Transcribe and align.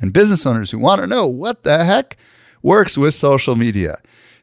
and 0.00 0.12
business 0.12 0.46
owners 0.46 0.70
who 0.70 0.78
want 0.78 1.00
to 1.00 1.06
know 1.06 1.26
what 1.26 1.62
the 1.62 1.84
heck 1.84 2.16
works 2.62 2.98
with 2.98 3.14
social 3.14 3.56
media. 3.56 3.96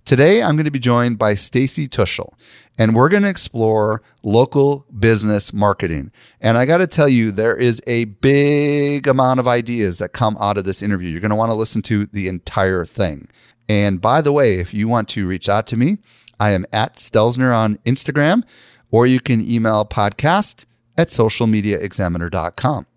Today, 0.05 0.43
I'm 0.43 0.55
going 0.55 0.65
to 0.65 0.71
be 0.71 0.79
joined 0.79 1.17
by 1.17 1.33
Stacy 1.33 1.87
Tuschl, 1.87 2.33
and 2.77 2.93
we're 2.93 3.07
going 3.07 3.23
to 3.23 3.29
explore 3.29 4.01
local 4.21 4.85
business 4.99 5.53
marketing. 5.53 6.11
And 6.41 6.57
I 6.57 6.65
got 6.65 6.79
to 6.79 6.87
tell 6.87 7.07
you, 7.07 7.31
there 7.31 7.55
is 7.55 7.81
a 7.87 8.05
big 8.05 9.07
amount 9.07 9.39
of 9.39 9.47
ideas 9.47 9.99
that 9.99 10.09
come 10.09 10.35
out 10.41 10.57
of 10.57 10.65
this 10.65 10.83
interview. 10.83 11.09
You're 11.09 11.21
going 11.21 11.29
to 11.29 11.37
want 11.37 11.51
to 11.51 11.57
listen 11.57 11.81
to 11.83 12.05
the 12.07 12.27
entire 12.27 12.83
thing. 12.83 13.29
And 13.69 14.01
by 14.01 14.19
the 14.19 14.33
way, 14.33 14.55
if 14.55 14.73
you 14.73 14.89
want 14.89 15.07
to 15.09 15.25
reach 15.25 15.47
out 15.47 15.67
to 15.67 15.77
me, 15.77 15.99
I 16.37 16.51
am 16.51 16.65
at 16.73 16.97
Stelzner 16.97 17.55
on 17.55 17.77
Instagram, 17.85 18.43
or 18.91 19.05
you 19.05 19.21
can 19.21 19.39
email 19.39 19.85
podcast 19.85 20.65
at 20.97 21.07
socialmediaexaminer.com. 21.07 22.87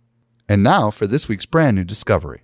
And 0.49 0.63
now 0.63 0.91
for 0.93 1.07
this 1.07 1.29
week's 1.29 1.47
brand 1.47 1.77
new 1.77 1.85
discovery. 1.85 2.43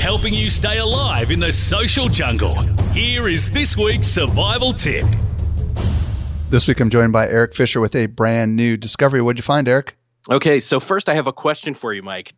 Helping 0.00 0.34
you 0.34 0.50
stay 0.50 0.78
alive 0.78 1.30
in 1.30 1.40
the 1.40 1.52
social 1.52 2.08
jungle. 2.08 2.54
Here 2.92 3.28
is 3.28 3.50
this 3.50 3.76
week's 3.76 4.08
survival 4.08 4.72
tip. 4.72 5.06
This 6.50 6.68
week 6.68 6.80
I'm 6.80 6.90
joined 6.90 7.14
by 7.14 7.28
Eric 7.28 7.54
Fisher 7.54 7.80
with 7.80 7.94
a 7.94 8.06
brand 8.06 8.56
new 8.56 8.76
discovery. 8.76 9.22
What'd 9.22 9.38
you 9.38 9.42
find, 9.42 9.68
Eric? 9.68 9.96
Okay, 10.30 10.60
so 10.60 10.78
first 10.78 11.08
I 11.08 11.14
have 11.14 11.26
a 11.26 11.32
question 11.32 11.74
for 11.74 11.92
you, 11.92 12.02
Mike. 12.02 12.34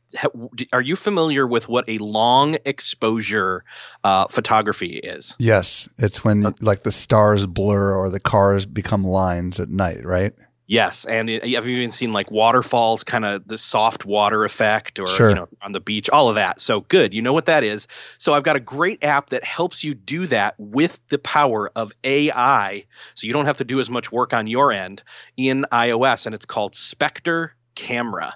Are 0.72 0.80
you 0.80 0.94
familiar 0.94 1.46
with 1.46 1.68
what 1.68 1.86
a 1.88 1.98
long 1.98 2.56
exposure 2.64 3.64
uh, 4.04 4.28
photography 4.28 4.96
is? 4.96 5.36
Yes, 5.38 5.88
it's 5.98 6.24
when 6.24 6.54
like 6.60 6.84
the 6.84 6.92
stars 6.92 7.46
blur 7.46 7.92
or 7.92 8.08
the 8.08 8.20
cars 8.20 8.64
become 8.66 9.04
lines 9.04 9.58
at 9.58 9.68
night, 9.68 10.04
right? 10.04 10.32
Yes, 10.66 11.04
and 11.04 11.28
it, 11.28 11.44
I've 11.44 11.68
even 11.68 11.90
seen 11.90 12.12
like 12.12 12.30
waterfalls, 12.30 13.04
kind 13.04 13.24
of 13.24 13.46
the 13.46 13.58
soft 13.58 14.06
water 14.06 14.44
effect, 14.44 14.98
or 14.98 15.06
sure. 15.06 15.28
you 15.28 15.34
know, 15.34 15.46
on 15.60 15.72
the 15.72 15.80
beach, 15.80 16.08
all 16.08 16.30
of 16.30 16.36
that. 16.36 16.58
So 16.58 16.80
good, 16.80 17.12
you 17.12 17.20
know 17.20 17.34
what 17.34 17.46
that 17.46 17.64
is. 17.64 17.86
So 18.16 18.32
I've 18.32 18.44
got 18.44 18.56
a 18.56 18.60
great 18.60 19.04
app 19.04 19.30
that 19.30 19.44
helps 19.44 19.84
you 19.84 19.94
do 19.94 20.26
that 20.28 20.54
with 20.58 21.06
the 21.08 21.18
power 21.18 21.70
of 21.76 21.92
AI, 22.02 22.84
so 23.14 23.26
you 23.26 23.34
don't 23.34 23.44
have 23.44 23.58
to 23.58 23.64
do 23.64 23.78
as 23.78 23.90
much 23.90 24.10
work 24.10 24.32
on 24.32 24.46
your 24.46 24.72
end 24.72 25.02
in 25.36 25.66
iOS, 25.70 26.24
and 26.24 26.34
it's 26.34 26.46
called 26.46 26.74
Spectre 26.74 27.54
Camera. 27.74 28.34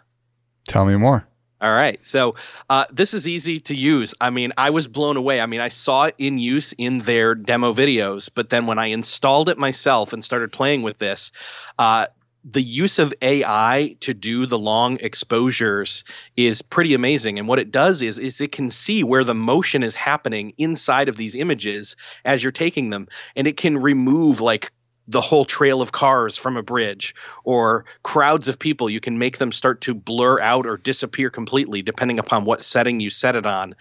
Tell 0.67 0.85
me 0.85 0.97
more. 0.97 1.27
All 1.61 1.73
right. 1.73 2.03
So 2.05 2.37
uh, 2.71 2.85
this 2.93 3.15
is 3.15 3.27
easy 3.27 3.59
to 3.61 3.75
use. 3.75 4.15
I 4.21 4.31
mean, 4.31 4.53
I 4.57 4.71
was 4.71 4.87
blown 4.87 5.17
away. 5.17 5.41
I 5.41 5.47
mean, 5.47 5.61
I 5.61 5.69
saw 5.69 6.05
it 6.05 6.15
in 6.17 6.39
use 6.39 6.73
in 6.79 6.99
their 6.99 7.35
demo 7.35 7.73
videos, 7.73 8.31
but 8.33 8.49
then 8.49 8.67
when 8.67 8.79
I 8.79 8.87
installed 8.87 9.49
it 9.49 9.59
myself 9.59 10.13
and 10.13 10.23
started 10.23 10.53
playing 10.53 10.83
with 10.83 10.99
this, 10.99 11.33
uh, 11.77 12.07
the 12.45 12.63
use 12.63 12.99
of 12.99 13.13
AI 13.21 13.97
to 14.01 14.15
do 14.15 14.47
the 14.47 14.59
long 14.59 14.99
exposures 15.01 16.05
is 16.37 16.63
pretty 16.63 16.95
amazing. 16.95 17.39
And 17.39 17.49
what 17.49 17.59
it 17.59 17.71
does 17.71 18.01
is, 18.01 18.19
is 18.19 18.41
it 18.41 18.53
can 18.53 18.71
see 18.71 19.05
where 19.05 19.25
the 19.25 19.35
motion 19.35 19.83
is 19.83 19.95
happening 19.95 20.55
inside 20.57 21.09
of 21.09 21.17
these 21.17 21.35
images 21.35 21.97
as 22.25 22.43
you're 22.43 22.53
taking 22.53 22.91
them. 22.91 23.09
And 23.37 23.47
it 23.47 23.57
can 23.57 23.77
remove 23.77 24.41
like 24.41 24.73
the 25.09 25.21
whole 25.23 25.47
trail 25.47 25.81
of 25.81 25.91
cars 25.91 26.37
from 26.37 26.57
a 26.57 26.63
bridge 26.63 27.15
or 27.43 27.87
crowds 28.03 28.47
of 28.47 28.59
people 28.59 28.91
you 28.91 29.01
can 29.01 29.19
make 29.19 29.39
them 29.39 29.51
start 29.51 29.81
to 29.81 29.95
blur 29.95 30.39
out 30.39 30.67
or 30.67 30.77
disappear 30.77 31.31
completely 31.31 31.81
depending 31.81 32.19
upon 32.19 32.45
what 32.45 32.63
setting 32.63 33.01
you 33.01 33.09
set 33.09 33.35
it 33.35 33.47
on 33.47 33.75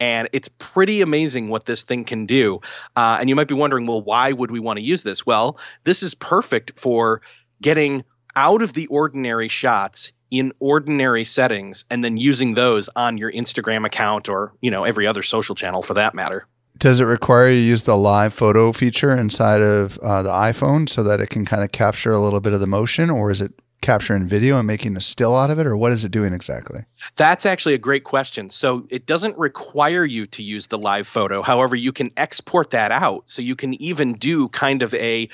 and 0.00 0.28
it's 0.32 0.48
pretty 0.58 1.00
amazing 1.00 1.48
what 1.48 1.64
this 1.64 1.84
thing 1.84 2.04
can 2.04 2.26
do 2.26 2.60
uh, 2.96 3.16
and 3.20 3.28
you 3.28 3.36
might 3.36 3.46
be 3.46 3.54
wondering 3.54 3.86
well 3.86 4.02
why 4.02 4.32
would 4.32 4.50
we 4.50 4.58
want 4.58 4.76
to 4.76 4.84
use 4.84 5.04
this 5.04 5.24
well 5.24 5.56
this 5.84 6.02
is 6.02 6.14
perfect 6.16 6.78
for 6.78 7.22
getting 7.62 8.04
out 8.36 8.60
of 8.60 8.74
the 8.74 8.86
ordinary 8.88 9.48
shots 9.48 10.12
in 10.30 10.52
ordinary 10.60 11.24
settings 11.24 11.84
and 11.90 12.02
then 12.02 12.16
using 12.16 12.54
those 12.54 12.88
on 12.96 13.18
your 13.18 13.30
Instagram 13.30 13.86
account 13.86 14.28
or, 14.28 14.52
you 14.60 14.70
know, 14.70 14.84
every 14.84 15.06
other 15.06 15.22
social 15.22 15.54
channel 15.54 15.82
for 15.82 15.94
that 15.94 16.14
matter. 16.14 16.46
Does 16.78 17.00
it 17.00 17.04
require 17.04 17.48
you 17.48 17.60
use 17.60 17.82
the 17.82 17.96
live 17.96 18.32
photo 18.32 18.72
feature 18.72 19.12
inside 19.12 19.60
of 19.60 19.98
uh, 19.98 20.22
the 20.22 20.30
iPhone 20.30 20.88
so 20.88 21.02
that 21.02 21.20
it 21.20 21.28
can 21.28 21.44
kind 21.44 21.62
of 21.62 21.70
capture 21.70 22.12
a 22.12 22.18
little 22.18 22.40
bit 22.40 22.54
of 22.54 22.60
the 22.60 22.66
motion, 22.66 23.10
or 23.10 23.30
is 23.30 23.40
it 23.40 23.52
capturing 23.82 24.26
video 24.26 24.58
and 24.58 24.66
making 24.66 24.96
a 24.96 25.00
still 25.00 25.36
out 25.36 25.50
of 25.50 25.58
it, 25.58 25.66
or 25.66 25.76
what 25.76 25.92
is 25.92 26.04
it 26.04 26.10
doing 26.10 26.32
exactly? 26.32 26.80
That's 27.16 27.44
actually 27.44 27.74
a 27.74 27.78
great 27.78 28.04
question. 28.04 28.48
So 28.48 28.86
it 28.88 29.06
doesn't 29.06 29.36
require 29.36 30.04
you 30.04 30.26
to 30.28 30.42
use 30.42 30.68
the 30.68 30.78
live 30.78 31.06
photo. 31.06 31.42
However, 31.42 31.76
you 31.76 31.92
can 31.92 32.10
export 32.16 32.70
that 32.70 32.90
out. 32.90 33.28
So 33.28 33.42
you 33.42 33.54
can 33.54 33.74
even 33.74 34.14
do 34.14 34.48
kind 34.48 34.82
of 34.82 34.94
a 34.94 35.28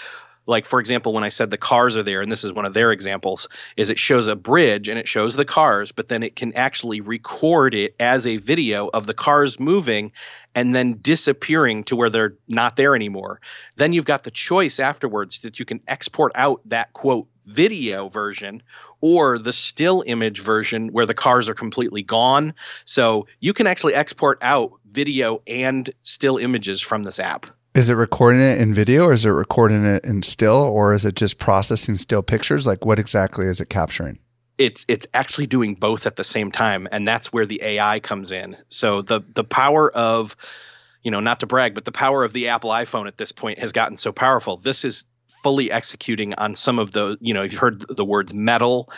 like 0.48 0.64
for 0.64 0.80
example 0.80 1.12
when 1.12 1.22
i 1.22 1.28
said 1.28 1.50
the 1.50 1.56
cars 1.56 1.96
are 1.96 2.02
there 2.02 2.20
and 2.20 2.32
this 2.32 2.42
is 2.42 2.52
one 2.52 2.66
of 2.66 2.74
their 2.74 2.90
examples 2.90 3.48
is 3.76 3.90
it 3.90 3.98
shows 3.98 4.26
a 4.26 4.34
bridge 4.34 4.88
and 4.88 4.98
it 4.98 5.06
shows 5.06 5.36
the 5.36 5.44
cars 5.44 5.92
but 5.92 6.08
then 6.08 6.24
it 6.24 6.34
can 6.34 6.52
actually 6.54 7.00
record 7.00 7.74
it 7.74 7.94
as 8.00 8.26
a 8.26 8.38
video 8.38 8.88
of 8.88 9.06
the 9.06 9.14
cars 9.14 9.60
moving 9.60 10.10
and 10.58 10.74
then 10.74 10.98
disappearing 11.00 11.84
to 11.84 11.94
where 11.94 12.10
they're 12.10 12.34
not 12.48 12.74
there 12.74 12.96
anymore. 12.96 13.40
Then 13.76 13.92
you've 13.92 14.04
got 14.04 14.24
the 14.24 14.30
choice 14.32 14.80
afterwards 14.80 15.40
that 15.40 15.60
you 15.60 15.64
can 15.64 15.80
export 15.86 16.32
out 16.34 16.60
that 16.66 16.92
quote 16.92 17.28
video 17.44 18.08
version 18.08 18.62
or 19.00 19.38
the 19.38 19.52
still 19.52 20.02
image 20.04 20.40
version 20.40 20.88
where 20.88 21.06
the 21.06 21.14
cars 21.14 21.48
are 21.48 21.54
completely 21.54 22.02
gone. 22.02 22.54
So 22.84 23.28
you 23.38 23.52
can 23.52 23.68
actually 23.68 23.94
export 23.94 24.38
out 24.42 24.72
video 24.90 25.42
and 25.46 25.88
still 26.02 26.38
images 26.38 26.80
from 26.80 27.04
this 27.04 27.20
app 27.20 27.46
is 27.74 27.90
it 27.90 27.94
recording 27.94 28.40
it 28.40 28.60
in 28.60 28.74
video 28.74 29.04
or 29.04 29.12
is 29.12 29.24
it 29.24 29.30
recording 29.30 29.84
it 29.84 30.04
in 30.04 30.22
still 30.22 30.62
or 30.62 30.92
is 30.92 31.04
it 31.04 31.14
just 31.14 31.38
processing 31.38 31.98
still 31.98 32.22
pictures? 32.22 32.66
Like 32.66 32.84
what 32.84 32.98
exactly 32.98 33.46
is 33.46 33.60
it 33.60 33.68
capturing? 33.68 34.18
It's 34.56 34.84
it's 34.88 35.06
actually 35.14 35.46
doing 35.46 35.74
both 35.74 36.06
at 36.06 36.16
the 36.16 36.24
same 36.24 36.50
time 36.50 36.88
and 36.90 37.06
that's 37.06 37.32
where 37.32 37.46
the 37.46 37.60
AI 37.62 38.00
comes 38.00 38.32
in. 38.32 38.56
So 38.68 39.02
the 39.02 39.20
the 39.34 39.44
power 39.44 39.92
of 39.92 40.36
you 41.02 41.10
know, 41.10 41.20
not 41.20 41.40
to 41.40 41.46
brag, 41.46 41.74
but 41.74 41.84
the 41.84 41.92
power 41.92 42.24
of 42.24 42.32
the 42.32 42.48
Apple 42.48 42.70
iPhone 42.70 43.06
at 43.06 43.18
this 43.18 43.32
point 43.32 43.58
has 43.58 43.72
gotten 43.72 43.96
so 43.96 44.12
powerful. 44.12 44.56
This 44.56 44.84
is 44.84 45.06
fully 45.42 45.70
executing 45.70 46.34
on 46.34 46.54
some 46.54 46.78
of 46.78 46.92
the, 46.92 47.16
you 47.20 47.32
know, 47.32 47.42
you've 47.42 47.54
heard 47.54 47.80
the 47.88 48.04
words 48.04 48.34
metal 48.34 48.90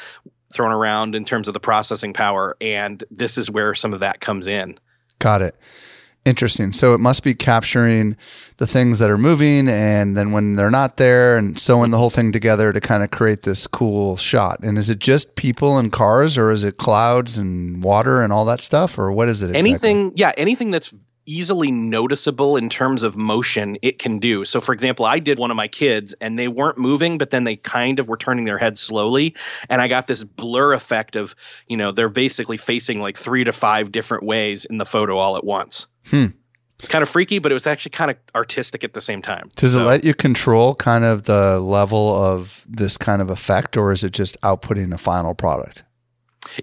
thrown 0.53 0.73
around 0.73 1.15
in 1.15 1.25
terms 1.25 1.47
of 1.47 1.55
the 1.55 1.61
processing 1.61 2.13
power 2.13 2.57
and 2.61 3.05
this 3.11 3.39
is 3.39 3.51
where 3.51 3.75
some 3.75 3.93
of 3.93 4.01
that 4.01 4.21
comes 4.21 4.49
in. 4.49 4.79
Got 5.19 5.43
it. 5.43 5.57
Interesting. 6.27 6.73
So 6.73 6.93
it 6.93 6.99
must 6.99 7.25
be 7.25 7.33
capturing 7.33 8.15
the 8.59 8.67
things 8.67 8.99
that 8.99 9.09
are 9.09 9.17
moving 9.17 9.69
and 9.69 10.15
then 10.17 10.33
when 10.33 10.55
they're 10.55 10.71
not 10.71 10.99
there 10.99 11.39
and 11.39 11.59
sewing 11.59 11.91
the 11.93 11.97
whole 11.97 12.11
thing 12.11 12.31
together 12.31 12.75
to 12.75 12.81
kind 12.81 13.03
of 13.03 13.11
create 13.11 13.43
this 13.43 13.67
cool 13.67 14.17
shot. 14.17 14.61
And 14.63 14.77
is 14.77 14.91
it 14.91 14.99
just 14.99 15.35
people 15.35 15.79
and 15.79 15.91
cars 15.91 16.37
or 16.37 16.51
is 16.51 16.63
it 16.63 16.77
clouds 16.77 17.39
and 17.39 17.83
water 17.83 18.23
and 18.23 18.35
all 18.35 18.45
that 18.45 18.61
stuff 18.61 18.99
or 18.99 19.11
what 19.11 19.29
is 19.29 19.41
it 19.41 19.51
exactly? 19.51 19.71
Anything, 19.71 20.13
yeah, 20.15 20.33
anything 20.37 20.71
that's 20.71 20.93
easily 21.27 21.71
noticeable 21.71 22.57
in 22.57 22.69
terms 22.69 23.03
of 23.03 23.17
motion 23.17 23.77
it 23.83 23.99
can 23.99 24.19
do. 24.19 24.45
So 24.45 24.61
for 24.61 24.73
example, 24.73 25.05
I 25.05 25.19
did 25.19 25.39
one 25.39 25.51
of 25.51 25.57
my 25.57 25.69
kids 25.69 26.15
and 26.21 26.39
they 26.39 26.49
weren't 26.49 26.79
moving 26.79 27.19
but 27.19 27.31
then 27.31 27.45
they 27.45 27.57
kind 27.57 27.99
of 27.99 28.09
were 28.09 28.17
turning 28.17 28.45
their 28.45 28.59
heads 28.59 28.81
slowly 28.81 29.35
and 29.69 29.81
I 29.81 29.89
got 29.89 30.07
this 30.07 30.25
blur 30.25 30.73
effect 30.73 31.17
of, 31.17 31.35
you 31.69 31.77
know, 31.77 31.93
they're 31.93 32.09
basically 32.09 32.57
facing 32.57 33.01
like 33.01 33.17
3 33.17 33.45
to 33.45 33.53
5 33.53 33.93
different 33.93 34.25
ways 34.25 34.65
in 34.65 34.79
the 34.79 34.87
photo 34.87 35.19
all 35.19 35.37
at 35.37 35.45
once. 35.45 35.87
Hmm. 36.07 36.27
It's 36.81 36.89
kind 36.89 37.03
of 37.03 37.11
freaky, 37.11 37.39
but 37.41 37.53
it 37.53 37.55
was 37.55 37.67
actually 37.67 37.91
kind 37.91 38.11
of 38.11 38.17
artistic 38.35 38.85
at 38.85 38.95
the 38.95 39.03
same 39.03 39.21
time. 39.21 39.51
Does 39.55 39.75
so, 39.75 39.83
it 39.83 39.85
let 39.85 40.03
you 40.03 40.15
control 40.15 40.75
kind 40.75 41.05
of 41.05 41.25
the 41.25 41.61
level 41.61 42.17
of 42.17 42.65
this 42.67 42.97
kind 42.97 43.21
of 43.21 43.29
effect, 43.29 43.77
or 43.77 43.93
is 43.93 44.03
it 44.03 44.13
just 44.13 44.41
outputting 44.41 44.95
a 44.95 44.97
final 44.97 45.35
product? 45.35 45.85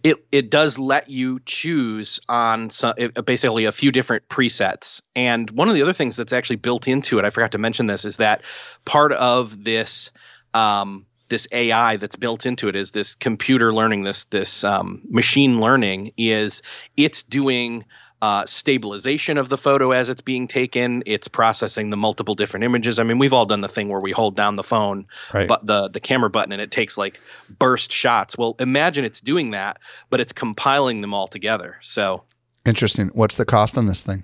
It 0.03 0.17
it 0.31 0.49
does 0.49 0.79
let 0.79 1.09
you 1.09 1.39
choose 1.45 2.19
on 2.29 2.69
some, 2.69 2.93
basically 3.25 3.65
a 3.65 3.71
few 3.71 3.91
different 3.91 4.27
presets. 4.27 5.01
And 5.15 5.49
one 5.51 5.67
of 5.67 5.75
the 5.75 5.81
other 5.81 5.93
things 5.93 6.15
that's 6.15 6.33
actually 6.33 6.57
built 6.57 6.87
into 6.87 7.19
it, 7.19 7.25
I 7.25 7.29
forgot 7.29 7.51
to 7.53 7.57
mention 7.57 7.87
this, 7.87 8.05
is 8.05 8.17
that 8.17 8.41
part 8.85 9.11
of 9.13 9.63
this 9.63 10.11
um, 10.53 11.05
this 11.29 11.47
AI 11.51 11.97
that's 11.97 12.15
built 12.15 12.45
into 12.45 12.67
it 12.67 12.75
is 12.75 12.91
this 12.91 13.15
computer 13.15 13.73
learning, 13.73 14.03
this 14.03 14.25
this 14.25 14.63
um, 14.63 15.01
machine 15.09 15.59
learning 15.59 16.11
is 16.17 16.61
it's 16.95 17.23
doing 17.23 17.85
uh, 18.21 18.45
stabilization 18.45 19.37
of 19.37 19.49
the 19.49 19.57
photo 19.57 19.91
as 19.91 20.09
it's 20.09 20.21
being 20.21 20.47
taken. 20.47 21.03
It's 21.05 21.27
processing 21.27 21.89
the 21.89 21.97
multiple 21.97 22.35
different 22.35 22.63
images. 22.63 22.99
I 22.99 23.03
mean, 23.03 23.19
we've 23.19 23.33
all 23.33 23.45
done 23.45 23.61
the 23.61 23.67
thing 23.67 23.89
where 23.89 23.99
we 23.99 24.11
hold 24.11 24.35
down 24.35 24.55
the 24.55 24.63
phone, 24.63 25.05
right. 25.33 25.47
but 25.47 25.65
the 25.65 25.89
the 25.89 25.99
camera 25.99 26.29
button, 26.29 26.51
and 26.51 26.61
it 26.61 26.71
takes 26.71 26.97
like 26.97 27.19
burst 27.59 27.91
shots. 27.91 28.37
Well, 28.37 28.55
imagine 28.59 29.05
it's 29.05 29.21
doing 29.21 29.51
that, 29.51 29.79
but 30.09 30.19
it's 30.19 30.33
compiling 30.33 31.01
them 31.01 31.13
all 31.13 31.27
together. 31.27 31.77
So 31.81 32.23
interesting. 32.65 33.09
What's 33.09 33.37
the 33.37 33.45
cost 33.45 33.77
on 33.77 33.85
this 33.85 34.03
thing? 34.03 34.23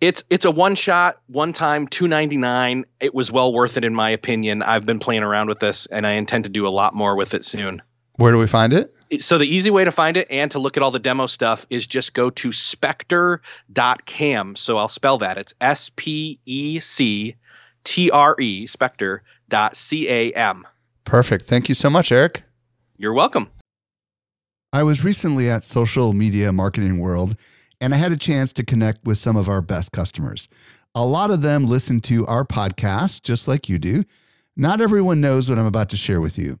It's 0.00 0.24
it's 0.30 0.44
a 0.44 0.50
one 0.50 0.74
shot, 0.74 1.20
one 1.26 1.52
time, 1.52 1.86
two 1.86 2.08
ninety 2.08 2.36
nine. 2.36 2.84
It 3.00 3.14
was 3.14 3.30
well 3.30 3.52
worth 3.52 3.76
it 3.76 3.84
in 3.84 3.94
my 3.94 4.10
opinion. 4.10 4.62
I've 4.62 4.86
been 4.86 4.98
playing 4.98 5.22
around 5.22 5.48
with 5.48 5.60
this, 5.60 5.86
and 5.86 6.06
I 6.06 6.12
intend 6.12 6.44
to 6.44 6.50
do 6.50 6.66
a 6.66 6.70
lot 6.70 6.94
more 6.94 7.16
with 7.16 7.34
it 7.34 7.44
soon. 7.44 7.82
Where 8.16 8.32
do 8.32 8.38
we 8.38 8.46
find 8.46 8.72
it? 8.72 8.94
So 9.18 9.38
the 9.38 9.46
easy 9.46 9.70
way 9.70 9.84
to 9.84 9.90
find 9.90 10.16
it 10.16 10.28
and 10.30 10.50
to 10.52 10.60
look 10.60 10.76
at 10.76 10.82
all 10.82 10.92
the 10.92 11.00
demo 11.00 11.26
stuff 11.26 11.66
is 11.68 11.86
just 11.86 12.14
go 12.14 12.30
to 12.30 12.52
spectre.cam. 12.52 14.56
So 14.56 14.78
I'll 14.78 14.88
spell 14.88 15.18
that. 15.18 15.36
It's 15.36 15.52
S 15.60 15.90
P 15.96 16.38
E 16.46 16.78
C 16.78 17.34
T 17.82 18.10
R 18.10 18.36
E 18.38 18.66
spectre.cam. 18.66 20.66
Perfect. 21.04 21.46
Thank 21.46 21.68
you 21.68 21.74
so 21.74 21.90
much, 21.90 22.12
Eric. 22.12 22.44
You're 22.96 23.14
welcome. 23.14 23.48
I 24.72 24.84
was 24.84 25.02
recently 25.02 25.50
at 25.50 25.64
Social 25.64 26.12
Media 26.12 26.52
Marketing 26.52 26.98
World 26.98 27.36
and 27.80 27.92
I 27.92 27.96
had 27.96 28.12
a 28.12 28.16
chance 28.16 28.52
to 28.52 28.64
connect 28.64 29.04
with 29.04 29.18
some 29.18 29.36
of 29.36 29.48
our 29.48 29.62
best 29.62 29.90
customers. 29.90 30.48
A 30.94 31.04
lot 31.04 31.30
of 31.30 31.42
them 31.42 31.64
listen 31.64 32.00
to 32.02 32.26
our 32.26 32.44
podcast 32.44 33.22
just 33.22 33.48
like 33.48 33.68
you 33.68 33.78
do. 33.78 34.04
Not 34.56 34.80
everyone 34.80 35.20
knows 35.20 35.48
what 35.48 35.58
I'm 35.58 35.66
about 35.66 35.88
to 35.90 35.96
share 35.96 36.20
with 36.20 36.38
you. 36.38 36.60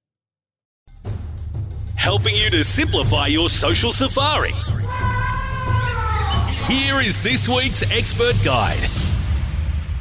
Helping 2.01 2.33
you 2.35 2.49
to 2.49 2.63
simplify 2.63 3.27
your 3.27 3.47
social 3.47 3.91
safari. 3.91 4.49
Here 6.65 6.99
is 6.99 7.21
this 7.21 7.47
week's 7.47 7.83
expert 7.91 8.33
guide. 8.43 8.89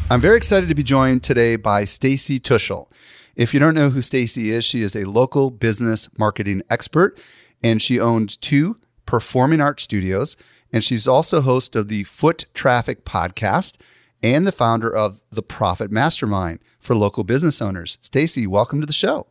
I'm 0.08 0.18
very 0.18 0.38
excited 0.38 0.70
to 0.70 0.74
be 0.74 0.82
joined 0.82 1.22
today 1.22 1.56
by 1.56 1.84
Stacy 1.84 2.40
Tuschl. 2.40 2.86
If 3.36 3.52
you 3.52 3.60
don't 3.60 3.74
know 3.74 3.90
who 3.90 4.00
Stacy 4.00 4.50
is, 4.50 4.64
she 4.64 4.80
is 4.80 4.96
a 4.96 5.04
local 5.04 5.50
business 5.50 6.08
marketing 6.18 6.62
expert 6.70 7.22
and 7.62 7.82
she 7.82 8.00
owns 8.00 8.38
two 8.38 8.78
performing 9.04 9.60
art 9.60 9.78
studios, 9.78 10.38
and 10.72 10.82
she's 10.82 11.06
also 11.06 11.42
host 11.42 11.76
of 11.76 11.88
the 11.88 12.04
Foot 12.04 12.46
Traffic 12.54 13.04
podcast 13.04 13.78
and 14.22 14.46
the 14.46 14.52
founder 14.52 14.88
of 14.90 15.20
the 15.30 15.42
Profit 15.42 15.90
Mastermind 15.90 16.60
for 16.80 16.96
local 16.96 17.24
business 17.24 17.60
owners. 17.60 17.98
Stacy, 18.00 18.46
welcome 18.46 18.80
to 18.80 18.86
the 18.86 18.94
show. 18.94 19.26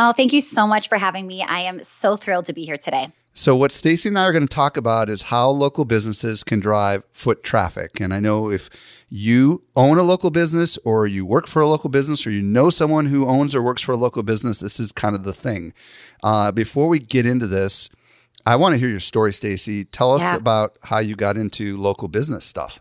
Oh, 0.00 0.12
thank 0.12 0.32
you 0.32 0.40
so 0.40 0.64
much 0.64 0.88
for 0.88 0.96
having 0.96 1.26
me. 1.26 1.42
I 1.42 1.60
am 1.62 1.82
so 1.82 2.16
thrilled 2.16 2.44
to 2.44 2.52
be 2.52 2.64
here 2.64 2.76
today. 2.76 3.10
So, 3.34 3.56
what 3.56 3.72
Stacy 3.72 4.08
and 4.08 4.18
I 4.18 4.24
are 4.24 4.32
going 4.32 4.46
to 4.46 4.54
talk 4.54 4.76
about 4.76 5.10
is 5.10 5.22
how 5.24 5.48
local 5.50 5.84
businesses 5.84 6.44
can 6.44 6.60
drive 6.60 7.02
foot 7.12 7.42
traffic. 7.42 8.00
And 8.00 8.14
I 8.14 8.20
know 8.20 8.48
if 8.48 9.04
you 9.08 9.64
own 9.74 9.98
a 9.98 10.02
local 10.02 10.30
business 10.30 10.76
or 10.84 11.06
you 11.06 11.26
work 11.26 11.48
for 11.48 11.60
a 11.60 11.66
local 11.66 11.90
business 11.90 12.26
or 12.26 12.30
you 12.30 12.42
know 12.42 12.70
someone 12.70 13.06
who 13.06 13.26
owns 13.26 13.56
or 13.56 13.62
works 13.62 13.82
for 13.82 13.92
a 13.92 13.96
local 13.96 14.22
business, 14.22 14.58
this 14.58 14.78
is 14.78 14.92
kind 14.92 15.16
of 15.16 15.24
the 15.24 15.32
thing. 15.32 15.72
Uh, 16.22 16.52
before 16.52 16.88
we 16.88 17.00
get 17.00 17.26
into 17.26 17.48
this, 17.48 17.90
I 18.46 18.54
want 18.56 18.74
to 18.74 18.78
hear 18.78 18.88
your 18.88 19.00
story, 19.00 19.32
Stacy. 19.32 19.84
Tell 19.84 20.12
us 20.12 20.22
yeah. 20.22 20.36
about 20.36 20.76
how 20.84 21.00
you 21.00 21.16
got 21.16 21.36
into 21.36 21.76
local 21.76 22.08
business 22.08 22.44
stuff. 22.44 22.80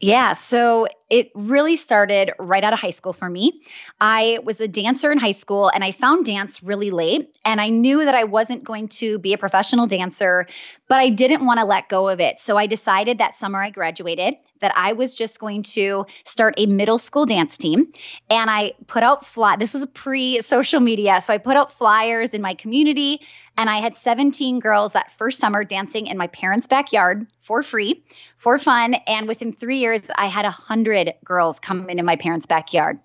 Yeah, 0.00 0.34
so 0.34 0.86
it 1.10 1.30
really 1.34 1.76
started 1.76 2.32
right 2.38 2.64
out 2.64 2.72
of 2.72 2.80
high 2.80 2.90
school 2.90 3.12
for 3.12 3.28
me. 3.28 3.62
I 4.00 4.38
was 4.44 4.60
a 4.60 4.68
dancer 4.68 5.12
in 5.12 5.18
high 5.18 5.32
school 5.32 5.68
and 5.68 5.84
I 5.84 5.92
found 5.92 6.24
dance 6.24 6.62
really 6.62 6.90
late. 6.90 7.36
And 7.44 7.60
I 7.60 7.68
knew 7.68 8.04
that 8.04 8.14
I 8.14 8.24
wasn't 8.24 8.64
going 8.64 8.88
to 8.88 9.18
be 9.18 9.32
a 9.32 9.38
professional 9.38 9.86
dancer, 9.86 10.46
but 10.88 11.00
I 11.00 11.10
didn't 11.10 11.44
want 11.44 11.60
to 11.60 11.66
let 11.66 11.88
go 11.88 12.08
of 12.08 12.20
it. 12.20 12.40
So 12.40 12.56
I 12.56 12.66
decided 12.66 13.18
that 13.18 13.36
summer 13.36 13.62
I 13.62 13.70
graduated 13.70 14.34
that 14.60 14.72
I 14.76 14.94
was 14.94 15.12
just 15.12 15.40
going 15.40 15.62
to 15.62 16.06
start 16.24 16.54
a 16.56 16.64
middle 16.66 16.96
school 16.96 17.26
dance 17.26 17.58
team. 17.58 17.92
And 18.30 18.48
I 18.48 18.72
put 18.86 19.02
out 19.02 19.26
fly. 19.26 19.56
This 19.56 19.74
was 19.74 19.84
pre 19.86 20.40
social 20.40 20.80
media. 20.80 21.20
So 21.20 21.34
I 21.34 21.38
put 21.38 21.56
out 21.56 21.72
flyers 21.72 22.32
in 22.32 22.40
my 22.40 22.54
community. 22.54 23.20
And 23.56 23.70
I 23.70 23.78
had 23.78 23.96
17 23.96 24.58
girls 24.58 24.94
that 24.94 25.12
first 25.12 25.38
summer 25.38 25.62
dancing 25.64 26.08
in 26.08 26.16
my 26.16 26.26
parents' 26.28 26.66
backyard 26.66 27.26
for 27.40 27.62
free, 27.62 28.04
for 28.36 28.58
fun. 28.58 28.94
And 29.06 29.28
within 29.28 29.52
three 29.52 29.78
years, 29.78 30.10
I 30.16 30.26
had 30.26 30.44
a 30.44 30.48
100 30.48 30.93
girls 31.24 31.60
come 31.60 31.88
into 31.88 32.02
my 32.02 32.16
parents' 32.16 32.46
backyard. 32.46 32.98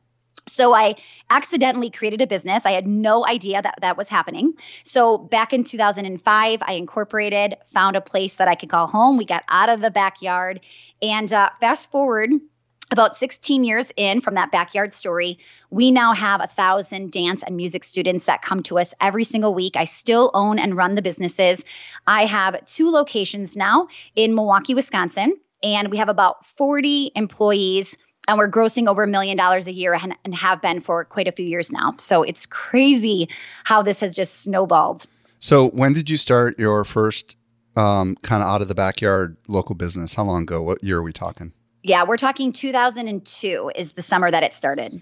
So 0.48 0.74
I 0.74 0.96
accidentally 1.30 1.90
created 1.90 2.22
a 2.22 2.28
business. 2.28 2.66
I 2.66 2.72
had 2.72 2.88
no 2.88 3.26
idea 3.26 3.62
that 3.62 3.80
that 3.82 3.98
was 3.98 4.10
happening. 4.10 4.54
So 4.84 5.18
back 5.18 5.54
in 5.54 5.64
2005, 5.64 6.60
I 6.62 6.74
incorporated, 6.74 7.56
found 7.68 7.96
a 7.96 8.02
place 8.02 8.36
that 8.36 8.48
I 8.48 8.56
could 8.56 8.70
call 8.70 8.88
home. 8.88 9.18
We 9.18 9.26
got 9.26 9.44
out 9.48 9.70
of 9.70 9.82
the 9.82 9.92
backyard. 9.92 10.62
And 11.02 11.32
uh, 11.32 11.52
fast 11.60 11.92
forward 11.92 12.32
about 12.92 13.16
16 13.16 13.64
years 13.64 13.92
in 13.96 14.20
from 14.20 14.36
that 14.36 14.52
backyard 14.52 14.94
story, 14.94 15.38
we 15.70 15.92
now 15.92 16.14
have 16.14 16.42
a 16.42 16.48
thousand 16.48 17.12
dance 17.12 17.44
and 17.44 17.56
music 17.56 17.84
students 17.84 18.26
that 18.26 18.42
come 18.42 18.64
to 18.64 18.80
us 18.80 18.94
every 19.00 19.24
single 19.24 19.54
week. 19.54 19.76
I 19.76 19.86
still 19.86 20.32
own 20.34 20.58
and 20.58 20.76
run 20.76 20.96
the 20.96 21.04
businesses. 21.04 21.64
I 22.08 22.26
have 22.26 22.66
two 22.66 22.90
locations 22.90 23.56
now 23.56 23.90
in 24.16 24.34
Milwaukee, 24.34 24.74
Wisconsin, 24.74 25.40
and 25.64 25.90
we 25.90 25.98
have 25.98 26.10
about 26.10 26.46
40 26.46 27.12
employees. 27.16 27.98
And 28.28 28.38
we're 28.38 28.50
grossing 28.52 28.88
over 28.88 29.04
a 29.04 29.08
million 29.08 29.38
dollars 29.38 29.68
a 29.68 29.72
year 29.72 29.96
and, 29.96 30.16
and 30.24 30.36
have 30.36 30.62
been 30.62 30.82
for 30.82 31.04
quite 31.04 31.28
a 31.28 31.32
few 31.32 31.46
years 31.46 31.72
now. 31.72 31.96
So 31.98 32.22
it's 32.22 32.46
crazy 32.46 33.28
how 33.64 33.82
this 33.82 34.02
has 34.02 34.14
just 34.14 34.44
snowballed. 34.44 35.08
So, 35.40 35.70
when 35.70 35.94
did 35.94 36.10
you 36.10 36.18
start 36.18 36.60
your 36.60 36.84
first 36.84 37.38
um, 37.76 38.18
kind 38.22 38.44
of 38.44 38.50
out 38.50 38.62
of 38.62 38.68
the 38.68 38.76
backyard 38.76 39.38
local 39.48 39.74
business? 39.74 40.14
How 40.14 40.24
long 40.26 40.44
ago? 40.44 40.62
What 40.62 40.84
year 40.84 41.00
are 41.00 41.02
we 41.02 41.14
talking? 41.14 41.54
Yeah, 41.82 42.04
we're 42.04 42.18
talking 42.18 42.52
2002 42.52 43.72
is 43.76 43.94
the 43.94 44.02
summer 44.02 44.30
that 44.30 44.44
it 44.44 44.54
started. 44.54 45.02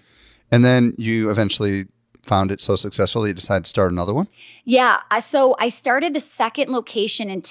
And 0.50 0.64
then 0.64 0.92
you 0.96 1.30
eventually 1.30 1.86
found 2.22 2.52
it 2.52 2.60
so 2.60 2.76
successful 2.76 3.22
that 3.22 3.28
you 3.28 3.34
decided 3.34 3.64
to 3.64 3.70
start 3.70 3.90
another 3.90 4.14
one? 4.14 4.28
Yeah. 4.64 5.00
So 5.18 5.56
I 5.58 5.68
started 5.70 6.14
the 6.14 6.20
second 6.20 6.70
location 6.70 7.30
in 7.30 7.42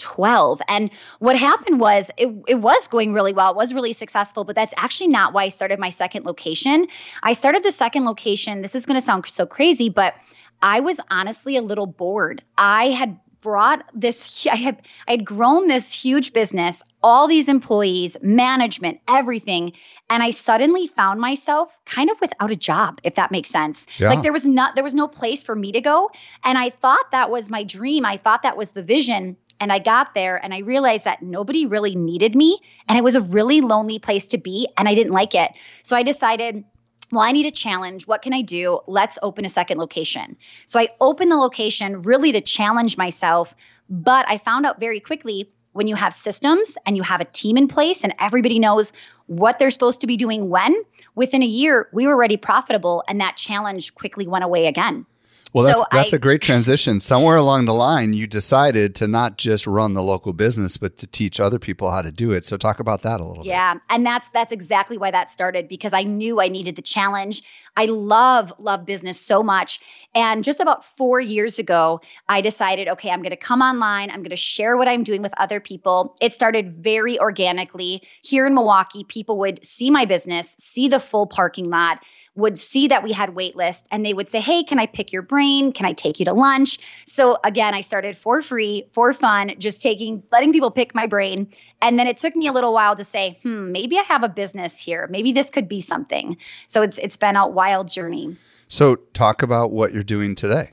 2012. 0.00 0.62
And 0.68 0.90
what 1.18 1.36
happened 1.36 1.80
was 1.80 2.10
it, 2.16 2.28
it 2.48 2.56
was 2.56 2.88
going 2.88 3.12
really 3.12 3.32
well. 3.32 3.50
It 3.50 3.56
was 3.56 3.72
really 3.72 3.92
successful, 3.92 4.44
but 4.44 4.56
that's 4.56 4.74
actually 4.76 5.08
not 5.08 5.32
why 5.32 5.44
I 5.44 5.48
started 5.50 5.78
my 5.78 5.90
second 5.90 6.24
location. 6.24 6.86
I 7.22 7.32
started 7.34 7.62
the 7.62 7.72
second 7.72 8.04
location. 8.04 8.62
This 8.62 8.74
is 8.74 8.86
going 8.86 8.98
to 8.98 9.04
sound 9.04 9.26
so 9.26 9.46
crazy, 9.46 9.88
but 9.88 10.14
I 10.62 10.80
was 10.80 11.00
honestly 11.10 11.56
a 11.56 11.62
little 11.62 11.86
bored. 11.86 12.42
I 12.58 12.90
had 12.90 13.18
brought 13.40 13.82
this 13.94 14.46
I 14.46 14.56
had 14.56 14.82
I 15.08 15.12
had 15.12 15.24
grown 15.24 15.66
this 15.66 15.92
huge 15.92 16.32
business, 16.32 16.82
all 17.02 17.26
these 17.26 17.48
employees, 17.48 18.16
management, 18.20 19.00
everything, 19.08 19.72
and 20.10 20.22
I 20.22 20.30
suddenly 20.30 20.86
found 20.86 21.20
myself 21.20 21.80
kind 21.86 22.10
of 22.10 22.20
without 22.20 22.50
a 22.50 22.56
job, 22.56 23.00
if 23.02 23.14
that 23.14 23.30
makes 23.30 23.50
sense. 23.50 23.86
Yeah. 23.98 24.10
Like 24.10 24.22
there 24.22 24.32
was 24.32 24.44
not 24.44 24.74
there 24.74 24.84
was 24.84 24.94
no 24.94 25.08
place 25.08 25.42
for 25.42 25.56
me 25.56 25.72
to 25.72 25.80
go, 25.80 26.10
and 26.44 26.58
I 26.58 26.70
thought 26.70 27.12
that 27.12 27.30
was 27.30 27.50
my 27.50 27.64
dream. 27.64 28.04
I 28.04 28.18
thought 28.18 28.42
that 28.42 28.56
was 28.56 28.70
the 28.70 28.82
vision. 28.82 29.36
And 29.60 29.72
I 29.72 29.78
got 29.78 30.14
there 30.14 30.42
and 30.42 30.52
I 30.54 30.58
realized 30.58 31.04
that 31.04 31.22
nobody 31.22 31.66
really 31.66 31.94
needed 31.94 32.34
me. 32.34 32.58
And 32.88 32.98
it 32.98 33.04
was 33.04 33.14
a 33.14 33.20
really 33.20 33.60
lonely 33.60 33.98
place 33.98 34.26
to 34.28 34.38
be. 34.38 34.66
And 34.76 34.88
I 34.88 34.94
didn't 34.94 35.12
like 35.12 35.34
it. 35.34 35.52
So 35.82 35.96
I 35.96 36.02
decided, 36.02 36.64
well, 37.12 37.20
I 37.20 37.32
need 37.32 37.46
a 37.46 37.50
challenge. 37.50 38.06
What 38.06 38.22
can 38.22 38.32
I 38.32 38.42
do? 38.42 38.80
Let's 38.86 39.18
open 39.22 39.44
a 39.44 39.50
second 39.50 39.78
location. 39.78 40.36
So 40.66 40.80
I 40.80 40.88
opened 41.00 41.30
the 41.30 41.36
location 41.36 42.02
really 42.02 42.32
to 42.32 42.40
challenge 42.40 42.96
myself. 42.96 43.54
But 43.90 44.24
I 44.28 44.38
found 44.38 44.64
out 44.64 44.80
very 44.80 45.00
quickly 45.00 45.52
when 45.72 45.86
you 45.86 45.94
have 45.94 46.14
systems 46.14 46.76
and 46.86 46.96
you 46.96 47.02
have 47.02 47.20
a 47.20 47.24
team 47.24 47.56
in 47.56 47.68
place 47.68 48.02
and 48.02 48.14
everybody 48.18 48.58
knows 48.58 48.92
what 49.26 49.58
they're 49.58 49.70
supposed 49.70 50.00
to 50.00 50.06
be 50.06 50.16
doing 50.16 50.48
when, 50.48 50.74
within 51.14 51.42
a 51.42 51.46
year, 51.46 51.88
we 51.92 52.06
were 52.06 52.14
already 52.14 52.36
profitable 52.36 53.04
and 53.06 53.20
that 53.20 53.36
challenge 53.36 53.94
quickly 53.94 54.26
went 54.26 54.42
away 54.42 54.66
again. 54.66 55.06
Well, 55.52 55.64
that's, 55.64 55.78
so 55.78 55.84
that's 55.90 56.12
I, 56.12 56.16
a 56.16 56.20
great 56.20 56.42
transition. 56.42 57.00
Somewhere 57.00 57.36
along 57.36 57.66
the 57.66 57.74
line, 57.74 58.12
you 58.12 58.26
decided 58.26 58.94
to 58.96 59.08
not 59.08 59.36
just 59.36 59.66
run 59.66 59.94
the 59.94 60.02
local 60.02 60.32
business, 60.32 60.76
but 60.76 60.96
to 60.98 61.06
teach 61.06 61.40
other 61.40 61.58
people 61.58 61.90
how 61.90 62.02
to 62.02 62.12
do 62.12 62.32
it. 62.32 62.44
So, 62.44 62.56
talk 62.56 62.80
about 62.80 63.02
that 63.02 63.20
a 63.20 63.24
little 63.24 63.44
yeah, 63.44 63.74
bit. 63.74 63.82
Yeah, 63.88 63.94
and 63.94 64.06
that's 64.06 64.28
that's 64.28 64.52
exactly 64.52 64.98
why 64.98 65.10
that 65.10 65.30
started 65.30 65.68
because 65.68 65.92
I 65.92 66.02
knew 66.02 66.40
I 66.40 66.48
needed 66.48 66.76
the 66.76 66.82
challenge. 66.82 67.42
I 67.76 67.86
love 67.86 68.52
love 68.58 68.84
business 68.86 69.20
so 69.20 69.42
much, 69.42 69.80
and 70.14 70.42
just 70.42 70.60
about 70.60 70.84
four 70.84 71.20
years 71.20 71.58
ago, 71.58 72.00
I 72.28 72.40
decided, 72.40 72.88
okay, 72.88 73.10
I'm 73.10 73.22
going 73.22 73.30
to 73.30 73.36
come 73.36 73.62
online. 73.62 74.10
I'm 74.10 74.20
going 74.20 74.30
to 74.30 74.36
share 74.36 74.76
what 74.76 74.88
I'm 74.88 75.04
doing 75.04 75.22
with 75.22 75.32
other 75.38 75.60
people. 75.60 76.16
It 76.20 76.32
started 76.32 76.82
very 76.82 77.18
organically 77.18 78.02
here 78.22 78.46
in 78.46 78.54
Milwaukee. 78.54 79.04
People 79.04 79.38
would 79.38 79.64
see 79.64 79.90
my 79.90 80.04
business, 80.04 80.56
see 80.58 80.88
the 80.88 81.00
full 81.00 81.26
parking 81.26 81.70
lot 81.70 82.00
would 82.36 82.56
see 82.56 82.88
that 82.88 83.02
we 83.02 83.12
had 83.12 83.34
wait 83.34 83.56
list 83.56 83.88
and 83.90 84.04
they 84.04 84.14
would 84.14 84.28
say, 84.28 84.40
Hey, 84.40 84.62
can 84.62 84.78
I 84.78 84.86
pick 84.86 85.12
your 85.12 85.22
brain? 85.22 85.72
Can 85.72 85.86
I 85.86 85.92
take 85.92 86.18
you 86.18 86.24
to 86.26 86.32
lunch? 86.32 86.78
So 87.06 87.38
again, 87.42 87.74
I 87.74 87.80
started 87.80 88.16
for 88.16 88.40
free, 88.40 88.84
for 88.92 89.12
fun, 89.12 89.54
just 89.58 89.82
taking, 89.82 90.22
letting 90.30 90.52
people 90.52 90.70
pick 90.70 90.94
my 90.94 91.06
brain. 91.06 91.48
And 91.82 91.98
then 91.98 92.06
it 92.06 92.16
took 92.16 92.36
me 92.36 92.46
a 92.46 92.52
little 92.52 92.72
while 92.72 92.94
to 92.96 93.04
say, 93.04 93.38
hmm, 93.42 93.72
maybe 93.72 93.98
I 93.98 94.02
have 94.02 94.22
a 94.22 94.28
business 94.28 94.78
here. 94.78 95.08
Maybe 95.10 95.32
this 95.32 95.50
could 95.50 95.68
be 95.68 95.80
something. 95.80 96.36
So 96.66 96.82
it's 96.82 96.98
it's 96.98 97.16
been 97.16 97.36
a 97.36 97.48
wild 97.60 97.88
journey. 97.88 98.36
So 98.68 98.94
talk 99.12 99.42
about 99.42 99.70
what 99.70 99.92
you're 99.92 100.02
doing 100.02 100.34
today. 100.34 100.72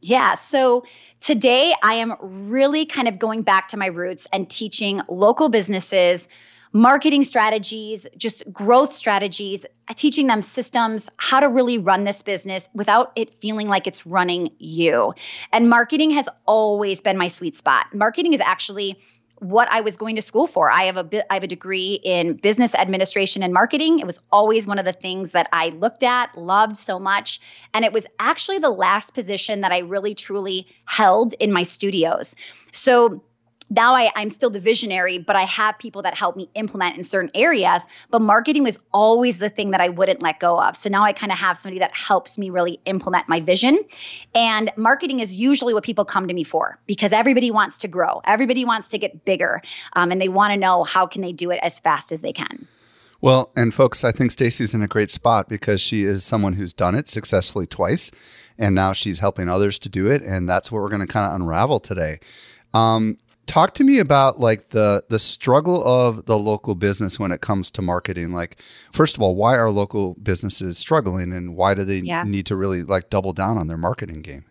Yeah. 0.00 0.34
So 0.34 0.84
today 1.18 1.74
I 1.82 1.94
am 1.94 2.14
really 2.20 2.86
kind 2.86 3.08
of 3.08 3.18
going 3.18 3.42
back 3.42 3.66
to 3.68 3.76
my 3.76 3.86
roots 3.86 4.28
and 4.32 4.48
teaching 4.48 5.02
local 5.08 5.48
businesses 5.48 6.28
marketing 6.72 7.24
strategies, 7.24 8.06
just 8.16 8.52
growth 8.52 8.92
strategies, 8.92 9.66
teaching 9.96 10.28
them 10.28 10.42
systems, 10.42 11.08
how 11.16 11.40
to 11.40 11.48
really 11.48 11.78
run 11.78 12.04
this 12.04 12.22
business 12.22 12.68
without 12.72 13.10
it 13.16 13.34
feeling 13.34 13.66
like 13.66 13.88
it's 13.88 14.06
running 14.06 14.50
you. 14.58 15.14
And 15.52 15.68
marketing 15.68 16.12
has 16.12 16.28
always 16.46 17.00
been 17.00 17.16
my 17.16 17.28
sweet 17.28 17.56
spot. 17.56 17.86
Marketing 17.94 18.32
is 18.32 18.40
actually 18.40 19.00
what 19.40 19.68
I 19.70 19.80
was 19.80 19.96
going 19.96 20.16
to 20.16 20.22
school 20.22 20.46
for. 20.46 20.70
I 20.70 20.84
have 20.84 20.96
a 20.96 21.32
I 21.32 21.34
have 21.34 21.44
a 21.44 21.48
degree 21.48 22.00
in 22.04 22.34
business 22.34 22.74
administration 22.74 23.42
and 23.42 23.52
marketing. 23.52 23.98
It 23.98 24.06
was 24.06 24.20
always 24.32 24.66
one 24.66 24.78
of 24.78 24.84
the 24.84 24.92
things 24.92 25.32
that 25.32 25.48
I 25.52 25.68
looked 25.70 26.02
at, 26.02 26.36
loved 26.36 26.76
so 26.76 26.98
much, 26.98 27.40
and 27.74 27.84
it 27.84 27.92
was 27.92 28.06
actually 28.18 28.58
the 28.58 28.70
last 28.70 29.14
position 29.14 29.60
that 29.60 29.72
I 29.72 29.78
really 29.78 30.14
truly 30.14 30.66
held 30.84 31.34
in 31.40 31.52
my 31.52 31.62
studios. 31.62 32.34
So 32.72 33.22
now 33.70 33.94
I, 33.94 34.10
I'm 34.14 34.30
still 34.30 34.50
the 34.50 34.60
visionary, 34.60 35.18
but 35.18 35.36
I 35.36 35.42
have 35.42 35.78
people 35.78 36.02
that 36.02 36.16
help 36.16 36.36
me 36.36 36.48
implement 36.54 36.96
in 36.96 37.04
certain 37.04 37.30
areas. 37.34 37.86
But 38.10 38.22
marketing 38.22 38.62
was 38.62 38.80
always 38.92 39.38
the 39.38 39.50
thing 39.50 39.72
that 39.72 39.80
I 39.80 39.88
wouldn't 39.88 40.22
let 40.22 40.40
go 40.40 40.60
of. 40.60 40.76
So 40.76 40.88
now 40.88 41.04
I 41.04 41.12
kind 41.12 41.32
of 41.32 41.38
have 41.38 41.58
somebody 41.58 41.80
that 41.80 41.94
helps 41.94 42.38
me 42.38 42.50
really 42.50 42.80
implement 42.86 43.28
my 43.28 43.40
vision. 43.40 43.78
And 44.34 44.70
marketing 44.76 45.20
is 45.20 45.34
usually 45.34 45.74
what 45.74 45.84
people 45.84 46.04
come 46.04 46.28
to 46.28 46.34
me 46.34 46.44
for 46.44 46.78
because 46.86 47.12
everybody 47.12 47.50
wants 47.50 47.78
to 47.78 47.88
grow, 47.88 48.20
everybody 48.24 48.64
wants 48.64 48.88
to 48.90 48.98
get 48.98 49.24
bigger, 49.24 49.62
um, 49.94 50.10
and 50.10 50.20
they 50.20 50.28
want 50.28 50.52
to 50.52 50.58
know 50.58 50.84
how 50.84 51.06
can 51.06 51.22
they 51.22 51.32
do 51.32 51.50
it 51.50 51.60
as 51.62 51.80
fast 51.80 52.12
as 52.12 52.20
they 52.20 52.32
can. 52.32 52.66
Well, 53.20 53.50
and 53.56 53.74
folks, 53.74 54.04
I 54.04 54.12
think 54.12 54.30
Stacy's 54.30 54.74
in 54.74 54.82
a 54.82 54.86
great 54.86 55.10
spot 55.10 55.48
because 55.48 55.80
she 55.80 56.04
is 56.04 56.24
someone 56.24 56.52
who's 56.52 56.72
done 56.72 56.94
it 56.94 57.08
successfully 57.08 57.66
twice, 57.66 58.12
and 58.56 58.76
now 58.76 58.92
she's 58.92 59.18
helping 59.18 59.48
others 59.48 59.78
to 59.80 59.88
do 59.88 60.06
it, 60.06 60.22
and 60.22 60.48
that's 60.48 60.70
what 60.70 60.80
we're 60.80 60.88
going 60.88 61.00
to 61.00 61.12
kind 61.12 61.26
of 61.26 61.34
unravel 61.34 61.80
today. 61.80 62.20
Um, 62.72 63.18
talk 63.48 63.74
to 63.74 63.82
me 63.82 63.98
about 63.98 64.38
like 64.38 64.68
the 64.68 65.02
the 65.08 65.18
struggle 65.18 65.82
of 65.84 66.26
the 66.26 66.38
local 66.38 66.74
business 66.74 67.18
when 67.18 67.32
it 67.32 67.40
comes 67.40 67.70
to 67.72 67.82
marketing 67.82 68.32
like 68.32 68.60
first 68.92 69.16
of 69.16 69.22
all 69.22 69.34
why 69.34 69.56
are 69.56 69.70
local 69.70 70.14
businesses 70.22 70.78
struggling 70.78 71.32
and 71.32 71.56
why 71.56 71.74
do 71.74 71.82
they 71.82 71.98
yeah. 71.98 72.22
need 72.22 72.46
to 72.46 72.54
really 72.54 72.82
like 72.82 73.10
double 73.10 73.32
down 73.32 73.56
on 73.58 73.66
their 73.66 73.78
marketing 73.78 74.20
game 74.20 74.44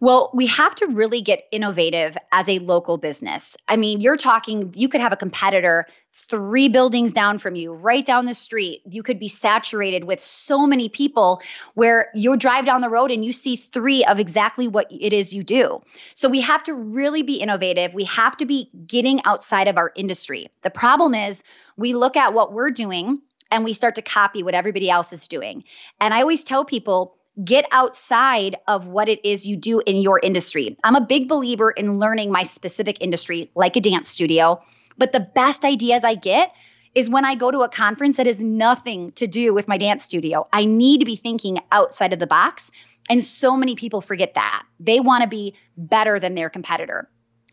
well, 0.00 0.30
we 0.32 0.46
have 0.46 0.74
to 0.76 0.86
really 0.86 1.20
get 1.20 1.44
innovative 1.50 2.16
as 2.32 2.48
a 2.48 2.58
local 2.60 2.98
business. 2.98 3.56
I 3.66 3.76
mean, 3.76 4.00
you're 4.00 4.16
talking, 4.16 4.72
you 4.76 4.88
could 4.88 5.00
have 5.00 5.12
a 5.12 5.16
competitor 5.16 5.86
three 6.12 6.68
buildings 6.68 7.12
down 7.12 7.38
from 7.38 7.54
you, 7.54 7.72
right 7.72 8.04
down 8.04 8.24
the 8.24 8.34
street. 8.34 8.82
You 8.90 9.02
could 9.02 9.18
be 9.18 9.28
saturated 9.28 10.04
with 10.04 10.20
so 10.20 10.66
many 10.66 10.88
people 10.88 11.42
where 11.74 12.10
you 12.14 12.36
drive 12.36 12.66
down 12.66 12.80
the 12.80 12.88
road 12.88 13.10
and 13.10 13.24
you 13.24 13.32
see 13.32 13.56
three 13.56 14.04
of 14.04 14.18
exactly 14.18 14.68
what 14.68 14.86
it 14.90 15.12
is 15.12 15.32
you 15.32 15.42
do. 15.42 15.80
So 16.14 16.28
we 16.28 16.40
have 16.40 16.62
to 16.64 16.74
really 16.74 17.22
be 17.22 17.36
innovative. 17.36 17.94
We 17.94 18.04
have 18.04 18.36
to 18.38 18.46
be 18.46 18.70
getting 18.86 19.24
outside 19.24 19.68
of 19.68 19.76
our 19.76 19.92
industry. 19.94 20.48
The 20.62 20.70
problem 20.70 21.14
is 21.14 21.42
we 21.76 21.94
look 21.94 22.16
at 22.16 22.34
what 22.34 22.52
we're 22.52 22.70
doing 22.70 23.20
and 23.50 23.64
we 23.64 23.72
start 23.72 23.94
to 23.94 24.02
copy 24.02 24.42
what 24.42 24.54
everybody 24.54 24.90
else 24.90 25.12
is 25.12 25.28
doing. 25.28 25.64
And 26.00 26.12
I 26.12 26.20
always 26.20 26.44
tell 26.44 26.64
people, 26.64 27.16
get 27.44 27.66
outside 27.70 28.56
of 28.66 28.86
what 28.86 29.08
it 29.08 29.20
is 29.24 29.46
you 29.46 29.56
do 29.56 29.80
in 29.80 29.96
your 29.96 30.18
industry. 30.18 30.76
I'm 30.82 30.96
a 30.96 31.00
big 31.00 31.28
believer 31.28 31.70
in 31.70 31.98
learning 31.98 32.32
my 32.32 32.42
specific 32.42 32.98
industry, 33.00 33.50
like 33.54 33.76
a 33.76 33.80
dance 33.80 34.08
studio. 34.08 34.62
But 34.96 35.12
the 35.12 35.20
best 35.20 35.64
ideas 35.64 36.02
I 36.04 36.14
get 36.14 36.52
is 36.94 37.08
when 37.08 37.24
I 37.24 37.36
go 37.36 37.50
to 37.50 37.60
a 37.60 37.68
conference 37.68 38.16
that 38.16 38.26
has 38.26 38.42
nothing 38.42 39.12
to 39.12 39.26
do 39.26 39.54
with 39.54 39.68
my 39.68 39.78
dance 39.78 40.02
studio. 40.02 40.48
I 40.52 40.64
need 40.64 40.98
to 40.98 41.04
be 41.04 41.16
thinking 41.16 41.60
outside 41.70 42.12
of 42.12 42.18
the 42.18 42.26
box. 42.26 42.70
And 43.08 43.22
so 43.22 43.56
many 43.56 43.76
people 43.76 44.00
forget 44.00 44.34
that. 44.34 44.64
They 44.80 44.98
want 44.98 45.22
to 45.22 45.28
be 45.28 45.54
better 45.76 46.18
than 46.18 46.34
their 46.34 46.50
competitor. 46.50 47.08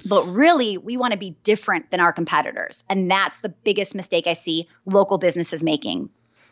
But 0.06 0.26
really, 0.26 0.78
we 0.78 0.98
want 0.98 1.14
to 1.14 1.18
be 1.18 1.38
different 1.44 1.92
than 1.92 2.00
our 2.00 2.12
competitors. 2.12 2.84
And 2.90 3.10
that's 3.10 3.38
the 3.42 3.50
biggest 3.50 3.96
mistake 3.96 4.28
I 4.28 4.34
see 4.34 4.68
local 4.86 5.18
businesses 5.18 5.64
making. 5.64 6.10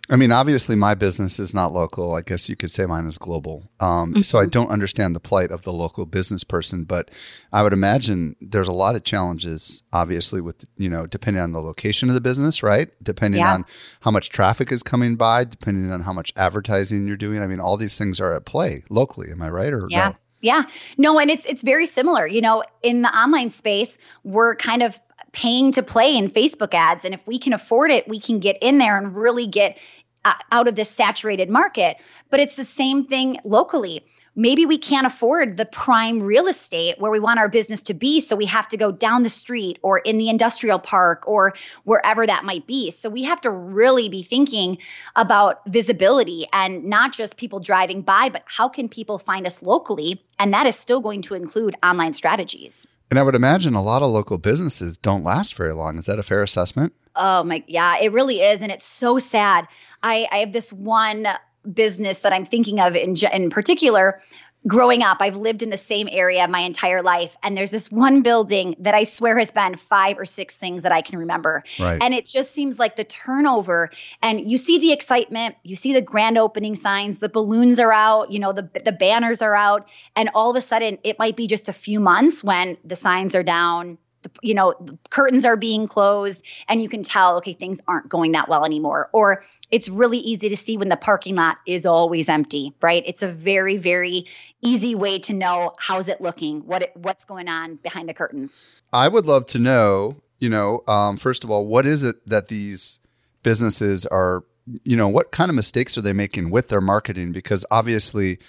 I 0.10 0.17
mean, 0.17 0.33
obviously, 0.33 0.75
my 0.75 0.95
business 0.95 1.39
is 1.39 1.53
not 1.53 1.72
local. 1.72 2.13
I 2.13 2.22
guess 2.22 2.50
you 2.50 2.57
could 2.57 2.72
say 2.72 2.86
mine 2.86 3.05
is 3.05 3.17
global. 3.17 3.72
Um, 3.79 4.12
mm-hmm. 4.12 4.22
So 4.22 4.38
I 4.38 4.45
don't 4.45 4.69
understand 4.69 5.15
the 5.15 5.22
plight 5.22 5.50
of 5.50 5.62
the 5.62 5.72
local 5.72 6.05
business 6.05 6.43
person, 6.43 6.83
but 6.83 7.10
I 7.53 7.63
would 7.63 7.72
imagine 7.72 8.36
there's 8.41 8.67
a 8.67 8.74
lot 8.74 8.95
of 8.95 9.05
challenges, 9.05 9.81
obviously, 9.93 10.41
with, 10.41 10.65
you 10.77 10.89
know, 10.89 11.07
depending 11.07 11.41
on 11.41 11.53
the 11.53 11.62
location 11.62 12.10
of 12.10 12.15
the 12.15 12.22
business, 12.22 12.62
right? 12.62 12.89
Depending 13.01 13.39
yeah. 13.39 13.53
on 13.53 13.65
how 14.01 14.12
much 14.12 14.29
traffic 14.29 14.74
is 14.74 14.83
coming 14.83 15.15
by, 15.15 15.45
depending 15.45 15.89
on 15.89 16.01
how 16.01 16.12
much 16.12 16.33
advertising 16.36 17.07
you're 17.07 17.15
doing. 17.15 17.41
I 17.41 17.48
mean, 17.48 17.62
all 17.62 17.77
these 17.77 17.98
things 17.98 18.19
are 18.19 18.33
at 18.33 18.45
play 18.45 18.83
locally. 18.89 19.31
Am 19.31 19.41
I 19.41 19.50
right? 19.50 19.72
Or 19.72 19.88
yeah. 19.89 20.10
No? 20.10 20.15
Yeah. 20.44 20.66
No, 20.98 21.18
and 21.20 21.32
it's 21.32 21.46
it's 21.46 21.64
very 21.64 21.86
similar. 21.86 22.28
You 22.28 22.42
know, 22.42 22.64
in 22.84 23.02
the 23.02 23.08
online 23.08 23.50
space, 23.50 23.98
we're 24.24 24.56
kind 24.58 24.84
of 24.84 25.00
paying 25.32 25.72
to 25.72 25.82
play 25.82 26.16
in 26.16 26.30
Facebook 26.30 26.74
ads. 26.74 27.06
And 27.06 27.14
if 27.14 27.26
we 27.26 27.40
can 27.40 27.54
afford 27.54 27.92
it, 27.92 28.08
we 28.08 28.20
can 28.20 28.40
get 28.40 28.58
in 28.62 28.78
there 28.78 28.98
and 28.98 29.16
really 29.16 29.48
get 29.48 29.78
uh, 30.26 30.34
out 30.52 30.68
of 30.68 30.76
this 30.76 30.92
saturated 30.92 31.50
market. 31.50 31.98
But 32.30 32.42
it's 32.42 32.58
the 32.58 32.66
same 32.66 33.06
thing 33.06 33.40
locally. 33.46 34.06
Maybe 34.36 34.66
we 34.66 34.80
can't 34.80 35.06
afford 35.06 35.58
the 35.58 35.66
prime 35.66 36.22
real 36.22 36.48
estate 36.48 37.00
where 37.00 37.12
we 37.12 37.20
want 37.20 37.40
our 37.40 37.50
business 37.50 37.84
to 37.84 37.94
be. 37.94 38.20
So 38.20 38.36
we 38.36 38.46
have 38.48 38.68
to 38.70 38.78
go 38.78 38.92
down 38.92 39.22
the 39.22 39.30
street 39.30 39.78
or 39.84 40.00
in 40.00 40.18
the 40.18 40.30
industrial 40.30 40.80
park 40.80 41.24
or 41.28 41.54
wherever 41.84 42.25
that 42.25 42.44
might 42.44 42.66
be. 42.66 42.90
So 42.90 43.10
we 43.10 43.24
have 43.24 43.40
to 43.42 43.52
really 43.52 44.10
be 44.10 44.24
thinking 44.24 44.80
about 45.16 45.62
visibility 45.68 46.48
and 46.52 46.86
not 46.86 47.13
just 47.13 47.38
people 47.38 47.60
driving 47.60 48.02
by, 48.02 48.30
but 48.30 48.44
how 48.46 48.68
can 48.70 48.90
people 48.90 49.20
find 49.20 49.46
us 49.46 49.62
locally? 49.62 50.24
And 50.40 50.52
that 50.54 50.66
is 50.66 50.75
still 50.75 51.02
going 51.02 51.22
to 51.24 51.36
include 51.36 51.75
online 51.84 52.13
strategies. 52.13 52.88
And 53.12 53.20
I 53.20 53.24
would 53.24 53.36
imagine 53.36 53.75
a 53.75 53.84
lot 53.84 54.02
of 54.02 54.10
local 54.10 54.40
businesses 54.40 54.98
don't 54.98 55.24
last 55.24 55.54
very 55.54 55.74
long. 55.74 56.00
Is 56.00 56.08
that 56.08 56.18
a 56.18 56.24
fair 56.24 56.42
assessment? 56.42 56.94
Oh 57.16 57.44
my, 57.44 57.63
yeah, 57.68 58.00
it 58.02 58.12
really 58.12 58.42
is, 58.42 58.63
and 58.63 58.72
it's 58.72 58.88
so 58.88 59.20
sad. 59.20 59.68
I, 60.02 60.28
I 60.32 60.38
have 60.38 60.52
this 60.52 60.74
one 60.74 61.28
business 61.72 62.20
that 62.20 62.34
I'm 62.34 62.46
thinking 62.46 62.79
of 62.79 62.96
in 62.96 63.15
in 63.32 63.50
particular 63.50 64.22
growing 64.67 65.03
up, 65.03 65.17
I've 65.20 65.36
lived 65.36 65.62
in 65.62 65.70
the 65.70 65.77
same 65.77 66.08
area 66.12 66.48
my 66.48 66.62
entire 66.62 67.01
life. 67.01 67.36
And 67.43 67.58
there's 67.58 67.72
this 67.72 67.91
one 67.91 68.22
building 68.22 68.75
that 68.79 68.93
I 68.93 69.03
swear 69.03 69.38
has 69.38 69.51
been 69.51 69.75
five 69.75 70.17
or 70.17 70.25
six 70.25 70.55
things 70.55 70.84
that 70.84 70.91
I 70.91 71.01
can 71.01 71.20
remember. 71.20 71.63
Right. 71.79 72.01
And 72.01 72.13
it 72.13 72.25
just 72.25 72.51
seems 72.51 72.79
like 72.79 72.96
the 72.96 73.03
turnover. 73.03 73.91
And 74.22 74.50
you 74.50 74.58
see 74.58 74.79
the 74.79 74.91
excitement, 74.91 75.55
you 75.63 75.75
see 75.75 75.93
the 75.93 76.01
grand 76.01 76.38
opening 76.38 76.75
signs, 76.75 77.20
the 77.20 77.29
balloons 77.29 77.79
are 77.79 77.91
out, 77.91 78.32
you 78.32 78.39
know, 78.39 78.53
the, 78.53 78.70
the 78.86 78.91
banners 78.91 79.41
are 79.41 79.55
out. 79.55 79.88
And 80.15 80.29
all 80.34 80.50
of 80.50 80.55
a 80.55 80.62
sudden, 80.62 80.98
it 81.03 81.20
might 81.20 81.36
be 81.36 81.48
just 81.48 81.67
a 81.67 81.74
few 81.74 82.00
months 82.00 82.43
when 82.43 82.77
the 82.86 82.96
signs 82.96 83.36
are 83.36 83.43
down, 83.43 83.98
the, 84.24 84.32
you 84.42 84.53
know, 84.53 84.74
the 84.82 84.98
curtains 85.10 85.46
are 85.46 85.56
being 85.56 85.88
closed 85.88 86.46
and 86.68 86.82
you 86.82 86.89
can 86.89 87.03
tell, 87.03 87.38
okay, 87.38 87.53
things 87.53 87.82
aren't 87.88 88.10
going 88.10 88.32
that 88.34 88.50
well 88.50 88.65
anymore. 88.65 89.10
Or 89.13 89.44
it's 89.72 89.88
really 89.89 90.20
easy 90.20 90.50
to 90.50 90.58
see 90.58 90.77
when 90.77 90.89
the 90.89 90.98
parking 90.98 91.36
lot 91.36 91.58
is 91.68 91.86
always 91.86 92.30
empty, 92.30 92.74
right? 92.82 93.03
It's 93.06 93.24
a 93.24 93.27
very, 93.27 93.77
very 93.77 94.25
easy 94.62 94.96
way 94.96 95.20
to 95.20 95.34
know 95.34 95.75
how's 95.77 96.08
it 96.08 96.22
looking, 96.22 96.65
what 96.65 96.84
it, 96.84 96.92
what's 96.96 97.25
going 97.25 97.48
on 97.48 97.75
behind 97.75 98.10
the 98.10 98.13
curtains. 98.13 98.82
I 98.92 99.08
would 99.08 99.25
love 99.25 99.46
to 99.48 99.60
know, 99.60 100.18
you 100.39 100.50
know, 100.50 100.82
um, 100.88 101.18
first 101.18 101.44
of 101.44 101.51
all, 101.51 101.68
what 101.68 101.86
is 101.86 102.03
it 102.03 102.27
that 102.27 102.48
these 102.48 103.00
businesses 103.44 104.06
are, 104.06 104.44
you 104.84 104.96
know, 104.96 105.08
what 105.08 105.32
kind 105.32 105.50
of 105.50 105.56
mistakes 105.56 105.98
are 105.98 106.01
they 106.01 106.13
making 106.13 106.50
with 106.50 106.70
their 106.70 106.82
marketing? 106.82 107.32
Because 107.32 107.65
obviously, 107.70 108.39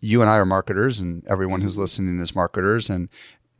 you 0.00 0.20
and 0.20 0.30
I 0.30 0.36
are 0.36 0.44
marketers, 0.44 1.00
and 1.00 1.24
everyone 1.26 1.60
who's 1.60 1.78
listening 1.78 2.18
is 2.18 2.34
marketers, 2.34 2.90
and 2.90 3.08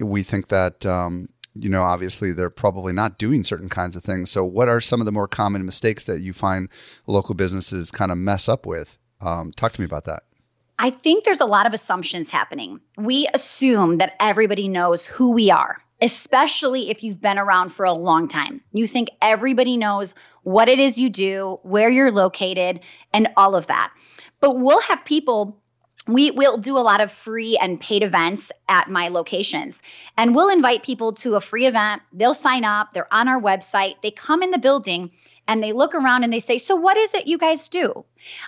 we 0.00 0.22
think 0.22 0.48
that 0.48 0.84
um, 0.84 1.28
you 1.54 1.68
know 1.68 1.82
obviously 1.82 2.32
they're 2.32 2.50
probably 2.50 2.92
not 2.92 3.18
doing 3.18 3.44
certain 3.44 3.68
kinds 3.68 3.96
of 3.96 4.02
things. 4.02 4.30
So, 4.30 4.44
what 4.44 4.68
are 4.68 4.80
some 4.80 5.00
of 5.00 5.06
the 5.06 5.12
more 5.12 5.28
common 5.28 5.64
mistakes 5.64 6.04
that 6.04 6.20
you 6.20 6.32
find 6.32 6.68
local 7.06 7.34
businesses 7.34 7.90
kind 7.90 8.10
of 8.10 8.18
mess 8.18 8.48
up 8.48 8.66
with? 8.66 8.98
Um, 9.20 9.52
talk 9.52 9.72
to 9.72 9.80
me 9.80 9.84
about 9.84 10.04
that. 10.04 10.22
I 10.78 10.90
think 10.90 11.24
there's 11.24 11.40
a 11.40 11.46
lot 11.46 11.66
of 11.66 11.72
assumptions 11.72 12.30
happening. 12.30 12.80
We 12.98 13.28
assume 13.34 13.98
that 13.98 14.16
everybody 14.18 14.66
knows 14.66 15.06
who 15.06 15.30
we 15.30 15.50
are, 15.50 15.78
especially 16.00 16.90
if 16.90 17.04
you've 17.04 17.20
been 17.20 17.38
around 17.38 17.68
for 17.70 17.84
a 17.84 17.92
long 17.92 18.26
time. 18.26 18.60
You 18.72 18.88
think 18.88 19.10
everybody 19.20 19.76
knows 19.76 20.14
what 20.42 20.68
it 20.68 20.80
is 20.80 20.98
you 20.98 21.08
do, 21.08 21.58
where 21.62 21.88
you're 21.88 22.10
located, 22.10 22.80
and 23.12 23.28
all 23.36 23.54
of 23.54 23.68
that. 23.68 23.92
But 24.40 24.58
we'll 24.58 24.80
have 24.80 25.04
people 25.04 25.61
we 26.06 26.30
will 26.30 26.58
do 26.58 26.76
a 26.76 26.80
lot 26.80 27.00
of 27.00 27.12
free 27.12 27.56
and 27.60 27.80
paid 27.80 28.02
events 28.02 28.52
at 28.68 28.90
my 28.90 29.08
locations. 29.08 29.82
And 30.16 30.34
we'll 30.34 30.48
invite 30.48 30.82
people 30.82 31.12
to 31.14 31.36
a 31.36 31.40
free 31.40 31.66
event. 31.66 32.02
They'll 32.12 32.34
sign 32.34 32.64
up. 32.64 32.92
They're 32.92 33.12
on 33.12 33.28
our 33.28 33.40
website. 33.40 33.94
They 34.02 34.10
come 34.10 34.42
in 34.42 34.50
the 34.50 34.58
building 34.58 35.12
and 35.48 35.62
they 35.62 35.72
look 35.72 35.94
around 35.94 36.24
and 36.24 36.32
they 36.32 36.38
say 36.38 36.58
so 36.58 36.76
what 36.76 36.96
is 36.96 37.14
it 37.14 37.26
you 37.26 37.38
guys 37.38 37.68
do? 37.68 38.04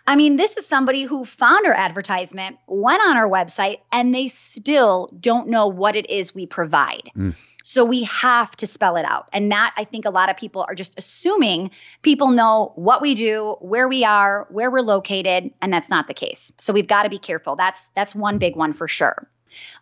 I 0.06 0.16
mean 0.16 0.36
this 0.36 0.56
is 0.56 0.66
somebody 0.66 1.02
who 1.02 1.24
found 1.24 1.66
our 1.66 1.72
advertisement 1.72 2.58
went 2.66 3.02
on 3.02 3.16
our 3.16 3.28
website 3.28 3.78
and 3.90 4.14
they 4.14 4.28
still 4.28 5.10
don't 5.18 5.48
know 5.48 5.68
what 5.68 5.96
it 5.96 6.08
is 6.10 6.34
we 6.34 6.46
provide. 6.46 7.10
Mm. 7.16 7.34
So 7.66 7.82
we 7.82 8.02
have 8.02 8.54
to 8.56 8.66
spell 8.66 8.96
it 8.96 9.06
out. 9.06 9.30
And 9.32 9.50
that 9.50 9.72
I 9.78 9.84
think 9.84 10.04
a 10.04 10.10
lot 10.10 10.28
of 10.28 10.36
people 10.36 10.66
are 10.68 10.74
just 10.74 10.98
assuming 10.98 11.70
people 12.02 12.30
know 12.30 12.72
what 12.76 13.00
we 13.00 13.14
do, 13.14 13.56
where 13.60 13.88
we 13.88 14.04
are, 14.04 14.46
where 14.50 14.70
we're 14.70 14.82
located, 14.82 15.50
and 15.62 15.72
that's 15.72 15.88
not 15.88 16.06
the 16.06 16.12
case. 16.12 16.52
So 16.58 16.74
we've 16.74 16.86
got 16.86 17.04
to 17.04 17.08
be 17.08 17.18
careful. 17.18 17.56
That's 17.56 17.88
that's 17.90 18.14
one 18.14 18.36
big 18.36 18.54
one 18.54 18.74
for 18.74 18.86
sure. 18.86 19.26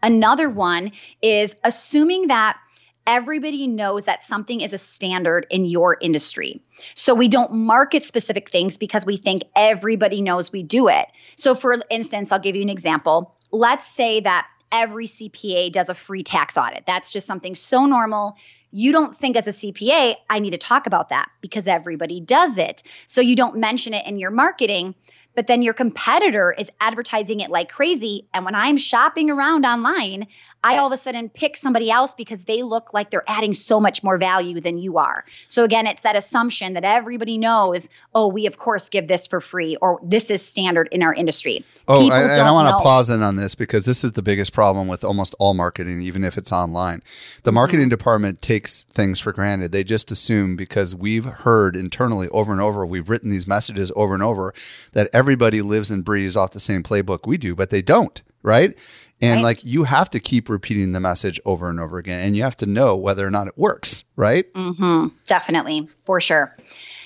Another 0.00 0.48
one 0.48 0.92
is 1.22 1.56
assuming 1.64 2.28
that 2.28 2.56
everybody 3.04 3.66
knows 3.66 4.04
that 4.04 4.22
something 4.22 4.60
is 4.60 4.72
a 4.72 4.78
standard 4.78 5.44
in 5.50 5.64
your 5.64 5.98
industry. 6.00 6.62
So 6.94 7.14
we 7.16 7.26
don't 7.26 7.52
market 7.52 8.04
specific 8.04 8.48
things 8.48 8.76
because 8.76 9.04
we 9.04 9.16
think 9.16 9.42
everybody 9.56 10.22
knows 10.22 10.52
we 10.52 10.62
do 10.62 10.86
it. 10.86 11.08
So 11.34 11.56
for 11.56 11.76
instance, 11.90 12.30
I'll 12.30 12.38
give 12.38 12.54
you 12.54 12.62
an 12.62 12.68
example. 12.68 13.34
Let's 13.50 13.88
say 13.88 14.20
that 14.20 14.46
every 14.72 15.06
CPA 15.06 15.70
does 15.70 15.88
a 15.88 15.94
free 15.94 16.22
tax 16.22 16.56
audit. 16.56 16.84
That's 16.86 17.12
just 17.12 17.26
something 17.26 17.54
so 17.54 17.86
normal. 17.86 18.36
You 18.72 18.90
don't 18.90 19.16
think 19.16 19.36
as 19.36 19.46
a 19.46 19.52
CPA, 19.52 20.16
I 20.30 20.38
need 20.38 20.50
to 20.50 20.58
talk 20.58 20.86
about 20.86 21.10
that 21.10 21.30
because 21.42 21.68
everybody 21.68 22.20
does 22.20 22.58
it. 22.58 22.82
So 23.06 23.20
you 23.20 23.36
don't 23.36 23.56
mention 23.56 23.92
it 23.92 24.06
in 24.06 24.18
your 24.18 24.30
marketing 24.30 24.94
but 25.34 25.46
then 25.46 25.62
your 25.62 25.74
competitor 25.74 26.52
is 26.52 26.70
advertising 26.80 27.40
it 27.40 27.50
like 27.50 27.70
crazy. 27.70 28.28
And 28.34 28.44
when 28.44 28.54
I'm 28.54 28.76
shopping 28.76 29.30
around 29.30 29.64
online, 29.64 30.26
I 30.64 30.78
all 30.78 30.86
of 30.86 30.92
a 30.92 30.96
sudden 30.96 31.28
pick 31.28 31.56
somebody 31.56 31.90
else 31.90 32.14
because 32.14 32.40
they 32.44 32.62
look 32.62 32.94
like 32.94 33.10
they're 33.10 33.24
adding 33.26 33.52
so 33.52 33.80
much 33.80 34.02
more 34.02 34.16
value 34.16 34.60
than 34.60 34.78
you 34.78 34.98
are. 34.98 35.24
So 35.46 35.64
again, 35.64 35.86
it's 35.86 36.02
that 36.02 36.14
assumption 36.14 36.74
that 36.74 36.84
everybody 36.84 37.36
knows, 37.36 37.88
oh, 38.14 38.28
we 38.28 38.46
of 38.46 38.58
course 38.58 38.88
give 38.88 39.08
this 39.08 39.26
for 39.26 39.40
free 39.40 39.76
or 39.76 39.98
this 40.02 40.30
is 40.30 40.40
standard 40.40 40.88
in 40.92 41.02
our 41.02 41.12
industry. 41.12 41.64
Oh, 41.88 42.10
and 42.10 42.32
I 42.42 42.50
want 42.52 42.68
to 42.68 42.82
pause 42.82 43.10
in 43.10 43.22
on 43.22 43.36
this 43.36 43.54
because 43.54 43.86
this 43.86 44.04
is 44.04 44.12
the 44.12 44.22
biggest 44.22 44.52
problem 44.52 44.86
with 44.88 45.02
almost 45.02 45.34
all 45.38 45.54
marketing, 45.54 46.00
even 46.02 46.22
if 46.22 46.38
it's 46.38 46.52
online. 46.52 47.02
The 47.42 47.50
mm-hmm. 47.50 47.54
marketing 47.54 47.80
mm-hmm. 47.82 47.90
department 47.90 48.42
takes 48.42 48.84
things 48.84 49.18
for 49.18 49.32
granted. 49.32 49.72
They 49.72 49.84
just 49.84 50.10
assume 50.10 50.54
because 50.56 50.94
we've 50.94 51.24
heard 51.24 51.74
internally 51.74 52.28
over 52.28 52.52
and 52.52 52.60
over, 52.60 52.86
we've 52.86 53.08
written 53.08 53.30
these 53.30 53.46
messages 53.48 53.90
over 53.96 54.14
and 54.14 54.22
over 54.22 54.54
that 54.92 55.10
everybody 55.12 55.60
lives 55.60 55.90
and 55.90 56.04
breathes 56.04 56.36
off 56.36 56.52
the 56.52 56.60
same 56.60 56.82
playbook 56.82 57.26
we 57.26 57.36
do, 57.36 57.56
but 57.56 57.70
they 57.70 57.82
don't, 57.82 58.22
right? 58.42 58.78
And 59.22 59.36
right. 59.36 59.44
like 59.44 59.64
you 59.64 59.84
have 59.84 60.10
to 60.10 60.20
keep 60.20 60.48
repeating 60.48 60.92
the 60.92 61.00
message 61.00 61.40
over 61.44 61.70
and 61.70 61.78
over 61.78 61.96
again, 61.96 62.26
and 62.26 62.36
you 62.36 62.42
have 62.42 62.56
to 62.58 62.66
know 62.66 62.96
whether 62.96 63.26
or 63.26 63.30
not 63.30 63.46
it 63.46 63.56
works, 63.56 64.04
right? 64.16 64.52
Mm-hmm. 64.54 65.16
Definitely, 65.26 65.88
for 66.04 66.20
sure. 66.20 66.56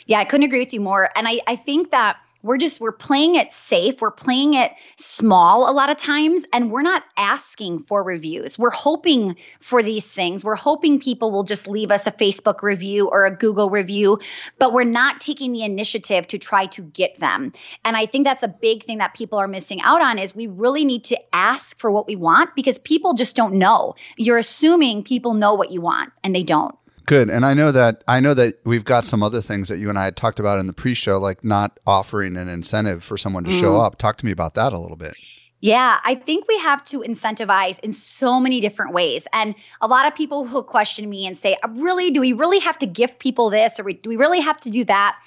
Yeah, 0.06 0.18
I 0.18 0.24
couldn't 0.24 0.44
agree 0.44 0.60
with 0.60 0.72
you 0.72 0.80
more. 0.80 1.10
And 1.14 1.28
I, 1.28 1.40
I 1.46 1.56
think 1.56 1.90
that 1.90 2.16
we're 2.46 2.56
just 2.56 2.80
we're 2.80 2.92
playing 2.92 3.34
it 3.34 3.52
safe 3.52 4.00
we're 4.00 4.10
playing 4.10 4.54
it 4.54 4.72
small 4.96 5.68
a 5.68 5.72
lot 5.72 5.90
of 5.90 5.96
times 5.96 6.46
and 6.52 6.70
we're 6.70 6.82
not 6.82 7.02
asking 7.16 7.82
for 7.82 8.02
reviews. 8.02 8.58
We're 8.58 8.70
hoping 8.70 9.36
for 9.60 9.82
these 9.82 10.08
things. 10.08 10.44
We're 10.44 10.54
hoping 10.54 11.00
people 11.00 11.32
will 11.32 11.44
just 11.44 11.66
leave 11.66 11.90
us 11.90 12.06
a 12.06 12.12
facebook 12.12 12.62
review 12.62 13.08
or 13.08 13.26
a 13.26 13.36
google 13.36 13.68
review 13.70 14.20
but 14.58 14.72
we're 14.72 14.84
not 14.84 15.20
taking 15.20 15.52
the 15.52 15.62
initiative 15.62 16.26
to 16.28 16.38
try 16.38 16.66
to 16.66 16.82
get 16.82 17.18
them. 17.18 17.52
And 17.84 17.96
i 17.96 18.06
think 18.06 18.24
that's 18.24 18.42
a 18.42 18.48
big 18.48 18.84
thing 18.84 18.98
that 18.98 19.14
people 19.14 19.38
are 19.38 19.48
missing 19.48 19.80
out 19.82 20.00
on 20.00 20.18
is 20.18 20.34
we 20.34 20.46
really 20.46 20.84
need 20.84 21.04
to 21.04 21.18
ask 21.34 21.78
for 21.78 21.90
what 21.90 22.06
we 22.06 22.16
want 22.16 22.54
because 22.54 22.78
people 22.78 23.14
just 23.14 23.34
don't 23.34 23.54
know. 23.54 23.94
You're 24.16 24.38
assuming 24.38 25.02
people 25.02 25.34
know 25.34 25.54
what 25.54 25.72
you 25.72 25.80
want 25.80 26.12
and 26.22 26.34
they 26.34 26.42
don't 26.42 26.74
Good. 27.06 27.30
And 27.30 27.46
I 27.46 27.54
know 27.54 27.70
that 27.70 28.02
I 28.08 28.18
know 28.18 28.34
that 28.34 28.58
we've 28.64 28.84
got 28.84 29.04
some 29.04 29.22
other 29.22 29.40
things 29.40 29.68
that 29.68 29.78
you 29.78 29.88
and 29.88 29.96
I 29.96 30.04
had 30.04 30.16
talked 30.16 30.40
about 30.40 30.58
in 30.58 30.66
the 30.66 30.72
pre-show, 30.72 31.18
like 31.18 31.44
not 31.44 31.78
offering 31.86 32.36
an 32.36 32.48
incentive 32.48 33.04
for 33.04 33.16
someone 33.16 33.44
to 33.44 33.50
mm. 33.50 33.60
show 33.60 33.76
up. 33.76 33.96
Talk 33.96 34.18
to 34.18 34.26
me 34.26 34.32
about 34.32 34.54
that 34.54 34.72
a 34.72 34.78
little 34.78 34.96
bit. 34.96 35.16
Yeah, 35.60 36.00
I 36.04 36.16
think 36.16 36.46
we 36.48 36.58
have 36.58 36.84
to 36.84 37.00
incentivize 37.00 37.78
in 37.80 37.92
so 37.92 38.38
many 38.40 38.60
different 38.60 38.92
ways. 38.92 39.26
And 39.32 39.54
a 39.80 39.86
lot 39.86 40.06
of 40.06 40.14
people 40.14 40.44
will 40.44 40.62
question 40.62 41.08
me 41.08 41.26
and 41.26 41.38
say, 41.38 41.56
really, 41.70 42.10
do 42.10 42.20
we 42.20 42.32
really 42.32 42.58
have 42.58 42.76
to 42.78 42.86
gift 42.86 43.20
people 43.20 43.50
this 43.50 43.80
or 43.80 43.84
do 43.84 44.08
we 44.08 44.16
really 44.16 44.40
have 44.40 44.58
to 44.58 44.70
do 44.70 44.84
that? 44.84 45.18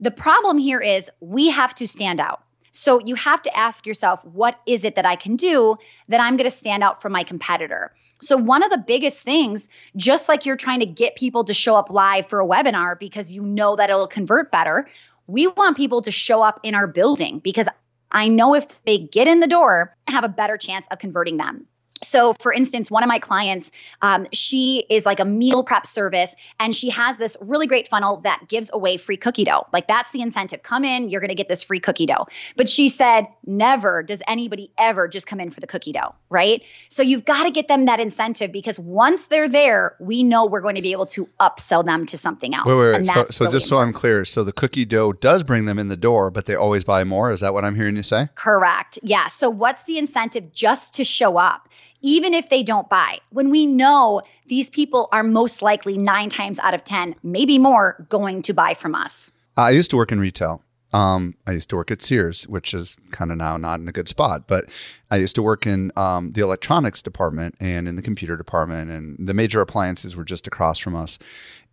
The 0.00 0.10
problem 0.10 0.58
here 0.58 0.80
is 0.80 1.10
we 1.20 1.50
have 1.50 1.74
to 1.76 1.86
stand 1.86 2.20
out. 2.20 2.42
So 2.76 3.00
you 3.00 3.14
have 3.14 3.40
to 3.42 3.56
ask 3.56 3.86
yourself, 3.86 4.24
what 4.24 4.60
is 4.66 4.84
it 4.84 4.96
that 4.96 5.06
I 5.06 5.16
can 5.16 5.36
do 5.36 5.76
that 6.08 6.20
I'm 6.20 6.36
going 6.36 6.48
to 6.48 6.54
stand 6.54 6.82
out 6.82 7.00
from 7.00 7.12
my 7.12 7.24
competitor? 7.24 7.94
So, 8.20 8.36
one 8.36 8.62
of 8.62 8.70
the 8.70 8.78
biggest 8.78 9.22
things, 9.22 9.68
just 9.96 10.28
like 10.28 10.44
you're 10.44 10.56
trying 10.56 10.80
to 10.80 10.86
get 10.86 11.16
people 11.16 11.44
to 11.44 11.54
show 11.54 11.74
up 11.74 11.90
live 11.90 12.28
for 12.28 12.40
a 12.40 12.46
webinar 12.46 12.98
because 12.98 13.32
you 13.32 13.42
know 13.42 13.76
that 13.76 13.88
it'll 13.88 14.06
convert 14.06 14.50
better, 14.50 14.86
we 15.26 15.46
want 15.46 15.76
people 15.76 16.02
to 16.02 16.10
show 16.10 16.42
up 16.42 16.60
in 16.62 16.74
our 16.74 16.86
building 16.86 17.38
because 17.38 17.68
I 18.10 18.28
know 18.28 18.54
if 18.54 18.66
they 18.84 18.98
get 18.98 19.26
in 19.26 19.40
the 19.40 19.46
door, 19.46 19.94
have 20.06 20.24
a 20.24 20.28
better 20.28 20.56
chance 20.56 20.86
of 20.90 20.98
converting 20.98 21.38
them. 21.38 21.66
So, 22.02 22.34
for 22.40 22.52
instance, 22.52 22.90
one 22.90 23.02
of 23.02 23.08
my 23.08 23.18
clients, 23.18 23.70
um, 24.02 24.26
she 24.32 24.84
is 24.90 25.06
like 25.06 25.20
a 25.20 25.24
meal 25.24 25.64
prep 25.64 25.86
service, 25.86 26.34
and 26.60 26.74
she 26.74 26.90
has 26.90 27.16
this 27.16 27.36
really 27.40 27.66
great 27.66 27.88
funnel 27.88 28.18
that 28.18 28.48
gives 28.48 28.70
away 28.72 28.96
free 28.96 29.16
cookie 29.16 29.44
dough. 29.44 29.66
Like, 29.72 29.88
that's 29.88 30.10
the 30.10 30.20
incentive. 30.20 30.62
Come 30.62 30.84
in, 30.84 31.08
you're 31.08 31.20
going 31.20 31.28
to 31.28 31.34
get 31.34 31.48
this 31.48 31.62
free 31.62 31.80
cookie 31.80 32.06
dough. 32.06 32.26
But 32.56 32.68
she 32.68 32.88
said, 32.88 33.26
never 33.46 34.02
does 34.02 34.22
anybody 34.28 34.70
ever 34.78 35.08
just 35.08 35.26
come 35.26 35.40
in 35.40 35.50
for 35.50 35.60
the 35.60 35.66
cookie 35.66 35.92
dough, 35.92 36.14
right? 36.28 36.62
So, 36.88 37.02
you've 37.02 37.24
got 37.24 37.44
to 37.44 37.50
get 37.50 37.68
them 37.68 37.86
that 37.86 38.00
incentive 38.00 38.52
because 38.52 38.78
once 38.78 39.26
they're 39.26 39.48
there, 39.48 39.96
we 40.00 40.22
know 40.22 40.46
we're 40.46 40.60
going 40.60 40.76
to 40.76 40.82
be 40.82 40.92
able 40.92 41.06
to 41.06 41.26
upsell 41.40 41.84
them 41.84 42.06
to 42.06 42.18
something 42.18 42.54
else. 42.54 42.66
Wait, 42.66 42.78
wait, 42.78 42.96
wait. 42.98 43.06
So, 43.06 43.26
so 43.30 43.44
really 43.44 43.52
just 43.54 43.68
so 43.68 43.78
I'm 43.78 43.92
clear, 43.92 44.24
so 44.24 44.44
the 44.44 44.52
cookie 44.52 44.84
dough 44.84 45.12
does 45.12 45.44
bring 45.44 45.64
them 45.64 45.78
in 45.78 45.88
the 45.88 45.96
door, 45.96 46.30
but 46.30 46.46
they 46.46 46.54
always 46.54 46.84
buy 46.84 47.04
more. 47.04 47.30
Is 47.30 47.40
that 47.40 47.54
what 47.54 47.64
I'm 47.64 47.74
hearing 47.74 47.96
you 47.96 48.02
say? 48.02 48.26
Correct. 48.34 48.98
Yeah. 49.02 49.28
So, 49.28 49.50
what's 49.50 49.82
the 49.84 49.98
incentive 49.98 50.52
just 50.52 50.94
to 50.94 51.04
show 51.04 51.36
up? 51.36 51.68
Even 52.06 52.34
if 52.34 52.48
they 52.50 52.62
don't 52.62 52.88
buy, 52.88 53.18
when 53.30 53.50
we 53.50 53.66
know 53.66 54.22
these 54.46 54.70
people 54.70 55.08
are 55.10 55.24
most 55.24 55.60
likely 55.60 55.98
nine 55.98 56.30
times 56.30 56.56
out 56.60 56.72
of 56.72 56.84
10, 56.84 57.16
maybe 57.24 57.58
more, 57.58 58.06
going 58.08 58.42
to 58.42 58.54
buy 58.54 58.74
from 58.74 58.94
us. 58.94 59.32
I 59.56 59.70
used 59.70 59.90
to 59.90 59.96
work 59.96 60.12
in 60.12 60.20
retail. 60.20 60.62
Um, 60.92 61.34
I 61.48 61.52
used 61.52 61.68
to 61.70 61.76
work 61.76 61.90
at 61.90 62.00
Sears, 62.00 62.46
which 62.46 62.72
is 62.72 62.96
kind 63.10 63.32
of 63.32 63.38
now 63.38 63.56
not 63.56 63.80
in 63.80 63.88
a 63.88 63.92
good 63.92 64.08
spot, 64.08 64.46
but 64.46 64.66
I 65.10 65.16
used 65.16 65.34
to 65.34 65.42
work 65.42 65.66
in 65.66 65.90
um, 65.96 66.30
the 66.30 66.42
electronics 66.42 67.02
department 67.02 67.56
and 67.58 67.88
in 67.88 67.96
the 67.96 68.02
computer 68.02 68.36
department, 68.36 68.88
and 68.88 69.16
the 69.18 69.34
major 69.34 69.60
appliances 69.60 70.14
were 70.14 70.24
just 70.24 70.46
across 70.46 70.78
from 70.78 70.94
us. 70.94 71.18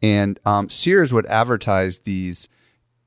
And 0.02 0.40
um, 0.48 0.68
Sears 0.68 1.14
would 1.14 1.28
advertise 1.28 2.00
these 2.00 2.50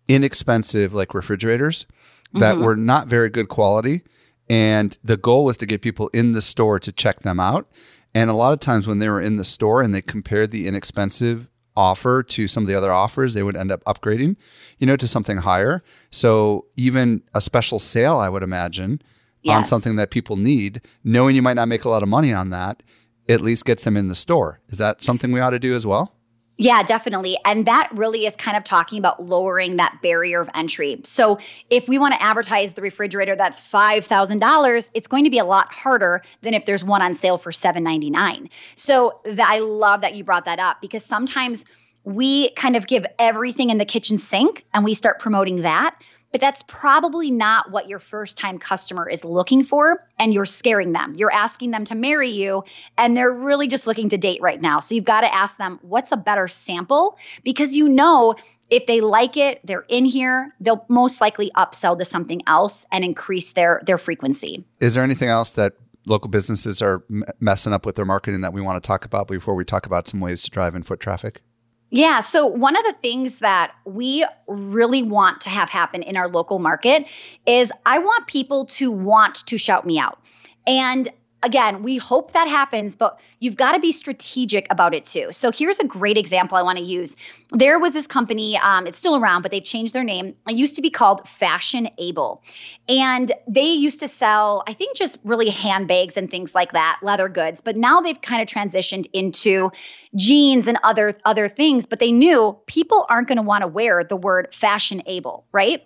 inexpensive, 0.06 0.94
like 0.94 1.12
refrigerators 1.12 1.86
that 2.34 2.54
mm-hmm. 2.54 2.64
were 2.64 2.76
not 2.76 3.08
very 3.08 3.30
good 3.30 3.48
quality 3.48 4.02
and 4.48 4.96
the 5.02 5.16
goal 5.16 5.44
was 5.44 5.56
to 5.58 5.66
get 5.66 5.82
people 5.82 6.08
in 6.08 6.32
the 6.32 6.42
store 6.42 6.78
to 6.80 6.92
check 6.92 7.20
them 7.20 7.40
out. 7.40 7.68
And 8.14 8.30
a 8.30 8.34
lot 8.34 8.52
of 8.52 8.60
times 8.60 8.86
when 8.86 8.98
they 8.98 9.08
were 9.08 9.20
in 9.20 9.36
the 9.36 9.44
store 9.44 9.82
and 9.82 9.94
they 9.94 10.02
compared 10.02 10.50
the 10.50 10.66
inexpensive 10.66 11.48
offer 11.76 12.22
to 12.22 12.48
some 12.48 12.62
of 12.62 12.68
the 12.68 12.74
other 12.74 12.92
offers, 12.92 13.34
they 13.34 13.42
would 13.42 13.56
end 13.56 13.70
up 13.70 13.84
upgrading, 13.84 14.36
you 14.78 14.86
know, 14.86 14.96
to 14.96 15.06
something 15.06 15.38
higher. 15.38 15.82
So 16.10 16.66
even 16.76 17.22
a 17.34 17.40
special 17.40 17.78
sale, 17.78 18.16
I 18.16 18.28
would 18.28 18.42
imagine, 18.42 19.02
yes. 19.42 19.56
on 19.56 19.64
something 19.66 19.96
that 19.96 20.10
people 20.10 20.36
need, 20.36 20.80
knowing 21.04 21.36
you 21.36 21.42
might 21.42 21.54
not 21.54 21.68
make 21.68 21.84
a 21.84 21.90
lot 21.90 22.02
of 22.02 22.08
money 22.08 22.32
on 22.32 22.50
that, 22.50 22.82
at 23.28 23.40
least 23.40 23.64
gets 23.64 23.84
them 23.84 23.96
in 23.96 24.08
the 24.08 24.14
store. 24.14 24.60
Is 24.68 24.78
that 24.78 25.02
something 25.04 25.32
we 25.32 25.40
ought 25.40 25.50
to 25.50 25.58
do 25.58 25.74
as 25.74 25.84
well? 25.84 26.15
Yeah, 26.58 26.82
definitely. 26.82 27.36
And 27.44 27.66
that 27.66 27.90
really 27.92 28.24
is 28.24 28.34
kind 28.34 28.56
of 28.56 28.64
talking 28.64 28.98
about 28.98 29.22
lowering 29.22 29.76
that 29.76 29.98
barrier 30.02 30.40
of 30.40 30.48
entry. 30.54 31.00
So, 31.04 31.38
if 31.68 31.86
we 31.88 31.98
want 31.98 32.14
to 32.14 32.22
advertise 32.22 32.72
the 32.72 32.82
refrigerator 32.82 33.36
that's 33.36 33.60
$5,000, 33.60 34.90
it's 34.94 35.06
going 35.06 35.24
to 35.24 35.30
be 35.30 35.38
a 35.38 35.44
lot 35.44 35.72
harder 35.72 36.22
than 36.40 36.54
if 36.54 36.64
there's 36.64 36.82
one 36.82 37.02
on 37.02 37.14
sale 37.14 37.36
for 37.36 37.50
$7.99. 37.50 38.48
So, 38.74 39.20
th- 39.24 39.38
I 39.38 39.58
love 39.58 40.00
that 40.00 40.14
you 40.14 40.24
brought 40.24 40.46
that 40.46 40.58
up 40.58 40.80
because 40.80 41.04
sometimes 41.04 41.66
we 42.04 42.50
kind 42.50 42.76
of 42.76 42.86
give 42.86 43.04
everything 43.18 43.68
in 43.68 43.78
the 43.78 43.84
kitchen 43.84 44.16
sink 44.16 44.64
and 44.72 44.84
we 44.84 44.94
start 44.94 45.18
promoting 45.18 45.62
that 45.62 45.98
but 46.32 46.40
that's 46.40 46.62
probably 46.64 47.30
not 47.30 47.70
what 47.70 47.88
your 47.88 47.98
first 47.98 48.36
time 48.36 48.58
customer 48.58 49.08
is 49.08 49.24
looking 49.24 49.62
for. 49.62 50.04
And 50.18 50.34
you're 50.34 50.44
scaring 50.44 50.92
them. 50.92 51.14
You're 51.14 51.32
asking 51.32 51.70
them 51.70 51.84
to 51.86 51.94
marry 51.94 52.28
you, 52.28 52.64
and 52.98 53.16
they're 53.16 53.32
really 53.32 53.68
just 53.68 53.86
looking 53.86 54.08
to 54.10 54.18
date 54.18 54.40
right 54.42 54.60
now. 54.60 54.80
So 54.80 54.94
you've 54.94 55.04
got 55.04 55.22
to 55.22 55.34
ask 55.34 55.56
them, 55.56 55.78
what's 55.82 56.12
a 56.12 56.16
better 56.16 56.48
sample? 56.48 57.18
Because 57.44 57.76
you 57.76 57.88
know, 57.88 58.34
if 58.70 58.86
they 58.86 59.00
like 59.00 59.36
it, 59.36 59.60
they're 59.64 59.86
in 59.88 60.04
here, 60.04 60.54
they'll 60.60 60.84
most 60.88 61.20
likely 61.20 61.50
upsell 61.56 61.96
to 61.98 62.04
something 62.04 62.42
else 62.46 62.86
and 62.90 63.04
increase 63.04 63.52
their 63.52 63.80
their 63.86 63.98
frequency. 63.98 64.64
Is 64.80 64.94
there 64.94 65.04
anything 65.04 65.28
else 65.28 65.50
that 65.50 65.74
local 66.06 66.28
businesses 66.28 66.82
are 66.82 67.04
m- 67.10 67.24
messing 67.40 67.72
up 67.72 67.86
with 67.86 67.96
their 67.96 68.04
marketing 68.04 68.40
that 68.40 68.52
we 68.52 68.60
want 68.60 68.82
to 68.82 68.86
talk 68.86 69.04
about 69.04 69.28
before 69.28 69.54
we 69.54 69.64
talk 69.64 69.86
about 69.86 70.08
some 70.08 70.20
ways 70.20 70.42
to 70.42 70.50
drive 70.50 70.74
in 70.74 70.82
foot 70.82 71.00
traffic? 71.00 71.42
Yeah. 71.90 72.20
So, 72.20 72.46
one 72.46 72.76
of 72.76 72.84
the 72.84 72.94
things 72.94 73.38
that 73.38 73.72
we 73.84 74.26
really 74.48 75.02
want 75.02 75.40
to 75.42 75.48
have 75.48 75.70
happen 75.70 76.02
in 76.02 76.16
our 76.16 76.28
local 76.28 76.58
market 76.58 77.06
is 77.46 77.72
I 77.84 77.98
want 77.98 78.26
people 78.26 78.66
to 78.66 78.90
want 78.90 79.46
to 79.46 79.56
shout 79.56 79.86
me 79.86 79.98
out. 79.98 80.20
And 80.66 81.08
again, 81.42 81.82
we 81.82 81.96
hope 81.96 82.32
that 82.32 82.48
happens, 82.48 82.96
but 82.96 83.20
you've 83.38 83.56
got 83.56 83.72
to 83.72 83.80
be 83.80 83.92
strategic 83.92 84.66
about 84.70 84.94
it 84.94 85.04
too. 85.04 85.28
So 85.32 85.52
here's 85.52 85.78
a 85.78 85.86
great 85.86 86.16
example 86.16 86.56
I 86.56 86.62
want 86.62 86.78
to 86.78 86.84
use. 86.84 87.16
There 87.50 87.78
was 87.78 87.92
this 87.92 88.06
company, 88.06 88.58
um, 88.58 88.86
it's 88.86 88.98
still 88.98 89.16
around, 89.16 89.42
but 89.42 89.50
they've 89.50 89.62
changed 89.62 89.92
their 89.92 90.04
name. 90.04 90.34
It 90.48 90.56
used 90.56 90.76
to 90.76 90.82
be 90.82 90.90
called 90.90 91.28
Fashion 91.28 91.88
Able. 91.98 92.42
And 92.88 93.30
they 93.46 93.72
used 93.72 94.00
to 94.00 94.08
sell, 94.08 94.64
I 94.66 94.72
think, 94.72 94.96
just 94.96 95.18
really 95.24 95.50
handbags 95.50 96.16
and 96.16 96.30
things 96.30 96.54
like 96.54 96.72
that, 96.72 96.98
leather 97.02 97.28
goods. 97.28 97.60
But 97.60 97.76
now 97.76 98.00
they've 98.00 98.20
kind 98.20 98.42
of 98.42 98.48
transitioned 98.48 99.06
into 99.12 99.70
jeans 100.14 100.68
and 100.68 100.78
other 100.82 101.14
other 101.24 101.48
things. 101.48 101.86
But 101.86 102.00
they 102.00 102.12
knew 102.12 102.58
people 102.66 103.06
aren't 103.08 103.28
going 103.28 103.36
to 103.36 103.42
want 103.42 103.62
to 103.62 103.68
wear 103.68 104.02
the 104.02 104.16
word 104.16 104.52
fashion 104.52 105.02
able, 105.06 105.46
right? 105.52 105.82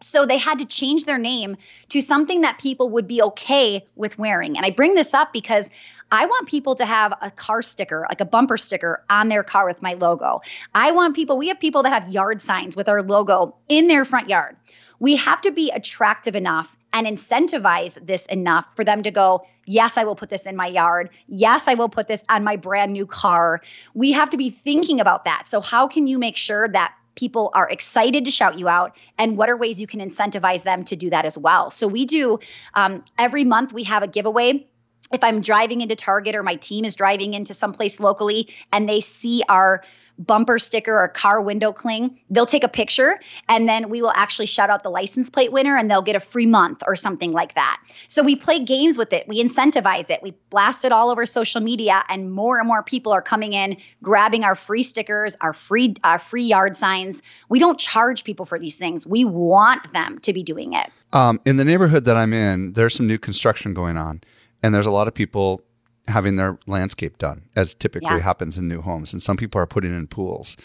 So 0.00 0.26
they 0.26 0.38
had 0.38 0.58
to 0.58 0.64
change 0.64 1.04
their 1.04 1.18
name 1.18 1.56
to 1.90 2.00
something 2.00 2.42
that 2.42 2.58
people 2.58 2.90
would 2.90 3.06
be 3.06 3.22
okay 3.22 3.86
with 3.94 4.18
wearing. 4.18 4.56
And 4.56 4.66
I 4.66 4.70
bring 4.70 4.94
this 4.94 5.14
up 5.14 5.32
because 5.32 5.70
I 6.10 6.26
want 6.26 6.48
people 6.48 6.74
to 6.76 6.84
have 6.84 7.14
a 7.20 7.30
car 7.30 7.62
sticker, 7.62 8.06
like 8.08 8.20
a 8.20 8.24
bumper 8.24 8.56
sticker 8.56 9.04
on 9.08 9.28
their 9.28 9.42
car 9.42 9.66
with 9.66 9.82
my 9.82 9.94
logo. 9.94 10.42
I 10.74 10.92
want 10.92 11.16
people, 11.16 11.38
we 11.38 11.48
have 11.48 11.60
people 11.60 11.82
that 11.84 11.90
have 11.90 12.12
yard 12.12 12.42
signs 12.42 12.76
with 12.76 12.88
our 12.88 13.02
logo 13.02 13.56
in 13.68 13.88
their 13.88 14.04
front 14.04 14.28
yard. 14.28 14.56
We 15.00 15.16
have 15.16 15.40
to 15.42 15.50
be 15.50 15.70
attractive 15.70 16.36
enough 16.36 16.76
and 16.92 17.06
incentivize 17.06 17.98
this 18.06 18.26
enough 18.26 18.66
for 18.76 18.84
them 18.84 19.02
to 19.02 19.10
go, 19.10 19.46
Yes, 19.66 19.96
I 19.96 20.04
will 20.04 20.14
put 20.14 20.28
this 20.28 20.46
in 20.46 20.56
my 20.56 20.66
yard. 20.66 21.10
Yes, 21.26 21.68
I 21.68 21.74
will 21.74 21.88
put 21.88 22.06
this 22.06 22.22
on 22.28 22.44
my 22.44 22.56
brand 22.56 22.92
new 22.92 23.06
car. 23.06 23.62
We 23.94 24.12
have 24.12 24.30
to 24.30 24.36
be 24.36 24.50
thinking 24.50 25.00
about 25.00 25.24
that. 25.24 25.48
So, 25.48 25.60
how 25.60 25.88
can 25.88 26.06
you 26.06 26.18
make 26.18 26.36
sure 26.36 26.68
that 26.68 26.94
people 27.14 27.50
are 27.54 27.68
excited 27.68 28.24
to 28.24 28.30
shout 28.30 28.58
you 28.58 28.68
out 28.68 28.96
and 29.18 29.36
what 29.36 29.48
are 29.48 29.56
ways 29.56 29.80
you 29.80 29.86
can 29.86 30.00
incentivize 30.00 30.62
them 30.62 30.84
to 30.84 30.96
do 30.96 31.10
that 31.10 31.24
as 31.24 31.38
well. 31.38 31.70
So 31.70 31.86
we 31.86 32.04
do 32.04 32.38
um, 32.74 33.04
every 33.18 33.44
month 33.44 33.72
we 33.72 33.84
have 33.84 34.02
a 34.02 34.08
giveaway. 34.08 34.66
If 35.12 35.22
i'm 35.22 35.42
driving 35.42 35.80
into 35.80 35.94
target 35.94 36.34
or 36.34 36.42
my 36.42 36.56
team 36.56 36.84
is 36.84 36.96
driving 36.96 37.34
into 37.34 37.54
someplace 37.54 38.00
locally 38.00 38.48
and 38.72 38.88
they 38.88 39.00
see 39.00 39.44
our 39.48 39.84
bumper 40.18 40.58
sticker 40.58 40.96
or 40.96 41.08
car 41.08 41.40
window 41.40 41.72
cling, 41.72 42.18
they'll 42.30 42.46
take 42.46 42.64
a 42.64 42.68
picture 42.68 43.18
and 43.48 43.68
then 43.68 43.88
we 43.88 44.00
will 44.00 44.12
actually 44.14 44.46
shout 44.46 44.70
out 44.70 44.82
the 44.82 44.90
license 44.90 45.30
plate 45.30 45.52
winner 45.52 45.76
and 45.76 45.90
they'll 45.90 46.02
get 46.02 46.16
a 46.16 46.20
free 46.20 46.46
month 46.46 46.82
or 46.86 46.94
something 46.94 47.32
like 47.32 47.54
that. 47.54 47.80
So 48.06 48.22
we 48.22 48.36
play 48.36 48.58
games 48.58 48.96
with 48.96 49.12
it, 49.12 49.26
we 49.26 49.42
incentivize 49.42 50.10
it, 50.10 50.22
we 50.22 50.34
blast 50.50 50.84
it 50.84 50.92
all 50.92 51.10
over 51.10 51.26
social 51.26 51.60
media, 51.60 52.04
and 52.08 52.32
more 52.32 52.58
and 52.58 52.68
more 52.68 52.82
people 52.82 53.12
are 53.12 53.22
coming 53.22 53.52
in, 53.52 53.76
grabbing 54.02 54.44
our 54.44 54.54
free 54.54 54.82
stickers, 54.82 55.36
our 55.40 55.52
free 55.52 55.94
our 56.04 56.18
free 56.18 56.44
yard 56.44 56.76
signs. 56.76 57.22
We 57.48 57.58
don't 57.58 57.78
charge 57.78 58.24
people 58.24 58.46
for 58.46 58.58
these 58.58 58.78
things. 58.78 59.06
We 59.06 59.24
want 59.24 59.92
them 59.92 60.18
to 60.20 60.32
be 60.32 60.42
doing 60.42 60.74
it. 60.74 60.90
Um, 61.12 61.40
in 61.44 61.56
the 61.56 61.64
neighborhood 61.64 62.04
that 62.04 62.16
I'm 62.16 62.32
in, 62.32 62.72
there's 62.72 62.94
some 62.94 63.06
new 63.06 63.18
construction 63.18 63.74
going 63.74 63.96
on, 63.96 64.22
and 64.62 64.74
there's 64.74 64.86
a 64.86 64.90
lot 64.90 65.08
of 65.08 65.14
people 65.14 65.62
having 66.08 66.36
their 66.36 66.58
landscape 66.66 67.18
done, 67.18 67.42
as 67.56 67.74
typically 67.74 68.16
yeah. 68.16 68.20
happens 68.20 68.58
in 68.58 68.68
new 68.68 68.82
homes. 68.82 69.12
And 69.12 69.22
some 69.22 69.36
people 69.36 69.60
are 69.60 69.66
putting 69.66 69.94
in 69.94 70.06
pools. 70.06 70.56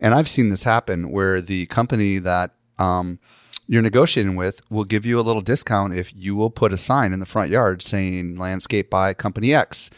And 0.00 0.14
I've 0.14 0.28
seen 0.28 0.48
this 0.48 0.64
happen 0.64 1.10
where 1.10 1.40
the 1.40 1.66
company 1.66 2.18
that 2.18 2.52
um, 2.78 3.18
you're 3.66 3.82
negotiating 3.82 4.36
with 4.36 4.60
will 4.70 4.84
give 4.84 5.04
you 5.04 5.18
a 5.18 5.22
little 5.22 5.42
discount 5.42 5.94
if 5.94 6.12
you 6.14 6.36
will 6.36 6.50
put 6.50 6.72
a 6.72 6.76
sign 6.76 7.12
in 7.12 7.20
the 7.20 7.26
front 7.26 7.50
yard 7.50 7.82
saying 7.82 8.36
landscape 8.36 8.90
by 8.90 9.12
company 9.14 9.54
X 9.54 9.90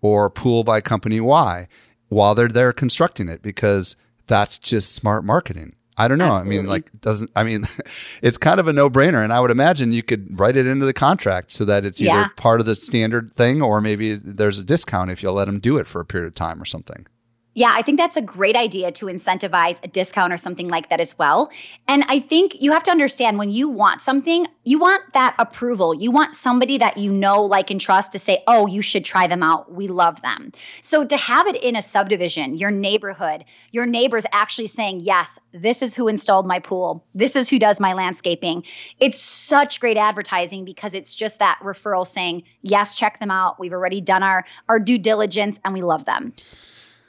or 0.00 0.30
pool 0.30 0.64
by 0.64 0.80
company 0.80 1.20
Y 1.20 1.68
while 2.08 2.34
they're 2.34 2.48
there 2.48 2.72
constructing 2.72 3.28
it 3.28 3.42
because 3.42 3.96
that's 4.26 4.58
just 4.58 4.94
smart 4.94 5.24
marketing. 5.24 5.74
I 5.98 6.06
don't 6.06 6.18
know. 6.18 6.26
Absolutely. 6.26 6.58
I 6.58 6.60
mean, 6.62 6.70
like, 6.70 7.00
doesn't, 7.00 7.30
I 7.34 7.42
mean, 7.42 7.62
it's 8.22 8.38
kind 8.38 8.60
of 8.60 8.68
a 8.68 8.72
no 8.72 8.88
brainer. 8.88 9.22
And 9.22 9.32
I 9.32 9.40
would 9.40 9.50
imagine 9.50 9.92
you 9.92 10.04
could 10.04 10.38
write 10.38 10.56
it 10.56 10.66
into 10.66 10.86
the 10.86 10.94
contract 10.94 11.50
so 11.50 11.64
that 11.64 11.84
it's 11.84 12.00
either 12.00 12.20
yeah. 12.20 12.28
part 12.36 12.60
of 12.60 12.66
the 12.66 12.76
standard 12.76 13.34
thing 13.34 13.60
or 13.60 13.80
maybe 13.80 14.14
there's 14.14 14.58
a 14.60 14.64
discount 14.64 15.10
if 15.10 15.22
you'll 15.22 15.34
let 15.34 15.46
them 15.46 15.58
do 15.58 15.76
it 15.76 15.88
for 15.88 16.00
a 16.00 16.04
period 16.04 16.28
of 16.28 16.34
time 16.34 16.62
or 16.62 16.64
something. 16.64 17.06
Yeah, 17.54 17.72
I 17.74 17.82
think 17.82 17.98
that's 17.98 18.16
a 18.16 18.22
great 18.22 18.54
idea 18.54 18.92
to 18.92 19.06
incentivize 19.06 19.78
a 19.82 19.88
discount 19.88 20.32
or 20.32 20.36
something 20.36 20.68
like 20.68 20.90
that 20.90 21.00
as 21.00 21.18
well. 21.18 21.50
And 21.88 22.04
I 22.06 22.20
think 22.20 22.60
you 22.60 22.70
have 22.70 22.84
to 22.84 22.92
understand 22.92 23.36
when 23.36 23.50
you 23.50 23.68
want 23.68 24.00
something, 24.00 24.46
you 24.62 24.78
want 24.78 25.02
that 25.14 25.34
approval. 25.40 25.92
You 25.92 26.12
want 26.12 26.34
somebody 26.34 26.78
that 26.78 26.98
you 26.98 27.10
know, 27.10 27.42
like, 27.42 27.72
and 27.72 27.80
trust 27.80 28.12
to 28.12 28.18
say, 28.20 28.44
oh, 28.46 28.68
you 28.68 28.80
should 28.80 29.04
try 29.04 29.26
them 29.26 29.42
out. 29.42 29.72
We 29.72 29.88
love 29.88 30.22
them. 30.22 30.52
So 30.82 31.04
to 31.04 31.16
have 31.16 31.48
it 31.48 31.56
in 31.56 31.74
a 31.74 31.82
subdivision, 31.82 32.58
your 32.58 32.70
neighborhood, 32.70 33.44
your 33.72 33.86
neighbors 33.86 34.24
actually 34.30 34.68
saying, 34.68 35.00
yes, 35.00 35.36
this 35.52 35.82
is 35.82 35.96
who 35.96 36.06
installed 36.06 36.46
my 36.46 36.60
pool, 36.60 37.04
this 37.14 37.34
is 37.34 37.48
who 37.48 37.58
does 37.58 37.80
my 37.80 37.92
landscaping. 37.92 38.62
It's 39.00 39.18
such 39.18 39.80
great 39.80 39.96
advertising 39.96 40.64
because 40.64 40.94
it's 40.94 41.14
just 41.14 41.40
that 41.40 41.58
referral 41.60 42.06
saying, 42.06 42.44
yes, 42.62 42.94
check 42.94 43.18
them 43.18 43.32
out. 43.32 43.58
We've 43.58 43.72
already 43.72 44.00
done 44.00 44.22
our, 44.22 44.44
our 44.68 44.78
due 44.78 44.98
diligence 44.98 45.58
and 45.64 45.74
we 45.74 45.82
love 45.82 46.04
them. 46.04 46.34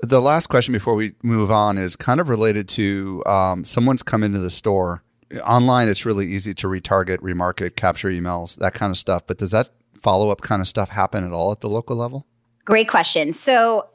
The 0.01 0.21
last 0.21 0.47
question 0.47 0.71
before 0.71 0.95
we 0.95 1.13
move 1.23 1.51
on 1.51 1.77
is 1.77 1.95
kind 1.95 2.21
of 2.21 2.29
related 2.29 2.69
to 2.69 3.21
um, 3.25 3.65
someone's 3.65 4.01
come 4.01 4.23
into 4.23 4.39
the 4.39 4.49
store. 4.49 5.03
Online, 5.43 5.89
it's 5.89 6.05
really 6.05 6.25
easy 6.25 6.53
to 6.55 6.67
retarget, 6.67 7.17
remarket, 7.17 7.75
capture 7.75 8.09
emails, 8.09 8.57
that 8.59 8.73
kind 8.73 8.91
of 8.91 8.97
stuff. 8.97 9.23
But 9.27 9.37
does 9.37 9.51
that 9.51 9.69
follow 10.01 10.29
up 10.29 10.41
kind 10.41 10.61
of 10.61 10.67
stuff 10.67 10.89
happen 10.89 11.25
at 11.25 11.33
all 11.33 11.51
at 11.51 11.59
the 11.59 11.69
local 11.69 11.97
level? 11.97 12.25
Great 12.65 12.87
question. 12.87 13.33
So, 13.33 13.89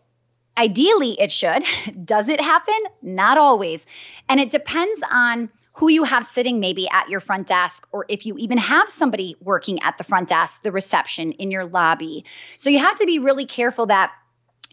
ideally, 0.59 1.13
it 1.21 1.33
should. 1.33 1.65
Does 2.05 2.29
it 2.29 2.41
happen? 2.41 2.75
Not 3.03 3.39
always. 3.39 3.87
And 4.29 4.41
it 4.41 4.51
depends 4.51 5.03
on 5.11 5.49
who 5.73 5.89
you 5.89 6.05
have 6.05 6.25
sitting 6.25 6.61
maybe 6.61 6.89
at 6.91 7.09
your 7.09 7.21
front 7.21 7.47
desk, 7.47 7.87
or 7.93 8.05
if 8.09 8.27
you 8.27 8.37
even 8.37 8.59
have 8.59 8.89
somebody 8.89 9.37
working 9.41 9.83
at 9.83 9.97
the 9.97 10.05
front 10.05 10.29
desk, 10.29 10.63
the 10.63 10.71
reception 10.71 11.33
in 11.33 11.51
your 11.51 11.65
lobby. 11.65 12.25
So, 12.57 12.69
you 12.69 12.79
have 12.81 12.97
to 12.97 13.07
be 13.07 13.19
really 13.19 13.47
careful 13.47 13.87
that 13.87 14.13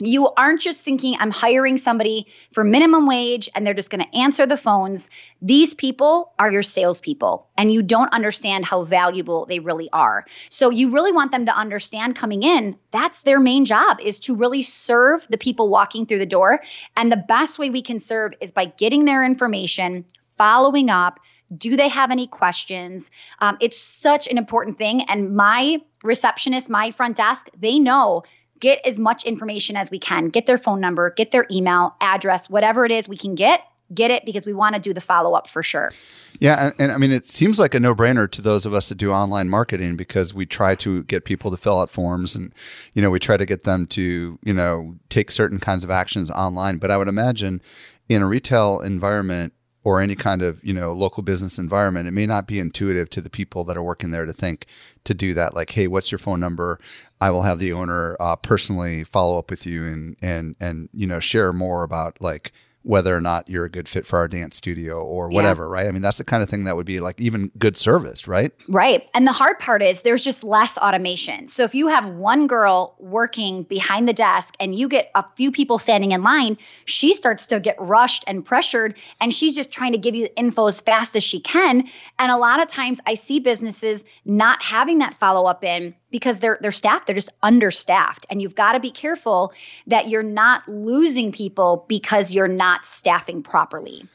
you 0.07 0.29
aren't 0.29 0.61
just 0.61 0.81
thinking, 0.81 1.15
I'm 1.19 1.31
hiring 1.31 1.77
somebody 1.77 2.27
for 2.51 2.63
minimum 2.63 3.07
wage 3.07 3.49
and 3.53 3.65
they're 3.65 3.73
just 3.73 3.89
going 3.89 4.03
to 4.03 4.17
answer 4.17 4.45
the 4.45 4.57
phones. 4.57 5.09
These 5.41 5.73
people 5.73 6.33
are 6.37 6.51
your 6.51 6.63
salespeople, 6.63 7.47
and 7.57 7.71
you 7.71 7.81
don't 7.81 8.13
understand 8.13 8.65
how 8.65 8.83
valuable 8.83 9.45
they 9.45 9.59
really 9.59 9.89
are. 9.91 10.25
So, 10.49 10.69
you 10.69 10.91
really 10.91 11.11
want 11.11 11.31
them 11.31 11.47
to 11.47 11.55
understand 11.55 12.15
coming 12.15 12.43
in 12.43 12.77
that's 12.91 13.21
their 13.21 13.39
main 13.39 13.65
job 13.65 13.99
is 14.01 14.19
to 14.21 14.35
really 14.35 14.61
serve 14.61 15.25
the 15.29 15.37
people 15.37 15.69
walking 15.69 16.05
through 16.05 16.19
the 16.19 16.25
door. 16.25 16.61
And 16.95 17.11
the 17.11 17.17
best 17.17 17.57
way 17.57 17.69
we 17.69 17.81
can 17.81 17.99
serve 17.99 18.33
is 18.41 18.51
by 18.51 18.65
getting 18.65 19.05
their 19.05 19.23
information, 19.23 20.05
following 20.37 20.89
up. 20.89 21.19
Do 21.55 21.75
they 21.75 21.89
have 21.89 22.11
any 22.11 22.27
questions? 22.27 23.11
Um, 23.39 23.57
it's 23.59 23.79
such 23.79 24.27
an 24.27 24.37
important 24.37 24.77
thing. 24.77 25.03
And 25.03 25.35
my 25.35 25.81
receptionist, 26.03 26.69
my 26.69 26.91
front 26.91 27.17
desk, 27.17 27.49
they 27.57 27.77
know 27.77 28.23
get 28.61 28.79
as 28.85 28.97
much 28.97 29.25
information 29.25 29.75
as 29.75 29.91
we 29.91 29.99
can 29.99 30.29
get 30.29 30.45
their 30.45 30.57
phone 30.57 30.79
number 30.79 31.09
get 31.09 31.31
their 31.31 31.45
email 31.51 31.93
address 31.99 32.49
whatever 32.49 32.85
it 32.85 32.91
is 32.91 33.09
we 33.09 33.17
can 33.17 33.35
get 33.35 33.61
get 33.93 34.11
it 34.11 34.25
because 34.25 34.45
we 34.45 34.53
want 34.53 34.75
to 34.75 34.81
do 34.81 34.93
the 34.93 35.01
follow 35.01 35.33
up 35.33 35.47
for 35.47 35.61
sure. 35.61 35.91
Yeah, 36.39 36.67
and, 36.67 36.73
and, 36.79 36.91
I 36.91 36.97
mean 36.97 37.11
it 37.11 37.25
seems 37.25 37.59
like 37.59 37.73
a 37.73 37.79
no 37.79 37.93
brainer 37.93 38.29
to 38.31 38.41
those 38.41 38.65
of 38.65 38.73
us 38.73 38.89
that 38.89 38.95
do 38.95 39.11
online 39.11 39.49
marketing 39.49 39.97
because 39.97 40.33
we 40.33 40.45
try 40.45 40.75
to 40.75 41.03
get 41.03 41.25
people 41.25 41.51
to 41.51 41.57
fill 41.57 41.79
out 41.79 41.89
forms 41.89 42.35
and 42.35 42.53
you 42.93 43.01
know 43.01 43.09
we 43.09 43.19
try 43.19 43.37
to 43.37 43.45
get 43.45 43.63
them 43.63 43.85
to 43.87 44.39
you 44.43 44.53
know 44.53 44.95
take 45.09 45.29
certain 45.29 45.59
kinds 45.59 45.83
of 45.83 45.91
actions 45.91 46.31
online. 46.31 46.77
But 46.77 46.91
I 46.91 46.97
would 46.97 47.07
imagine 47.07 47.61
in 48.09 48.21
a 48.21 48.27
retail 48.27 48.79
environment 48.79 49.53
or 49.83 49.99
any 49.99 50.15
kind 50.15 50.41
of 50.41 50.63
you 50.63 50.73
know 50.73 50.93
local 50.93 51.23
business 51.23 51.57
environment 51.57 52.07
it 52.07 52.11
may 52.11 52.25
not 52.25 52.47
be 52.47 52.59
intuitive 52.59 53.09
to 53.09 53.21
the 53.21 53.29
people 53.29 53.63
that 53.63 53.77
are 53.77 53.83
working 53.83 54.11
there 54.11 54.25
to 54.25 54.33
think 54.33 54.65
to 55.03 55.13
do 55.13 55.33
that. 55.33 55.53
Like 55.53 55.71
hey 55.71 55.87
what's 55.87 56.11
your 56.11 56.19
phone 56.19 56.39
number? 56.39 56.79
I 57.19 57.31
will 57.31 57.43
have 57.43 57.59
the 57.59 57.73
owner 57.73 58.17
uh, 58.19 58.35
personally 58.35 59.03
follow 59.03 59.37
up 59.37 59.49
with 59.49 59.65
you 59.65 59.85
and 59.85 60.15
and 60.21 60.55
and 60.59 60.89
you 60.93 61.07
know 61.07 61.19
share 61.19 61.53
more 61.53 61.83
about 61.83 62.21
like 62.21 62.51
whether 62.83 63.15
or 63.15 63.21
not 63.21 63.49
you're 63.49 63.65
a 63.65 63.69
good 63.69 63.87
fit 63.87 64.05
for 64.07 64.17
our 64.17 64.27
dance 64.27 64.57
studio 64.57 65.03
or 65.03 65.29
whatever, 65.29 65.63
yeah. 65.65 65.73
right? 65.73 65.87
I 65.87 65.91
mean, 65.91 66.01
that's 66.01 66.17
the 66.17 66.23
kind 66.23 66.41
of 66.41 66.49
thing 66.49 66.63
that 66.63 66.75
would 66.75 66.85
be 66.85 66.99
like 66.99 67.19
even 67.21 67.51
good 67.57 67.77
service, 67.77 68.27
right? 68.27 68.51
Right. 68.67 69.07
And 69.13 69.27
the 69.27 69.31
hard 69.31 69.59
part 69.59 69.83
is 69.83 70.01
there's 70.01 70.23
just 70.23 70.43
less 70.43 70.77
automation. 70.77 71.47
So 71.47 71.63
if 71.63 71.75
you 71.75 71.87
have 71.87 72.05
one 72.07 72.47
girl 72.47 72.95
working 72.99 73.63
behind 73.63 74.07
the 74.07 74.13
desk 74.13 74.55
and 74.59 74.75
you 74.75 74.87
get 74.87 75.11
a 75.13 75.23
few 75.35 75.51
people 75.51 75.77
standing 75.77 76.11
in 76.11 76.23
line, 76.23 76.57
she 76.85 77.13
starts 77.13 77.45
to 77.47 77.59
get 77.59 77.75
rushed 77.79 78.23
and 78.25 78.43
pressured 78.43 78.97
and 79.19 79.33
she's 79.33 79.55
just 79.55 79.71
trying 79.71 79.91
to 79.91 79.97
give 79.97 80.15
you 80.15 80.27
info 80.35 80.67
as 80.67 80.81
fast 80.81 81.15
as 81.15 81.23
she 81.23 81.39
can. 81.39 81.87
And 82.17 82.31
a 82.31 82.37
lot 82.37 82.61
of 82.61 82.67
times 82.67 82.99
I 83.05 83.13
see 83.13 83.39
businesses 83.39 84.03
not 84.25 84.63
having 84.63 84.99
that 84.99 85.13
follow 85.13 85.45
up 85.45 85.63
in 85.63 85.93
because 86.11 86.39
they're 86.39 86.57
they're 86.61 86.71
staffed 86.71 87.07
they're 87.07 87.15
just 87.15 87.31
understaffed. 87.41 88.25
And 88.29 88.41
you've 88.41 88.55
got 88.55 88.73
to 88.73 88.79
be 88.79 88.91
careful 88.91 89.53
that 89.87 90.09
you're 90.09 90.23
not 90.23 90.67
losing 90.67 91.31
people 91.31 91.85
because 91.87 92.31
you're 92.31 92.47
not 92.47 92.85
staffing 92.85 93.41
properly. 93.41 94.05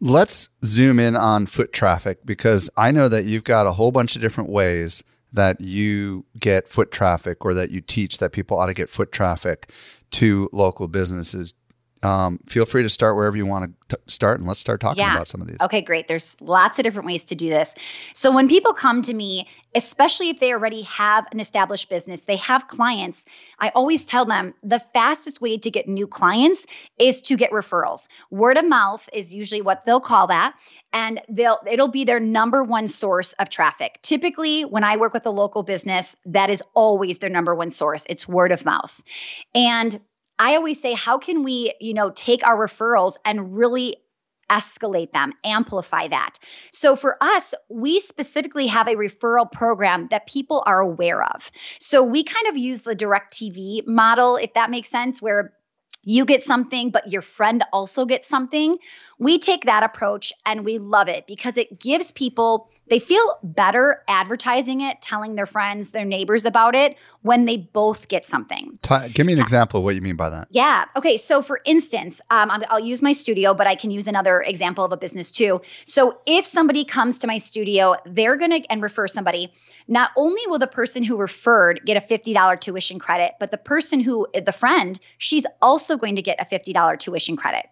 Let's 0.00 0.50
zoom 0.64 0.98
in 0.98 1.16
on 1.16 1.46
foot 1.46 1.72
traffic 1.72 2.18
because 2.26 2.68
i 2.76 2.90
know 2.90 3.08
that 3.08 3.24
you've 3.24 3.44
got 3.44 3.66
a 3.66 3.72
whole 3.72 3.90
bunch 3.90 4.14
of 4.14 4.20
different 4.20 4.50
ways 4.50 5.02
that 5.32 5.60
you 5.60 6.24
get 6.38 6.68
foot 6.68 6.90
traffic 6.90 7.44
or 7.44 7.54
that 7.54 7.70
you 7.70 7.80
teach 7.80 8.18
that 8.18 8.32
people 8.32 8.58
ought 8.58 8.66
to 8.66 8.74
get 8.74 8.90
foot 8.90 9.12
traffic 9.12 9.70
to 10.10 10.48
local 10.52 10.88
businesses 10.88 11.54
um, 12.06 12.38
feel 12.46 12.64
free 12.64 12.84
to 12.84 12.88
start 12.88 13.16
wherever 13.16 13.36
you 13.36 13.46
want 13.46 13.74
to 13.88 13.98
start 14.06 14.38
and 14.38 14.46
let's 14.46 14.60
start 14.60 14.80
talking 14.80 15.02
yeah. 15.02 15.12
about 15.12 15.26
some 15.26 15.40
of 15.40 15.48
these. 15.48 15.56
Okay, 15.60 15.82
great. 15.82 16.06
There's 16.06 16.40
lots 16.40 16.78
of 16.78 16.84
different 16.84 17.06
ways 17.06 17.24
to 17.24 17.34
do 17.34 17.48
this. 17.48 17.74
So 18.14 18.30
when 18.30 18.48
people 18.48 18.74
come 18.74 19.02
to 19.02 19.12
me, 19.12 19.48
especially 19.74 20.28
if 20.28 20.38
they 20.38 20.52
already 20.52 20.82
have 20.82 21.26
an 21.32 21.40
established 21.40 21.90
business, 21.90 22.20
they 22.20 22.36
have 22.36 22.68
clients, 22.68 23.24
I 23.58 23.70
always 23.70 24.04
tell 24.04 24.24
them 24.24 24.54
the 24.62 24.78
fastest 24.78 25.40
way 25.40 25.58
to 25.58 25.68
get 25.68 25.88
new 25.88 26.06
clients 26.06 26.66
is 26.96 27.22
to 27.22 27.36
get 27.36 27.50
referrals. 27.50 28.06
Word 28.30 28.56
of 28.56 28.64
mouth 28.64 29.08
is 29.12 29.34
usually 29.34 29.62
what 29.62 29.84
they'll 29.84 30.00
call 30.00 30.28
that 30.28 30.54
and 30.92 31.20
they'll 31.28 31.58
it'll 31.68 31.88
be 31.88 32.04
their 32.04 32.20
number 32.20 32.62
one 32.62 32.86
source 32.86 33.32
of 33.34 33.50
traffic. 33.50 33.98
Typically, 34.02 34.64
when 34.64 34.84
I 34.84 34.96
work 34.96 35.12
with 35.12 35.26
a 35.26 35.30
local 35.30 35.64
business, 35.64 36.14
that 36.26 36.50
is 36.50 36.62
always 36.72 37.18
their 37.18 37.30
number 37.30 37.54
one 37.54 37.70
source. 37.70 38.06
It's 38.08 38.28
word 38.28 38.52
of 38.52 38.64
mouth. 38.64 39.02
And 39.56 40.00
I 40.38 40.56
always 40.56 40.80
say, 40.80 40.92
how 40.92 41.18
can 41.18 41.42
we, 41.42 41.72
you 41.80 41.94
know, 41.94 42.10
take 42.10 42.46
our 42.46 42.56
referrals 42.56 43.16
and 43.24 43.56
really 43.56 43.96
escalate 44.50 45.12
them, 45.12 45.32
amplify 45.44 46.08
that. 46.08 46.38
So 46.70 46.96
for 46.96 47.16
us, 47.20 47.54
we 47.68 48.00
specifically 48.00 48.68
have 48.68 48.86
a 48.86 48.94
referral 48.94 49.50
program 49.50 50.08
that 50.10 50.26
people 50.26 50.62
are 50.66 50.80
aware 50.80 51.22
of. 51.22 51.50
So 51.80 52.02
we 52.02 52.22
kind 52.22 52.46
of 52.48 52.56
use 52.56 52.82
the 52.82 52.94
DirecTV 52.94 53.86
model, 53.86 54.36
if 54.36 54.54
that 54.54 54.70
makes 54.70 54.88
sense, 54.88 55.20
where 55.20 55.52
you 56.04 56.24
get 56.24 56.44
something, 56.44 56.90
but 56.90 57.10
your 57.10 57.22
friend 57.22 57.64
also 57.72 58.04
gets 58.04 58.28
something. 58.28 58.76
We 59.18 59.40
take 59.40 59.64
that 59.64 59.82
approach 59.82 60.32
and 60.44 60.64
we 60.64 60.78
love 60.78 61.08
it 61.08 61.26
because 61.26 61.56
it 61.56 61.80
gives 61.80 62.12
people 62.12 62.70
they 62.88 62.98
feel 62.98 63.38
better 63.42 64.02
advertising 64.08 64.80
it, 64.80 65.00
telling 65.02 65.34
their 65.34 65.46
friends, 65.46 65.90
their 65.90 66.04
neighbors 66.04 66.46
about 66.46 66.74
it 66.74 66.96
when 67.22 67.44
they 67.44 67.56
both 67.56 68.08
get 68.08 68.24
something. 68.24 68.78
T- 68.82 69.08
give 69.12 69.26
me 69.26 69.32
an 69.32 69.38
example 69.38 69.78
of 69.78 69.84
what 69.84 69.94
you 69.94 70.00
mean 70.00 70.16
by 70.16 70.30
that. 70.30 70.48
Yeah. 70.50 70.84
Okay. 70.94 71.16
So, 71.16 71.42
for 71.42 71.60
instance, 71.64 72.20
um, 72.30 72.50
I'll 72.68 72.80
use 72.80 73.02
my 73.02 73.12
studio, 73.12 73.54
but 73.54 73.66
I 73.66 73.74
can 73.74 73.90
use 73.90 74.06
another 74.06 74.40
example 74.40 74.84
of 74.84 74.92
a 74.92 74.96
business 74.96 75.30
too. 75.30 75.62
So, 75.84 76.18
if 76.26 76.46
somebody 76.46 76.84
comes 76.84 77.18
to 77.20 77.26
my 77.26 77.38
studio, 77.38 77.96
they're 78.06 78.36
going 78.36 78.50
to 78.50 78.66
and 78.70 78.82
refer 78.82 79.06
somebody. 79.06 79.52
Not 79.88 80.10
only 80.16 80.40
will 80.46 80.58
the 80.58 80.66
person 80.66 81.02
who 81.02 81.16
referred 81.16 81.82
get 81.84 81.96
a 81.96 82.00
$50 82.00 82.60
tuition 82.60 82.98
credit, 82.98 83.34
but 83.38 83.50
the 83.50 83.58
person 83.58 84.00
who, 84.00 84.26
the 84.34 84.52
friend, 84.52 84.98
she's 85.18 85.46
also 85.62 85.96
going 85.96 86.16
to 86.16 86.22
get 86.22 86.40
a 86.40 86.44
$50 86.44 86.98
tuition 86.98 87.36
credit. 87.36 87.66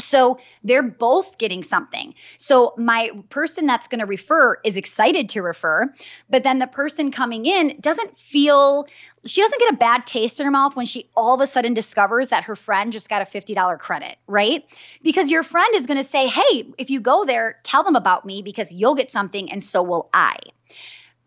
So 0.00 0.38
they're 0.64 0.82
both 0.82 1.38
getting 1.38 1.62
something. 1.62 2.14
So 2.36 2.74
my 2.76 3.10
person 3.28 3.66
that's 3.66 3.88
going 3.88 4.00
to 4.00 4.06
refer 4.06 4.58
is 4.64 4.76
excited 4.76 5.28
to 5.30 5.42
refer, 5.42 5.92
but 6.28 6.42
then 6.42 6.58
the 6.58 6.66
person 6.66 7.10
coming 7.10 7.46
in 7.46 7.76
doesn't 7.80 8.16
feel 8.16 8.86
she 9.26 9.42
doesn't 9.42 9.60
get 9.60 9.74
a 9.74 9.76
bad 9.76 10.06
taste 10.06 10.40
in 10.40 10.46
her 10.46 10.52
mouth 10.52 10.76
when 10.76 10.86
she 10.86 11.08
all 11.14 11.34
of 11.34 11.40
a 11.40 11.46
sudden 11.46 11.74
discovers 11.74 12.30
that 12.30 12.44
her 12.44 12.56
friend 12.56 12.92
just 12.92 13.08
got 13.08 13.22
a 13.22 13.26
$50 13.26 13.78
credit, 13.78 14.16
right? 14.26 14.64
Because 15.02 15.30
your 15.30 15.42
friend 15.42 15.74
is 15.74 15.86
going 15.86 15.98
to 15.98 16.04
say, 16.04 16.26
"Hey, 16.26 16.72
if 16.78 16.90
you 16.90 17.00
go 17.00 17.24
there, 17.24 17.58
tell 17.62 17.82
them 17.82 17.96
about 17.96 18.24
me 18.24 18.42
because 18.42 18.72
you'll 18.72 18.94
get 18.94 19.10
something 19.10 19.52
and 19.52 19.62
so 19.62 19.82
will 19.82 20.08
I." 20.14 20.36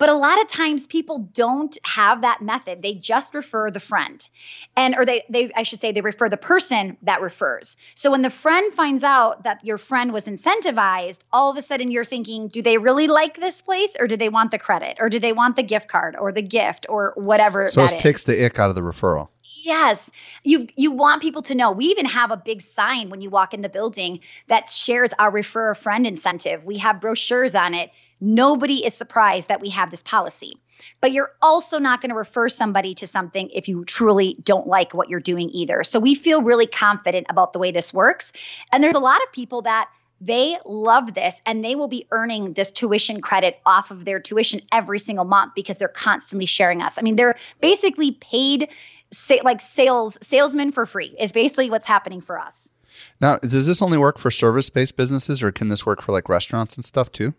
But 0.04 0.10
a 0.10 0.16
lot 0.16 0.42
of 0.42 0.50
times 0.50 0.86
people 0.86 1.30
don't 1.34 1.78
have 1.86 2.24
that 2.24 2.42
method. 2.42 2.82
They 2.82 2.94
just 2.94 3.34
refer 3.34 3.72
the 3.72 3.80
friend. 3.80 4.28
And 4.76 4.96
or 4.96 5.06
they 5.06 5.24
they 5.30 5.50
I 5.56 5.64
should 5.64 5.80
say 5.80 5.94
they 5.94 6.02
refer 6.02 6.28
the 6.28 6.36
person 6.36 6.98
that 7.04 7.22
refers. 7.22 7.78
So 7.96 8.12
when 8.12 8.22
the 8.22 8.30
friend 8.30 8.74
finds 8.74 9.06
out 9.06 9.46
that 9.46 9.64
your 9.64 9.78
friend 9.78 10.12
was 10.12 10.26
incentivized, 10.26 11.22
all 11.32 11.50
of 11.50 11.56
a 11.56 11.62
sudden 11.62 11.90
you're 11.90 12.04
thinking, 12.04 12.50
do 12.50 12.62
they 12.62 12.78
really 12.78 13.08
like 13.08 13.38
this 13.38 13.62
place 13.62 13.96
or 13.98 14.08
do 14.08 14.18
they 14.18 14.28
want 14.28 14.52
the 14.52 14.60
credit 14.60 14.98
or 15.00 15.08
do 15.08 15.20
they 15.20 15.32
want 15.32 15.56
the 15.56 15.64
gift 15.64 15.88
card 15.88 16.18
or 16.18 16.34
the 16.34 16.42
gift 16.42 16.86
or 16.90 17.14
whatever 17.16 17.70
So 17.70 17.86
it 17.86 17.98
takes 17.98 18.26
the 18.26 18.44
ick 18.44 18.60
out 18.60 18.70
of 18.70 18.76
the 18.76 18.82
referral. 18.82 19.30
Yes. 19.66 20.12
You 20.44 20.68
you 20.76 20.92
want 20.92 21.22
people 21.22 21.42
to 21.44 21.56
know. 21.56 21.72
We 21.72 21.86
even 21.86 22.06
have 22.06 22.32
a 22.32 22.38
big 22.38 22.62
sign 22.62 23.10
when 23.10 23.22
you 23.22 23.30
walk 23.30 23.54
in 23.54 23.62
the 23.62 23.70
building 23.70 24.20
that 24.48 24.70
shares 24.70 25.12
our 25.18 25.32
refer 25.32 25.72
a 25.72 25.76
friend 25.76 26.06
incentive. 26.06 26.64
We 26.64 26.78
have 26.80 27.00
brochures 27.00 27.56
on 27.56 27.74
it 27.74 27.92
Nobody 28.26 28.86
is 28.86 28.94
surprised 28.94 29.50
that 29.50 29.60
we 29.60 29.68
have 29.72 29.92
this 29.92 30.02
policy. 30.02 30.54
But 31.02 31.12
you're 31.12 31.34
also 31.42 31.78
not 31.78 32.00
going 32.00 32.12
to 32.12 32.16
refer 32.16 32.48
somebody 32.48 32.94
to 32.96 33.06
something 33.06 33.50
if 33.50 33.68
you 33.68 33.84
truly 33.84 34.38
don't 34.42 34.66
like 34.66 34.94
what 34.94 35.10
you're 35.10 35.20
doing 35.20 35.50
either. 35.50 35.84
So 35.84 36.00
we 36.00 36.16
feel 36.16 36.42
really 36.42 36.66
confident 36.66 37.28
about 37.30 37.52
the 37.52 37.60
way 37.60 37.72
this 37.72 37.94
works. 37.94 38.32
And 38.72 38.82
there's 38.82 38.96
a 38.96 39.00
lot 39.00 39.22
of 39.24 39.34
people 39.34 39.64
that 39.64 39.90
they 40.22 40.58
love 40.66 41.14
this 41.14 41.42
and 41.46 41.66
they 41.66 41.76
will 41.76 41.90
be 41.90 42.08
earning 42.12 42.54
this 42.54 42.72
tuition 42.72 43.20
credit 43.20 43.60
off 43.66 43.92
of 43.92 44.06
their 44.06 44.22
tuition 44.22 44.62
every 44.72 45.00
single 45.00 45.26
month 45.26 45.54
because 45.54 45.78
they're 45.78 45.90
constantly 45.90 46.46
sharing 46.46 46.82
us. 46.82 46.98
I 46.98 47.02
mean, 47.02 47.18
they're 47.18 47.36
basically 47.60 48.12
paid 48.12 48.70
say, 49.14 49.42
like 49.44 49.62
sales 49.62 50.18
salesmen 50.22 50.72
for 50.72 50.86
free 50.86 51.16
is 51.20 51.32
basically 51.32 51.70
what's 51.70 51.88
happening 51.88 52.22
for 52.22 52.40
us. 52.40 52.70
Now, 53.20 53.38
does 53.38 53.68
this 53.68 53.82
only 53.82 53.98
work 53.98 54.20
for 54.20 54.30
service-based 54.30 54.96
businesses 54.96 55.42
or 55.42 55.52
can 55.52 55.70
this 55.70 55.86
work 55.86 56.02
for 56.02 56.12
like 56.12 56.30
restaurants 56.30 56.76
and 56.76 56.86
stuff 56.86 57.12
too? 57.12 57.34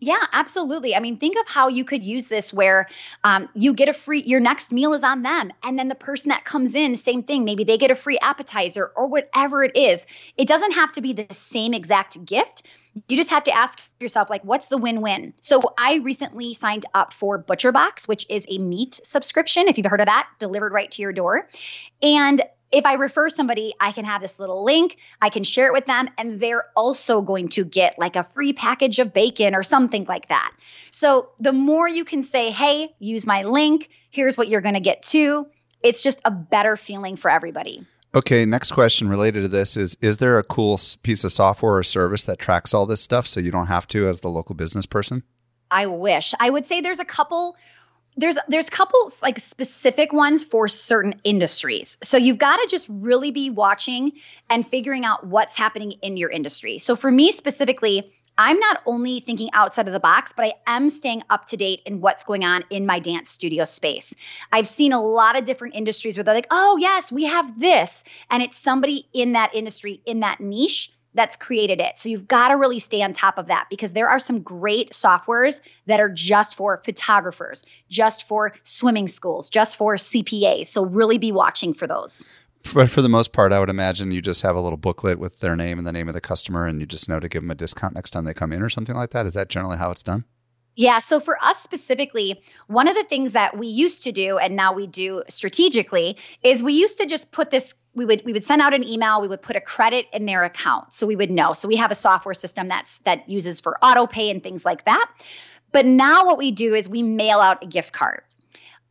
Yeah, 0.00 0.26
absolutely. 0.32 0.94
I 0.94 1.00
mean, 1.00 1.16
think 1.16 1.36
of 1.38 1.48
how 1.48 1.68
you 1.68 1.84
could 1.84 2.04
use 2.04 2.28
this 2.28 2.52
where 2.52 2.88
um, 3.22 3.48
you 3.54 3.72
get 3.72 3.88
a 3.88 3.92
free, 3.92 4.22
your 4.22 4.40
next 4.40 4.72
meal 4.72 4.92
is 4.92 5.02
on 5.02 5.22
them. 5.22 5.50
And 5.62 5.78
then 5.78 5.88
the 5.88 5.94
person 5.94 6.28
that 6.28 6.44
comes 6.44 6.74
in, 6.74 6.96
same 6.96 7.22
thing. 7.22 7.44
Maybe 7.44 7.64
they 7.64 7.78
get 7.78 7.90
a 7.90 7.94
free 7.94 8.18
appetizer 8.18 8.92
or 8.96 9.06
whatever 9.06 9.62
it 9.64 9.76
is. 9.76 10.04
It 10.36 10.48
doesn't 10.48 10.72
have 10.72 10.92
to 10.92 11.00
be 11.00 11.12
the 11.14 11.26
same 11.30 11.72
exact 11.72 12.22
gift. 12.24 12.64
You 13.08 13.16
just 13.16 13.30
have 13.30 13.44
to 13.44 13.52
ask 13.52 13.80
yourself, 14.00 14.30
like, 14.30 14.44
what's 14.44 14.68
the 14.68 14.78
win 14.78 15.00
win? 15.00 15.34
So 15.40 15.60
I 15.76 15.96
recently 15.96 16.54
signed 16.54 16.86
up 16.94 17.12
for 17.12 17.42
ButcherBox, 17.42 18.06
which 18.06 18.26
is 18.28 18.46
a 18.48 18.58
meat 18.58 19.00
subscription, 19.02 19.68
if 19.68 19.76
you've 19.76 19.86
heard 19.86 20.00
of 20.00 20.06
that, 20.06 20.28
delivered 20.38 20.72
right 20.72 20.90
to 20.92 21.02
your 21.02 21.12
door. 21.12 21.48
And 22.02 22.40
if 22.70 22.86
I 22.86 22.94
refer 22.94 23.28
somebody, 23.28 23.72
I 23.80 23.92
can 23.92 24.04
have 24.04 24.20
this 24.20 24.40
little 24.40 24.64
link, 24.64 24.96
I 25.22 25.30
can 25.30 25.44
share 25.44 25.68
it 25.68 25.72
with 25.72 25.86
them, 25.86 26.08
and 26.18 26.40
they're 26.40 26.66
also 26.76 27.20
going 27.20 27.48
to 27.50 27.64
get 27.64 27.98
like 27.98 28.16
a 28.16 28.24
free 28.24 28.52
package 28.52 28.98
of 28.98 29.12
bacon 29.12 29.54
or 29.54 29.62
something 29.62 30.04
like 30.06 30.28
that. 30.28 30.52
So 30.90 31.30
the 31.38 31.52
more 31.52 31.88
you 31.88 32.04
can 32.04 32.22
say, 32.22 32.50
hey, 32.50 32.94
use 32.98 33.26
my 33.26 33.44
link, 33.44 33.90
here's 34.10 34.36
what 34.36 34.48
you're 34.48 34.60
going 34.60 34.74
to 34.74 34.80
get 34.80 35.02
too, 35.02 35.46
it's 35.82 36.02
just 36.02 36.20
a 36.24 36.30
better 36.30 36.76
feeling 36.76 37.14
for 37.14 37.30
everybody. 37.30 37.86
Okay, 38.14 38.46
next 38.46 38.70
question 38.70 39.08
related 39.08 39.42
to 39.42 39.48
this 39.48 39.76
is 39.76 39.96
Is 40.00 40.18
there 40.18 40.38
a 40.38 40.44
cool 40.44 40.78
piece 41.02 41.24
of 41.24 41.32
software 41.32 41.76
or 41.76 41.82
service 41.82 42.22
that 42.24 42.38
tracks 42.38 42.72
all 42.72 42.86
this 42.86 43.00
stuff 43.00 43.26
so 43.26 43.40
you 43.40 43.50
don't 43.50 43.66
have 43.66 43.88
to 43.88 44.06
as 44.06 44.20
the 44.20 44.28
local 44.28 44.54
business 44.54 44.86
person? 44.86 45.24
I 45.68 45.86
wish. 45.86 46.32
I 46.38 46.48
would 46.48 46.64
say 46.64 46.80
there's 46.80 47.00
a 47.00 47.04
couple 47.04 47.56
there's 48.16 48.38
there's 48.46 48.70
couples 48.70 49.20
like 49.20 49.40
specific 49.40 50.12
ones 50.12 50.44
for 50.44 50.68
certain 50.68 51.20
industries. 51.24 51.98
So 52.04 52.16
you've 52.16 52.38
got 52.38 52.58
to 52.58 52.68
just 52.70 52.86
really 52.88 53.32
be 53.32 53.50
watching 53.50 54.12
and 54.48 54.64
figuring 54.64 55.04
out 55.04 55.26
what's 55.26 55.56
happening 55.56 55.92
in 56.02 56.16
your 56.16 56.30
industry. 56.30 56.78
So 56.78 56.94
for 56.94 57.10
me 57.10 57.32
specifically, 57.32 58.13
I'm 58.36 58.58
not 58.58 58.82
only 58.86 59.20
thinking 59.20 59.50
outside 59.52 59.86
of 59.86 59.92
the 59.92 60.00
box, 60.00 60.32
but 60.36 60.46
I 60.46 60.54
am 60.66 60.90
staying 60.90 61.22
up 61.30 61.46
to 61.46 61.56
date 61.56 61.82
in 61.86 62.00
what's 62.00 62.24
going 62.24 62.44
on 62.44 62.64
in 62.70 62.84
my 62.84 62.98
dance 62.98 63.30
studio 63.30 63.64
space. 63.64 64.14
I've 64.50 64.66
seen 64.66 64.92
a 64.92 65.00
lot 65.00 65.38
of 65.38 65.44
different 65.44 65.74
industries 65.76 66.16
where 66.16 66.24
they're 66.24 66.34
like, 66.34 66.48
"Oh, 66.50 66.76
yes, 66.78 67.12
we 67.12 67.24
have 67.24 67.60
this." 67.60 68.02
And 68.30 68.42
it's 68.42 68.58
somebody 68.58 69.08
in 69.12 69.32
that 69.32 69.54
industry 69.54 70.00
in 70.04 70.20
that 70.20 70.40
niche 70.40 70.90
that's 71.14 71.36
created 71.36 71.80
it. 71.80 71.96
So 71.96 72.08
you've 72.08 72.26
got 72.26 72.48
to 72.48 72.54
really 72.54 72.80
stay 72.80 73.00
on 73.00 73.12
top 73.12 73.38
of 73.38 73.46
that 73.46 73.66
because 73.70 73.92
there 73.92 74.08
are 74.08 74.18
some 74.18 74.40
great 74.40 74.90
softwares 74.90 75.60
that 75.86 76.00
are 76.00 76.08
just 76.08 76.56
for 76.56 76.82
photographers, 76.84 77.62
just 77.88 78.24
for 78.24 78.52
swimming 78.64 79.06
schools, 79.06 79.48
just 79.48 79.76
for 79.76 79.94
CPAs. 79.94 80.66
So 80.66 80.84
really 80.84 81.18
be 81.18 81.30
watching 81.30 81.72
for 81.72 81.86
those. 81.86 82.24
But 82.72 82.90
for 82.90 83.02
the 83.02 83.08
most 83.08 83.32
part, 83.32 83.52
I 83.52 83.60
would 83.60 83.68
imagine 83.68 84.10
you 84.10 84.22
just 84.22 84.42
have 84.42 84.56
a 84.56 84.60
little 84.60 84.76
booklet 84.76 85.18
with 85.18 85.40
their 85.40 85.54
name 85.54 85.78
and 85.78 85.86
the 85.86 85.92
name 85.92 86.08
of 86.08 86.14
the 86.14 86.20
customer, 86.20 86.66
and 86.66 86.80
you 86.80 86.86
just 86.86 87.08
know 87.08 87.20
to 87.20 87.28
give 87.28 87.42
them 87.42 87.50
a 87.50 87.54
discount 87.54 87.94
next 87.94 88.10
time 88.10 88.24
they 88.24 88.34
come 88.34 88.52
in 88.52 88.62
or 88.62 88.68
something 88.68 88.96
like 88.96 89.10
that. 89.10 89.26
Is 89.26 89.34
that 89.34 89.48
generally 89.48 89.76
how 89.76 89.90
it's 89.90 90.02
done? 90.02 90.24
Yeah. 90.76 90.98
So 90.98 91.20
for 91.20 91.42
us 91.42 91.60
specifically, 91.60 92.42
one 92.66 92.88
of 92.88 92.96
the 92.96 93.04
things 93.04 93.32
that 93.32 93.56
we 93.56 93.68
used 93.68 94.02
to 94.04 94.12
do 94.12 94.38
and 94.38 94.56
now 94.56 94.72
we 94.72 94.86
do 94.86 95.22
strategically 95.28 96.16
is 96.42 96.62
we 96.62 96.72
used 96.72 96.98
to 96.98 97.06
just 97.06 97.30
put 97.30 97.50
this 97.50 97.74
we 97.94 98.04
would 98.04 98.22
we 98.24 98.32
would 98.32 98.44
send 98.44 98.60
out 98.60 98.74
an 98.74 98.82
email 98.82 99.20
we 99.20 99.28
would 99.28 99.42
put 99.42 99.54
a 99.54 99.60
credit 99.60 100.06
in 100.12 100.26
their 100.26 100.42
account 100.42 100.92
so 100.92 101.06
we 101.06 101.14
would 101.14 101.30
know 101.30 101.52
so 101.52 101.68
we 101.68 101.76
have 101.76 101.92
a 101.92 101.94
software 101.94 102.34
system 102.34 102.66
that's 102.66 102.98
that 102.98 103.28
uses 103.28 103.60
for 103.60 103.78
auto 103.84 104.06
pay 104.06 104.30
and 104.30 104.42
things 104.42 104.64
like 104.64 104.84
that 104.84 105.08
but 105.70 105.86
now 105.86 106.26
what 106.26 106.38
we 106.38 106.50
do 106.50 106.74
is 106.74 106.88
we 106.88 107.04
mail 107.04 107.38
out 107.38 107.62
a 107.62 107.66
gift 107.66 107.92
card 107.92 108.22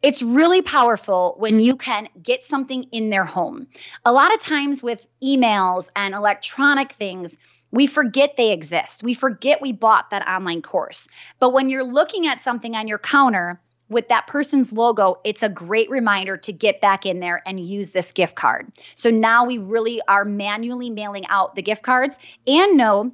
it's 0.04 0.22
really 0.22 0.62
powerful 0.62 1.36
when 1.40 1.60
you 1.60 1.76
can 1.76 2.08
get 2.22 2.44
something 2.44 2.84
in 2.92 3.10
their 3.10 3.26
home 3.26 3.66
a 4.06 4.14
lot 4.14 4.34
of 4.34 4.40
times 4.40 4.84
with 4.84 5.08
emails 5.24 5.90
and 5.96 6.14
electronic 6.14 6.92
things 6.92 7.38
we 7.74 7.88
forget 7.88 8.38
they 8.38 8.54
exist. 8.54 9.02
We 9.02 9.16
forget 9.16 9.60
we 9.60 9.72
bought 9.72 10.12
that 10.12 10.28
online 10.28 10.62
course. 10.62 11.08
But 11.40 11.54
when 11.54 11.72
you're 11.72 11.84
looking 11.84 12.28
at 12.28 12.44
something 12.44 12.76
on 12.76 12.88
your 12.88 13.00
counter 13.00 13.60
with 13.90 14.10
that 14.10 14.28
person's 14.28 14.72
logo, 14.72 15.20
it's 15.24 15.42
a 15.42 15.50
great 15.50 15.90
reminder 15.90 16.38
to 16.38 16.54
get 16.54 16.82
back 16.82 17.04
in 17.04 17.20
there 17.20 17.42
and 17.48 17.60
use 17.60 17.90
this 17.90 18.12
gift 18.12 18.36
card. 18.36 18.70
So 18.94 19.10
now 19.10 19.44
we 19.44 19.58
really 19.58 20.02
are 20.08 20.24
manually 20.24 20.92
mailing 20.92 21.26
out 21.30 21.56
the 21.56 21.64
gift 21.64 21.82
cards 21.82 22.20
and 22.46 22.78
no, 22.78 23.12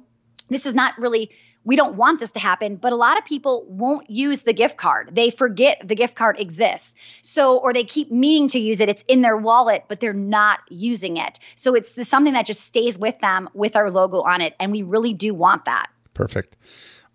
this 0.50 0.66
is 0.66 0.74
not 0.74 0.96
really 0.98 1.30
we 1.64 1.76
don't 1.76 1.94
want 1.94 2.20
this 2.20 2.32
to 2.32 2.40
happen, 2.40 2.76
but 2.76 2.92
a 2.92 2.96
lot 2.96 3.18
of 3.18 3.24
people 3.24 3.64
won't 3.68 4.08
use 4.08 4.42
the 4.42 4.52
gift 4.52 4.76
card. 4.76 5.10
They 5.12 5.30
forget 5.30 5.80
the 5.84 5.94
gift 5.94 6.16
card 6.16 6.38
exists. 6.40 6.94
So, 7.22 7.58
or 7.58 7.72
they 7.72 7.84
keep 7.84 8.10
meaning 8.10 8.48
to 8.48 8.58
use 8.58 8.80
it. 8.80 8.88
It's 8.88 9.04
in 9.08 9.20
their 9.20 9.36
wallet, 9.36 9.84
but 9.88 10.00
they're 10.00 10.12
not 10.12 10.60
using 10.70 11.16
it. 11.16 11.38
So 11.56 11.74
it's 11.74 12.08
something 12.08 12.32
that 12.32 12.46
just 12.46 12.62
stays 12.62 12.98
with 12.98 13.18
them 13.20 13.48
with 13.54 13.76
our 13.76 13.90
logo 13.90 14.22
on 14.22 14.40
it. 14.40 14.54
And 14.58 14.72
we 14.72 14.82
really 14.82 15.12
do 15.12 15.34
want 15.34 15.66
that. 15.66 15.88
Perfect. 16.14 16.56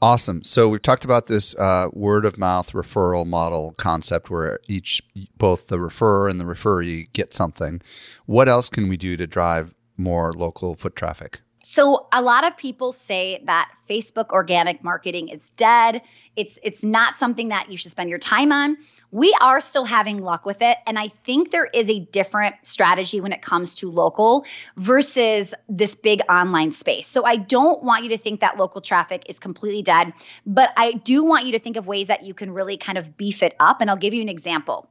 Awesome. 0.02 0.44
So 0.44 0.70
we've 0.70 0.82
talked 0.82 1.06
about 1.06 1.28
this 1.28 1.56
uh, 1.56 1.88
word 1.94 2.26
of 2.26 2.38
mouth 2.38 2.74
referral 2.74 3.26
model 3.26 3.74
concept 3.78 4.30
where 4.30 4.60
each, 4.68 5.02
both 5.38 5.68
the 5.68 5.78
referrer 5.78 6.30
and 6.30 6.40
the 6.40 6.46
referee 6.46 7.08
get 7.14 7.34
something. 7.34 7.82
What 8.26 8.48
else 8.48 8.70
can 8.70 8.90
we 8.90 8.98
do 8.98 9.18
to 9.18 9.26
drive 9.26 9.74
more 9.98 10.34
local 10.34 10.76
foot 10.76 10.96
traffic? 10.96 11.40
So 11.68 12.06
a 12.12 12.22
lot 12.22 12.46
of 12.46 12.56
people 12.58 12.92
say 12.92 13.42
that 13.46 13.72
Facebook 13.90 14.30
organic 14.30 14.84
marketing 14.84 15.30
is 15.30 15.50
dead. 15.50 16.04
It's 16.36 16.60
it's 16.62 16.84
not 16.84 17.18
something 17.18 17.48
that 17.48 17.72
you 17.72 17.78
should 17.78 17.90
spend 17.90 18.08
your 18.08 18.20
time 18.20 18.52
on. 18.52 18.78
We 19.10 19.36
are 19.42 19.60
still 19.60 19.84
having 19.84 20.22
luck 20.22 20.46
with 20.46 20.62
it 20.62 20.78
and 20.86 21.00
I 21.00 21.08
think 21.08 21.50
there 21.50 21.66
is 21.66 21.90
a 21.90 22.02
different 22.02 22.54
strategy 22.62 23.20
when 23.20 23.34
it 23.34 23.42
comes 23.42 23.74
to 23.76 23.90
local 23.90 24.46
versus 24.78 25.56
this 25.68 25.96
big 25.96 26.22
online 26.30 26.72
space. 26.72 27.08
So 27.08 27.26
I 27.26 27.38
don't 27.38 27.82
want 27.82 28.04
you 28.04 28.12
to 28.12 28.18
think 28.20 28.42
that 28.42 28.58
local 28.58 28.80
traffic 28.80 29.24
is 29.28 29.40
completely 29.40 29.82
dead, 29.82 30.14
but 30.46 30.72
I 30.78 30.92
do 30.92 31.24
want 31.24 31.48
you 31.48 31.54
to 31.54 31.60
think 31.60 31.78
of 31.78 31.88
ways 31.88 32.08
that 32.08 32.24
you 32.24 32.36
can 32.36 32.52
really 32.52 32.78
kind 32.78 33.00
of 33.00 33.18
beef 33.18 33.42
it 33.42 33.56
up 33.60 33.82
and 33.82 33.90
I'll 33.90 33.98
give 33.98 34.14
you 34.14 34.22
an 34.22 34.30
example. 34.30 34.88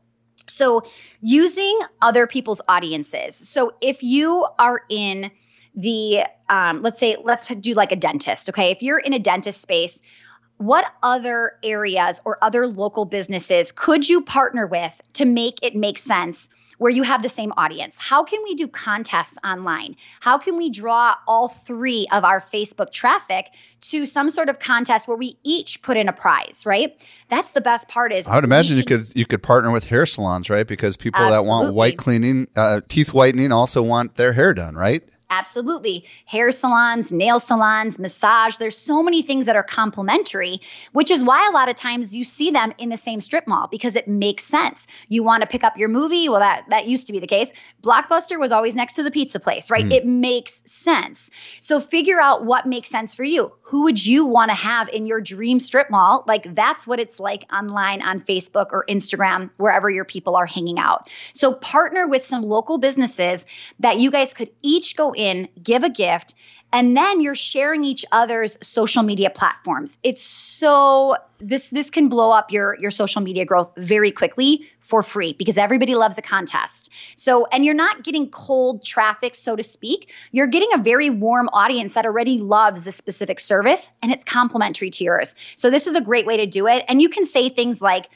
So 0.48 0.82
using 1.20 1.78
other 2.02 2.26
people's 2.26 2.60
audiences. 2.66 3.36
So 3.36 3.74
if 3.80 4.02
you 4.02 4.44
are 4.58 4.82
in 4.90 5.30
the 5.74 6.24
um, 6.48 6.82
let's 6.82 6.98
say 6.98 7.16
let's 7.22 7.48
do 7.48 7.74
like 7.74 7.92
a 7.92 7.96
dentist 7.96 8.48
okay? 8.50 8.70
If 8.70 8.82
you're 8.82 8.98
in 8.98 9.12
a 9.12 9.18
dentist 9.18 9.60
space 9.60 10.00
what 10.58 10.90
other 11.02 11.52
areas 11.62 12.20
or 12.24 12.38
other 12.42 12.66
local 12.66 13.04
businesses 13.04 13.72
could 13.72 14.08
you 14.08 14.22
partner 14.22 14.66
with 14.66 15.00
to 15.14 15.24
make 15.24 15.58
it 15.62 15.74
make 15.74 15.98
sense 15.98 16.48
where 16.78 16.90
you 16.90 17.04
have 17.04 17.22
the 17.22 17.28
same 17.28 17.52
audience? 17.56 17.96
How 17.98 18.24
can 18.24 18.42
we 18.42 18.56
do 18.56 18.66
contests 18.66 19.38
online? 19.44 19.94
How 20.20 20.38
can 20.38 20.56
we 20.56 20.70
draw 20.70 21.14
all 21.26 21.48
three 21.48 22.08
of 22.10 22.24
our 22.24 22.40
facebook 22.40 22.90
traffic 22.90 23.50
to 23.82 24.06
some 24.06 24.30
sort 24.30 24.48
of 24.48 24.58
contest 24.58 25.06
where 25.06 25.16
we 25.16 25.38
each 25.44 25.82
put 25.82 25.96
in 25.96 26.08
a 26.08 26.12
prize 26.12 26.64
right? 26.66 27.00
That's 27.28 27.50
the 27.50 27.60
best 27.60 27.88
part 27.88 28.12
is 28.12 28.26
i 28.28 28.34
would 28.34 28.44
imagine 28.44 28.76
you 28.76 28.84
could 28.84 29.06
you 29.14 29.26
could 29.26 29.42
partner 29.42 29.70
with 29.70 29.86
hair 29.86 30.06
salons 30.06 30.50
right? 30.50 30.66
Because 30.66 30.96
people 30.96 31.20
Absolutely. 31.20 31.44
that 31.44 31.48
want 31.48 31.74
white 31.74 31.96
cleaning 31.96 32.48
uh, 32.56 32.80
teeth 32.88 33.12
whitening 33.14 33.52
also 33.52 33.82
want 33.82 34.16
their 34.16 34.32
hair 34.32 34.54
done 34.54 34.74
right 34.74 35.02
Absolutely. 35.38 36.04
Hair 36.26 36.52
salons, 36.52 37.12
nail 37.12 37.40
salons, 37.40 37.98
massage. 37.98 38.56
There's 38.56 38.78
so 38.78 39.02
many 39.02 39.22
things 39.22 39.46
that 39.46 39.56
are 39.56 39.64
complementary, 39.64 40.60
which 40.92 41.10
is 41.10 41.24
why 41.24 41.48
a 41.48 41.52
lot 41.52 41.68
of 41.68 41.74
times 41.74 42.14
you 42.14 42.22
see 42.22 42.52
them 42.52 42.72
in 42.78 42.88
the 42.88 42.96
same 42.96 43.20
strip 43.20 43.48
mall 43.48 43.66
because 43.68 43.96
it 43.96 44.06
makes 44.06 44.44
sense. 44.44 44.86
You 45.08 45.24
want 45.24 45.42
to 45.42 45.48
pick 45.48 45.64
up 45.64 45.76
your 45.76 45.88
movie? 45.88 46.28
Well, 46.28 46.38
that 46.38 46.66
that 46.68 46.86
used 46.86 47.08
to 47.08 47.12
be 47.12 47.18
the 47.18 47.26
case. 47.26 47.52
Blockbuster 47.82 48.38
was 48.38 48.52
always 48.52 48.76
next 48.76 48.94
to 48.94 49.02
the 49.02 49.10
pizza 49.10 49.40
place, 49.40 49.70
right? 49.72 49.84
Mm. 49.84 49.92
It 49.92 50.06
makes 50.06 50.62
sense. 50.66 51.30
So 51.58 51.80
figure 51.80 52.20
out 52.20 52.44
what 52.44 52.66
makes 52.66 52.88
sense 52.88 53.14
for 53.16 53.24
you. 53.24 53.52
Who 53.62 53.84
would 53.84 54.04
you 54.04 54.26
want 54.26 54.50
to 54.52 54.56
have 54.56 54.88
in 54.88 55.06
your 55.06 55.20
dream 55.20 55.58
strip 55.58 55.90
mall? 55.90 56.22
Like 56.28 56.54
that's 56.54 56.86
what 56.86 57.00
it's 57.00 57.18
like 57.18 57.44
online 57.52 58.02
on 58.02 58.20
Facebook 58.20 58.68
or 58.70 58.84
Instagram, 58.88 59.50
wherever 59.56 59.90
your 59.90 60.04
people 60.04 60.36
are 60.36 60.46
hanging 60.46 60.78
out. 60.78 61.10
So 61.32 61.54
partner 61.54 62.06
with 62.06 62.24
some 62.24 62.44
local 62.44 62.78
businesses 62.78 63.46
that 63.80 63.98
you 63.98 64.12
guys 64.12 64.32
could 64.32 64.50
each 64.62 64.96
go 64.96 65.12
in, 65.12 65.23
give 65.62 65.82
a 65.82 65.90
gift, 65.90 66.34
and 66.74 66.96
then 66.96 67.20
you're 67.20 67.36
sharing 67.36 67.84
each 67.84 68.04
other's 68.10 68.58
social 68.60 69.04
media 69.04 69.30
platforms. 69.30 69.96
It's 70.02 70.22
so 70.22 71.16
this 71.38 71.68
this 71.70 71.88
can 71.88 72.08
blow 72.08 72.32
up 72.32 72.50
your 72.50 72.76
your 72.80 72.90
social 72.90 73.22
media 73.22 73.44
growth 73.44 73.70
very 73.76 74.10
quickly 74.10 74.68
for 74.80 75.00
free 75.00 75.34
because 75.34 75.56
everybody 75.56 75.94
loves 75.94 76.18
a 76.18 76.22
contest. 76.22 76.90
So 77.14 77.46
and 77.52 77.64
you're 77.64 77.74
not 77.74 78.02
getting 78.02 78.28
cold 78.28 78.84
traffic 78.84 79.36
so 79.36 79.54
to 79.54 79.62
speak. 79.62 80.12
You're 80.32 80.48
getting 80.48 80.70
a 80.74 80.78
very 80.78 81.10
warm 81.10 81.48
audience 81.52 81.94
that 81.94 82.06
already 82.06 82.38
loves 82.38 82.82
the 82.82 82.92
specific 82.92 83.38
service 83.38 83.92
and 84.02 84.10
it's 84.10 84.24
complementary 84.24 84.90
to 84.90 85.04
yours. 85.04 85.36
So 85.54 85.70
this 85.70 85.86
is 85.86 85.94
a 85.94 86.00
great 86.00 86.26
way 86.26 86.38
to 86.38 86.46
do 86.46 86.66
it 86.66 86.84
and 86.88 87.00
you 87.00 87.08
can 87.08 87.24
say 87.24 87.48
things 87.50 87.80
like 87.80 88.08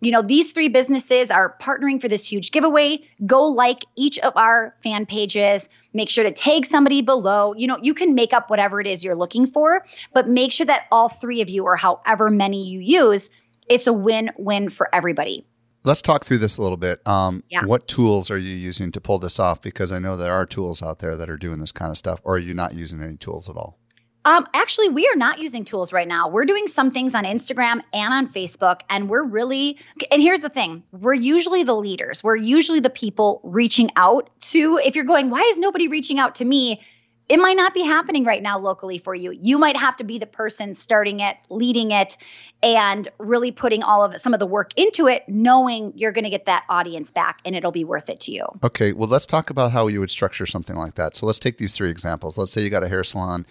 you 0.00 0.10
know, 0.10 0.22
these 0.22 0.52
three 0.52 0.68
businesses 0.68 1.30
are 1.30 1.56
partnering 1.60 2.00
for 2.00 2.08
this 2.08 2.30
huge 2.30 2.50
giveaway. 2.50 3.00
Go 3.24 3.46
like 3.46 3.84
each 3.96 4.18
of 4.18 4.36
our 4.36 4.74
fan 4.82 5.06
pages. 5.06 5.68
Make 5.94 6.10
sure 6.10 6.24
to 6.24 6.30
tag 6.30 6.66
somebody 6.66 7.00
below. 7.00 7.54
You 7.54 7.66
know, 7.66 7.78
you 7.80 7.94
can 7.94 8.14
make 8.14 8.32
up 8.32 8.50
whatever 8.50 8.80
it 8.80 8.86
is 8.86 9.02
you're 9.02 9.14
looking 9.14 9.46
for, 9.46 9.84
but 10.12 10.28
make 10.28 10.52
sure 10.52 10.66
that 10.66 10.82
all 10.92 11.08
three 11.08 11.40
of 11.40 11.48
you, 11.48 11.64
or 11.64 11.76
however 11.76 12.30
many 12.30 12.62
you 12.62 12.80
use, 12.80 13.30
it's 13.68 13.86
a 13.86 13.92
win 13.92 14.30
win 14.36 14.68
for 14.68 14.94
everybody. 14.94 15.46
Let's 15.84 16.02
talk 16.02 16.24
through 16.24 16.38
this 16.38 16.58
a 16.58 16.62
little 16.62 16.76
bit. 16.76 17.00
Um, 17.06 17.44
yeah. 17.48 17.64
What 17.64 17.86
tools 17.86 18.30
are 18.30 18.38
you 18.38 18.54
using 18.54 18.90
to 18.92 19.00
pull 19.00 19.18
this 19.18 19.38
off? 19.38 19.62
Because 19.62 19.92
I 19.92 20.00
know 20.00 20.16
there 20.16 20.34
are 20.34 20.44
tools 20.44 20.82
out 20.82 20.98
there 20.98 21.16
that 21.16 21.30
are 21.30 21.36
doing 21.36 21.58
this 21.58 21.72
kind 21.72 21.92
of 21.92 21.96
stuff, 21.96 22.20
or 22.24 22.34
are 22.34 22.38
you 22.38 22.54
not 22.54 22.74
using 22.74 23.00
any 23.02 23.16
tools 23.16 23.48
at 23.48 23.56
all? 23.56 23.78
Um, 24.26 24.44
actually, 24.54 24.88
we 24.88 25.06
are 25.06 25.14
not 25.14 25.38
using 25.38 25.64
tools 25.64 25.92
right 25.92 26.08
now. 26.08 26.28
We're 26.28 26.46
doing 26.46 26.66
some 26.66 26.90
things 26.90 27.14
on 27.14 27.22
Instagram 27.22 27.80
and 27.92 28.12
on 28.12 28.26
Facebook, 28.26 28.80
and 28.90 29.08
we're 29.08 29.22
really. 29.22 29.78
And 30.10 30.20
here's 30.20 30.40
the 30.40 30.48
thing: 30.48 30.82
we're 30.90 31.14
usually 31.14 31.62
the 31.62 31.74
leaders. 31.74 32.24
We're 32.24 32.34
usually 32.34 32.80
the 32.80 32.90
people 32.90 33.40
reaching 33.44 33.88
out 33.94 34.28
to. 34.40 34.80
If 34.84 34.96
you're 34.96 35.04
going, 35.04 35.30
why 35.30 35.42
is 35.42 35.58
nobody 35.58 35.86
reaching 35.86 36.18
out 36.18 36.34
to 36.36 36.44
me? 36.44 36.80
It 37.28 37.38
might 37.38 37.56
not 37.56 37.74
be 37.74 37.82
happening 37.82 38.24
right 38.24 38.42
now 38.42 38.58
locally 38.58 38.98
for 38.98 39.14
you. 39.14 39.32
You 39.32 39.58
might 39.58 39.76
have 39.76 39.96
to 39.96 40.04
be 40.04 40.18
the 40.18 40.26
person 40.26 40.74
starting 40.74 41.20
it, 41.20 41.36
leading 41.50 41.90
it, 41.90 42.16
and 42.62 43.08
really 43.18 43.50
putting 43.50 43.82
all 43.82 44.04
of 44.04 44.20
some 44.20 44.32
of 44.32 44.40
the 44.40 44.46
work 44.46 44.72
into 44.76 45.08
it, 45.08 45.24
knowing 45.28 45.92
you're 45.96 46.12
going 46.12 46.24
to 46.24 46.30
get 46.30 46.46
that 46.46 46.64
audience 46.68 47.10
back 47.10 47.40
and 47.44 47.56
it'll 47.56 47.72
be 47.72 47.84
worth 47.84 48.08
it 48.08 48.20
to 48.20 48.32
you. 48.32 48.44
Okay, 48.62 48.92
well, 48.92 49.08
let's 49.08 49.26
talk 49.26 49.50
about 49.50 49.72
how 49.72 49.88
you 49.88 50.00
would 50.00 50.10
structure 50.10 50.46
something 50.46 50.76
like 50.76 50.94
that. 50.94 51.16
So 51.16 51.26
let's 51.26 51.40
take 51.40 51.58
these 51.58 51.74
three 51.74 51.90
examples. 51.90 52.38
Let's 52.38 52.52
say 52.52 52.62
you 52.62 52.70
got 52.70 52.84
a 52.84 52.88
hair 52.88 53.04
salon 53.04 53.44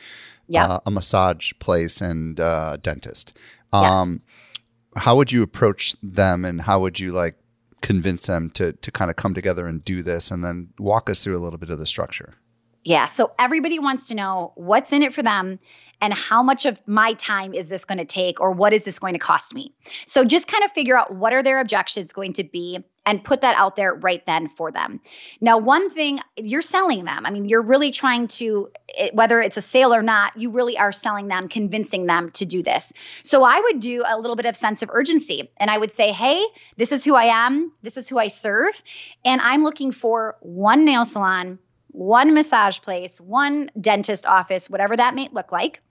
yeah. 0.48 0.66
Uh, 0.66 0.80
a 0.86 0.92
massage 0.92 1.54
place 1.60 2.02
and 2.02 2.40
uh, 2.40 2.72
a 2.74 2.78
dentist. 2.78 3.38
Um, 3.74 4.22
yes. 4.96 5.04
How 5.04 5.16
would 5.16 5.32
you 5.32 5.44
approach 5.44 5.96
them 6.02 6.46
and 6.46 6.62
how 6.62 6.80
would 6.80 7.00
you 7.00 7.12
like 7.12 7.36
convince 7.82 8.28
them 8.28 8.50
to, 8.52 8.74
to 8.74 8.92
kind 8.92 9.10
of 9.10 9.18
come 9.18 9.34
together 9.34 9.68
and 9.68 9.84
do 9.84 10.02
this 10.02 10.32
and 10.32 10.44
then 10.44 10.70
walk 10.80 11.10
us 11.10 11.24
through 11.24 11.38
a 11.38 11.40
little 11.40 11.60
bit 11.60 11.70
of 11.70 11.80
the 11.80 11.86
structure? 11.86 12.36
Yeah. 12.86 13.08
So 13.08 13.32
everybody 13.40 13.80
wants 13.80 14.08
to 14.10 14.16
know 14.16 14.54
what's 14.56 14.94
in 14.94 15.02
it 15.02 15.12
for 15.14 15.24
them 15.24 15.60
and 16.02 16.14
how 16.14 16.44
much 16.44 16.68
of 16.68 16.80
my 16.88 17.14
time 17.14 17.56
is 17.56 17.68
this 17.68 17.84
going 17.84 17.98
to 17.98 18.06
take 18.06 18.40
or 18.40 18.52
what 18.52 18.74
is 18.74 18.84
this 18.84 19.00
going 19.00 19.14
to 19.14 19.20
cost 19.20 19.56
me? 19.56 19.74
So 20.06 20.24
just 20.24 20.48
kind 20.48 20.64
of 20.64 20.72
figure 20.72 20.96
out 20.96 21.16
what 21.16 21.34
are 21.34 21.42
their 21.42 21.60
objections 21.60 22.14
going 22.14 22.34
to 22.34 22.44
be 22.44 22.86
and 23.08 23.24
put 23.24 23.42
that 23.42 23.56
out 23.58 23.76
there 23.76 23.96
right 23.96 24.24
then 24.28 24.48
for 24.48 24.72
them. 24.72 25.00
Now 25.42 25.58
one 25.58 25.90
thing 25.90 26.20
you're 26.38 26.62
selling 26.62 27.06
them. 27.06 27.26
I 27.26 27.32
mean 27.32 27.46
you're 27.46 27.64
really 27.64 27.90
trying 27.90 28.28
to 28.28 28.70
whether 29.14 29.42
it's 29.42 29.58
a 29.58 29.64
sale 29.64 29.92
or 29.92 30.04
not 30.04 30.38
you 30.38 30.52
really 30.52 30.78
are 30.78 30.92
selling 30.92 31.28
them 31.28 31.48
convincing 31.48 32.06
them 32.06 32.30
to 32.32 32.46
do 32.46 32.62
this. 32.62 32.94
So 33.24 33.44
i 33.44 33.60
would 33.60 33.80
do 33.80 34.04
a 34.06 34.20
little 34.20 34.36
bit 34.36 34.46
of 34.46 34.56
sense 34.56 34.84
of 34.84 34.92
urgency 34.94 35.50
and 35.58 35.72
i 35.72 35.78
would 35.78 35.92
say 35.92 36.12
hey 36.12 36.46
this 36.78 36.92
is 36.92 37.04
who 37.04 37.16
i 37.16 37.46
am. 37.46 37.72
This 37.82 37.98
is 37.98 38.08
who 38.08 38.20
i 38.20 38.28
serve. 38.28 38.80
And 39.24 39.42
i'm 39.42 39.64
looking 39.64 39.92
for 39.92 40.38
one 40.42 40.86
nail 40.86 41.04
salon 41.04 41.58
one 41.96 42.34
massage 42.34 42.82
place, 42.82 43.22
one 43.22 43.72
dentist 43.80 44.26
office, 44.26 44.70
whatever 44.70 44.98
that 44.98 45.16
may 45.16 45.30
look 45.32 45.52
like. 45.52 45.82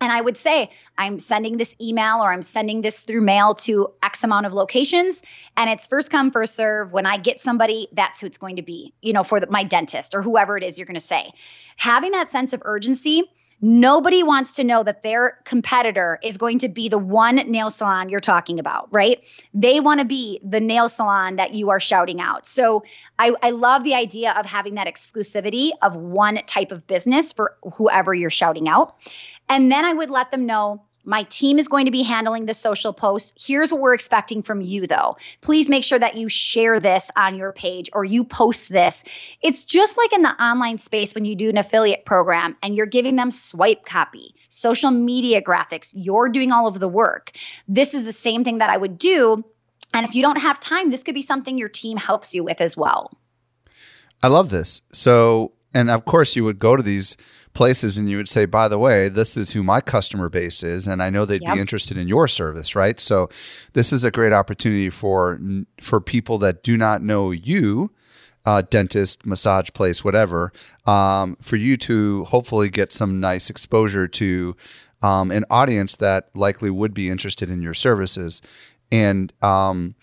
and 0.00 0.12
I 0.12 0.20
would 0.20 0.36
say, 0.36 0.70
I'm 0.96 1.18
sending 1.18 1.56
this 1.56 1.74
email 1.80 2.22
or 2.22 2.32
I'm 2.32 2.42
sending 2.42 2.82
this 2.82 3.00
through 3.00 3.20
mail 3.20 3.54
to 3.54 3.92
X 4.02 4.22
amount 4.22 4.46
of 4.46 4.54
locations. 4.54 5.22
And 5.56 5.68
it's 5.68 5.86
first 5.86 6.10
come, 6.10 6.30
first 6.30 6.54
serve. 6.54 6.92
When 6.92 7.06
I 7.06 7.16
get 7.16 7.40
somebody, 7.40 7.88
that's 7.92 8.20
who 8.20 8.26
it's 8.26 8.38
going 8.38 8.56
to 8.56 8.62
be, 8.62 8.94
you 9.02 9.12
know, 9.12 9.24
for 9.24 9.40
the, 9.40 9.48
my 9.50 9.64
dentist 9.64 10.14
or 10.14 10.22
whoever 10.22 10.56
it 10.56 10.62
is 10.62 10.78
you're 10.78 10.86
going 10.86 10.94
to 10.94 11.00
say. 11.00 11.32
Having 11.76 12.12
that 12.12 12.30
sense 12.30 12.52
of 12.52 12.62
urgency 12.64 13.24
Nobody 13.60 14.22
wants 14.22 14.56
to 14.56 14.64
know 14.64 14.82
that 14.82 15.02
their 15.02 15.38
competitor 15.44 16.18
is 16.22 16.38
going 16.38 16.60
to 16.60 16.68
be 16.68 16.88
the 16.88 16.98
one 16.98 17.36
nail 17.36 17.70
salon 17.70 18.08
you're 18.08 18.20
talking 18.20 18.60
about, 18.60 18.88
right? 18.92 19.24
They 19.52 19.80
want 19.80 20.00
to 20.00 20.06
be 20.06 20.40
the 20.44 20.60
nail 20.60 20.88
salon 20.88 21.36
that 21.36 21.54
you 21.54 21.70
are 21.70 21.80
shouting 21.80 22.20
out. 22.20 22.46
So 22.46 22.84
I, 23.18 23.34
I 23.42 23.50
love 23.50 23.82
the 23.82 23.94
idea 23.94 24.32
of 24.32 24.46
having 24.46 24.74
that 24.74 24.86
exclusivity 24.86 25.70
of 25.82 25.96
one 25.96 26.40
type 26.46 26.70
of 26.70 26.86
business 26.86 27.32
for 27.32 27.56
whoever 27.74 28.14
you're 28.14 28.30
shouting 28.30 28.68
out. 28.68 28.94
And 29.48 29.72
then 29.72 29.84
I 29.84 29.92
would 29.92 30.10
let 30.10 30.30
them 30.30 30.46
know 30.46 30.82
my 31.08 31.22
team 31.24 31.58
is 31.58 31.68
going 31.68 31.86
to 31.86 31.90
be 31.90 32.02
handling 32.02 32.44
the 32.44 32.52
social 32.52 32.92
posts. 32.92 33.32
Here's 33.46 33.72
what 33.72 33.80
we're 33.80 33.94
expecting 33.94 34.42
from 34.42 34.60
you, 34.60 34.86
though. 34.86 35.16
Please 35.40 35.70
make 35.70 35.82
sure 35.82 35.98
that 35.98 36.16
you 36.16 36.28
share 36.28 36.80
this 36.80 37.10
on 37.16 37.34
your 37.34 37.50
page 37.50 37.88
or 37.94 38.04
you 38.04 38.24
post 38.24 38.68
this. 38.68 39.04
It's 39.40 39.64
just 39.64 39.96
like 39.96 40.12
in 40.12 40.20
the 40.20 40.42
online 40.42 40.76
space 40.76 41.14
when 41.14 41.24
you 41.24 41.34
do 41.34 41.48
an 41.48 41.56
affiliate 41.56 42.04
program 42.04 42.58
and 42.62 42.76
you're 42.76 42.84
giving 42.84 43.16
them 43.16 43.30
swipe 43.30 43.86
copy, 43.86 44.34
social 44.50 44.90
media 44.90 45.40
graphics, 45.40 45.94
you're 45.96 46.28
doing 46.28 46.52
all 46.52 46.66
of 46.66 46.78
the 46.78 46.88
work. 46.88 47.32
This 47.66 47.94
is 47.94 48.04
the 48.04 48.12
same 48.12 48.44
thing 48.44 48.58
that 48.58 48.68
I 48.68 48.76
would 48.76 48.98
do. 48.98 49.42
And 49.94 50.06
if 50.06 50.14
you 50.14 50.20
don't 50.20 50.36
have 50.36 50.60
time, 50.60 50.90
this 50.90 51.04
could 51.04 51.14
be 51.14 51.22
something 51.22 51.56
your 51.56 51.70
team 51.70 51.96
helps 51.96 52.34
you 52.34 52.44
with 52.44 52.60
as 52.60 52.76
well. 52.76 53.16
I 54.22 54.28
love 54.28 54.50
this. 54.50 54.82
So, 54.92 55.52
and 55.74 55.90
of 55.90 56.04
course, 56.04 56.36
you 56.36 56.44
would 56.44 56.58
go 56.58 56.76
to 56.76 56.82
these 56.82 57.16
places 57.52 57.98
and 57.98 58.08
you 58.10 58.16
would 58.16 58.28
say, 58.28 58.44
by 58.44 58.68
the 58.68 58.78
way, 58.78 59.08
this 59.08 59.36
is 59.36 59.52
who 59.52 59.62
my 59.62 59.80
customer 59.80 60.28
base 60.28 60.62
is, 60.62 60.86
and 60.86 61.02
I 61.02 61.10
know 61.10 61.24
they'd 61.24 61.42
yep. 61.42 61.54
be 61.54 61.60
interested 61.60 61.96
in 61.96 62.08
your 62.08 62.28
service, 62.28 62.74
right? 62.74 62.98
So 63.00 63.28
this 63.72 63.92
is 63.92 64.04
a 64.04 64.10
great 64.10 64.32
opportunity 64.32 64.90
for 64.90 65.38
for 65.80 66.00
people 66.00 66.38
that 66.38 66.62
do 66.62 66.76
not 66.76 67.02
know 67.02 67.30
you. 67.30 67.92
Uh, 68.46 68.62
dentist, 68.70 69.26
massage 69.26 69.68
place, 69.74 70.02
whatever, 70.02 70.52
um, 70.86 71.36
for 71.42 71.56
you 71.56 71.76
to 71.76 72.24
hopefully 72.24 72.70
get 72.70 72.92
some 72.92 73.20
nice 73.20 73.50
exposure 73.50 74.08
to 74.08 74.56
um, 75.02 75.30
an 75.30 75.44
audience 75.50 75.96
that 75.96 76.30
likely 76.34 76.70
would 76.70 76.94
be 76.94 77.10
interested 77.10 77.50
in 77.50 77.60
your 77.60 77.74
services. 77.74 78.40
And 78.90 79.32
um, 79.42 79.96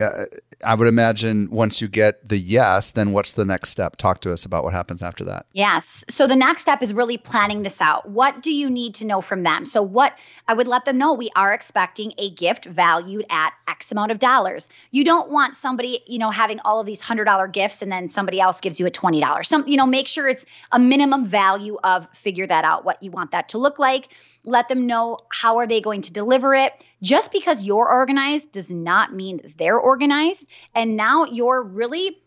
uh, 0.00 0.24
I 0.64 0.74
would 0.74 0.88
imagine 0.88 1.50
once 1.50 1.80
you 1.80 1.88
get 1.88 2.28
the 2.28 2.38
yes, 2.38 2.92
then 2.92 3.12
what's 3.12 3.32
the 3.32 3.44
next 3.44 3.70
step? 3.70 3.96
Talk 3.96 4.20
to 4.22 4.32
us 4.32 4.44
about 4.44 4.64
what 4.64 4.72
happens 4.72 5.02
after 5.02 5.24
that. 5.24 5.46
Yes. 5.52 6.04
So 6.08 6.26
the 6.26 6.36
next 6.36 6.62
step 6.62 6.82
is 6.82 6.94
really 6.94 7.18
planning 7.18 7.62
this 7.62 7.80
out. 7.80 8.08
What 8.08 8.42
do 8.42 8.52
you 8.52 8.70
need 8.70 8.94
to 8.96 9.04
know 9.04 9.20
from 9.20 9.42
them? 9.42 9.66
So, 9.66 9.82
what 9.82 10.16
I 10.48 10.54
would 10.54 10.66
let 10.68 10.84
them 10.84 10.98
know 10.98 11.12
we 11.12 11.30
are 11.36 11.52
expecting 11.52 12.12
a 12.18 12.30
gift 12.30 12.64
valued 12.64 13.24
at 13.30 13.52
X 13.68 13.92
amount 13.92 14.12
of 14.12 14.18
dollars. 14.18 14.68
You 14.90 15.04
don't 15.04 15.30
want 15.30 15.56
somebody, 15.56 16.00
you 16.06 16.18
know, 16.18 16.30
having 16.30 16.60
all 16.60 16.80
of 16.80 16.86
these 16.86 17.02
$100 17.02 17.52
gifts 17.52 17.82
and 17.82 17.90
then 17.90 18.08
somebody 18.08 18.40
else 18.40 18.60
gives 18.60 18.78
you 18.78 18.86
a 18.86 18.90
$20. 18.90 19.46
Some, 19.46 19.66
you 19.66 19.76
know, 19.76 19.86
make 19.86 20.08
sure 20.08 20.28
it's 20.28 20.44
a 20.70 20.78
minimum 20.78 21.26
value 21.26 21.78
of 21.82 22.08
figure 22.12 22.46
that 22.46 22.64
out, 22.64 22.84
what 22.84 23.02
you 23.02 23.10
want 23.10 23.32
that 23.32 23.50
to 23.50 23.58
look 23.58 23.78
like 23.78 24.08
let 24.44 24.68
them 24.68 24.86
know 24.86 25.18
how 25.30 25.58
are 25.58 25.66
they 25.66 25.80
going 25.80 26.02
to 26.02 26.12
deliver 26.12 26.54
it. 26.54 26.72
Just 27.00 27.32
because 27.32 27.62
you're 27.62 27.88
organized 27.88 28.52
does 28.52 28.72
not 28.72 29.14
mean 29.14 29.40
they're 29.56 29.78
organized. 29.78 30.48
And 30.74 30.96
now 30.96 31.24
you're 31.24 31.62
really 31.62 32.18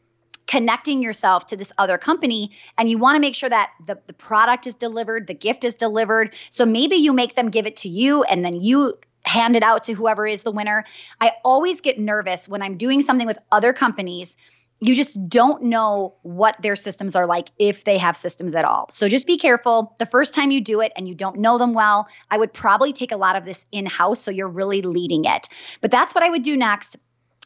connecting 0.47 1.01
yourself 1.01 1.47
to 1.47 1.57
this 1.57 1.72
other 1.78 1.97
company 1.97 2.51
and 2.78 2.89
you 2.89 2.97
want 2.99 3.16
to 3.16 3.20
make 3.20 3.34
sure 3.34 3.49
that 3.49 3.72
the, 3.86 3.99
the 4.05 4.13
product 4.13 4.68
is 4.68 4.76
delivered 4.76 5.26
the 5.28 5.34
gift 5.34 5.63
is 5.63 5.76
delivered. 5.76 6.34
So 6.51 6.66
maybe 6.66 6.97
you 6.97 7.13
make 7.13 7.36
them 7.36 7.49
give 7.49 7.66
it 7.66 7.78
to 7.78 7.89
you 7.89 8.24
and 8.24 8.45
then 8.45 8.61
you 8.61 8.97
hand 9.24 9.55
it 9.55 9.63
out 9.63 9.86
to 9.86 9.93
whoever 9.93 10.28
is 10.28 10.43
the 10.43 10.51
winner. 10.51 10.86
I 11.20 11.34
always 11.43 11.82
get 11.82 11.99
nervous 11.99 12.47
when 12.47 12.61
i'm 12.61 12.78
doing 12.78 13.01
something 13.01 13.26
with 13.28 13.39
other 13.51 13.74
companies 13.74 14.38
you 14.82 14.93
just 14.93 15.30
don't 15.30 15.63
know 15.63 16.15
what 16.23 16.61
their 16.61 16.76
systems 16.76 17.15
are 17.15 17.26
like 17.26 17.49
if 17.57 17.86
they 17.86 17.97
have 17.97 18.15
systems 18.15 18.53
at 18.55 18.65
all. 18.65 18.88
So 18.89 19.07
just 19.07 19.26
be 19.26 19.38
careful. 19.38 19.95
The 19.99 20.05
first 20.05 20.34
time 20.34 20.51
you 20.51 20.61
do 20.61 20.82
it 20.82 20.91
and 20.95 21.07
you 21.07 21.15
don't 21.15 21.38
know 21.39 21.57
them 21.57 21.73
well, 21.73 22.07
I 22.30 22.38
would 22.38 22.53
probably 22.53 22.93
take 22.93 23.11
a 23.11 23.17
lot 23.17 23.36
of 23.36 23.45
this 23.45 23.65
in 23.71 23.86
house 23.86 24.19
so 24.19 24.32
you're 24.32 24.49
really 24.49 24.82
leading 24.82 25.26
it. 25.26 25.47
But 25.82 25.91
that's 25.91 26.13
what 26.13 26.23
I 26.23 26.30
would 26.30 26.43
do 26.43 26.57
next. 26.57 26.97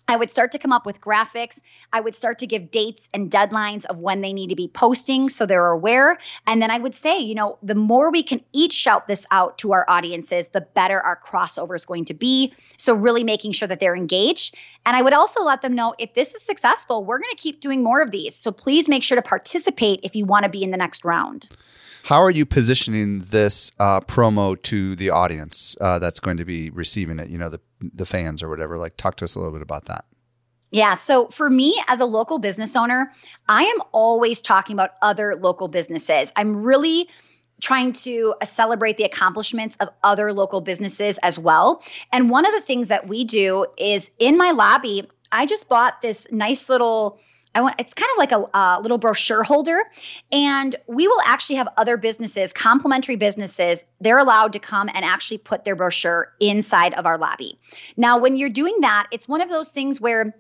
I 0.10 0.16
would 0.16 0.32
start 0.32 0.52
to 0.54 0.60
come 0.60 0.74
up 0.74 0.88
with 0.88 1.00
graphics. 1.00 1.62
I 1.94 2.02
would 2.02 2.16
start 2.16 2.40
to 2.40 2.48
give 2.48 2.72
dates 2.72 3.08
and 3.14 3.30
deadlines 3.30 3.86
of 3.86 4.00
when 4.00 4.22
they 4.22 4.34
need 4.34 4.48
to 4.48 4.56
be 4.56 4.68
posting 4.68 5.30
so 5.30 5.46
they're 5.46 5.68
aware. 5.68 6.18
And 6.48 6.60
then 6.62 6.72
I 6.72 6.80
would 6.80 6.96
say, 6.96 7.20
you 7.20 7.36
know, 7.36 7.60
the 7.62 7.76
more 7.76 8.12
we 8.12 8.24
can 8.24 8.42
each 8.52 8.74
shout 8.74 9.08
this 9.08 9.28
out 9.30 9.60
to 9.60 9.72
our 9.74 9.86
audiences, 9.88 10.48
the 10.48 10.62
better 10.62 11.00
our 11.00 11.20
crossover 11.20 11.76
is 11.76 11.86
going 11.86 12.06
to 12.06 12.16
be. 12.16 12.52
So, 12.78 12.96
really 12.96 13.24
making 13.24 13.52
sure 13.52 13.68
that 13.68 13.80
they're 13.80 13.96
engaged. 13.96 14.56
And 14.84 14.98
I 14.98 15.04
would 15.04 15.14
also 15.14 15.44
let 15.44 15.62
them 15.62 15.76
know 15.76 15.94
if 16.00 16.16
this 16.16 16.34
is 16.34 16.42
successful, 16.42 17.06
we're 17.06 17.20
going 17.20 17.30
to 17.30 17.42
keep 17.42 17.62
doing 17.62 17.84
more 17.84 18.02
of 18.02 18.10
these. 18.10 18.36
So, 18.36 18.52
please 18.52 18.90
make 18.90 19.04
sure 19.04 19.16
to 19.16 19.22
participate 19.22 20.00
if 20.02 20.16
you 20.16 20.26
want 20.26 20.44
to 20.46 20.50
be 20.50 20.64
in 20.64 20.72
the 20.72 20.78
next 20.78 21.06
round. 21.06 21.50
How 22.06 22.24
are 22.24 22.32
you 22.32 22.46
positioning 22.46 23.20
this 23.20 23.72
uh, 23.80 24.00
promo 24.02 24.60
to 24.64 24.96
the 24.96 25.12
audience 25.12 25.76
uh, 25.80 26.00
that's 26.00 26.20
going 26.20 26.38
to 26.38 26.46
be 26.46 26.72
receiving 26.72 27.20
it? 27.20 27.30
You 27.30 27.38
know, 27.38 27.50
the 27.50 27.62
the 27.82 28.06
fans 28.06 28.44
or 28.44 28.50
whatever. 28.50 28.78
Like, 28.78 28.98
talk 28.98 29.16
to 29.18 29.26
us 29.26 29.36
a 29.36 29.40
little 29.40 29.54
bit 29.54 29.62
about 29.62 29.86
that. 29.86 30.06
Yeah. 30.72 30.94
So 30.94 31.28
for 31.30 31.50
me 31.50 31.82
as 31.88 32.00
a 32.00 32.06
local 32.06 32.38
business 32.38 32.76
owner, 32.76 33.12
I 33.48 33.64
am 33.64 33.82
always 33.92 34.42
talking 34.42 34.76
about 34.76 34.92
other 35.02 35.36
local 35.36 35.68
businesses. 35.68 36.32
I'm 36.36 36.64
really 36.64 37.10
trying 37.60 37.94
to 37.94 38.36
uh, 38.40 38.46
celebrate 38.46 38.98
the 38.98 39.04
accomplishments 39.04 39.76
of 39.80 39.90
other 40.04 40.32
local 40.32 40.62
businesses 40.62 41.18
as 41.20 41.38
well. 41.38 41.84
And 42.12 42.30
one 42.30 42.46
of 42.46 42.54
the 42.54 42.62
things 42.62 42.90
that 42.90 43.08
we 43.08 43.24
do 43.24 43.66
is 43.78 44.12
in 44.20 44.38
my 44.38 44.52
lobby, 44.52 45.10
I 45.32 45.46
just 45.46 45.68
bought 45.68 46.02
this 46.02 46.28
nice 46.32 46.70
little 46.70 47.20
I 47.56 47.62
want 47.62 47.76
it's 47.80 47.94
kind 47.94 48.10
of 48.12 48.18
like 48.18 48.32
a 48.32 48.58
uh, 48.58 48.80
little 48.82 48.98
brochure 48.98 49.44
holder, 49.44 49.82
and 50.32 50.76
we 50.88 51.08
will 51.08 51.22
actually 51.26 51.56
have 51.56 51.68
other 51.78 51.98
businesses, 51.98 52.54
complementary 52.54 53.16
businesses. 53.16 53.84
They're 54.00 54.20
allowed 54.20 54.54
to 54.54 54.60
come 54.60 54.90
and 54.90 55.04
actually 55.04 55.40
put 55.40 55.64
their 55.64 55.76
brochure 55.76 56.34
inside 56.40 56.94
of 56.94 57.06
our 57.06 57.18
lobby. 57.18 57.60
Now, 57.98 58.20
when 58.20 58.38
you're 58.38 58.50
doing 58.50 58.82
that, 58.82 59.08
it's 59.12 59.28
one 59.28 59.42
of 59.42 59.50
those 59.50 59.70
things 59.70 60.00
where, 60.00 60.36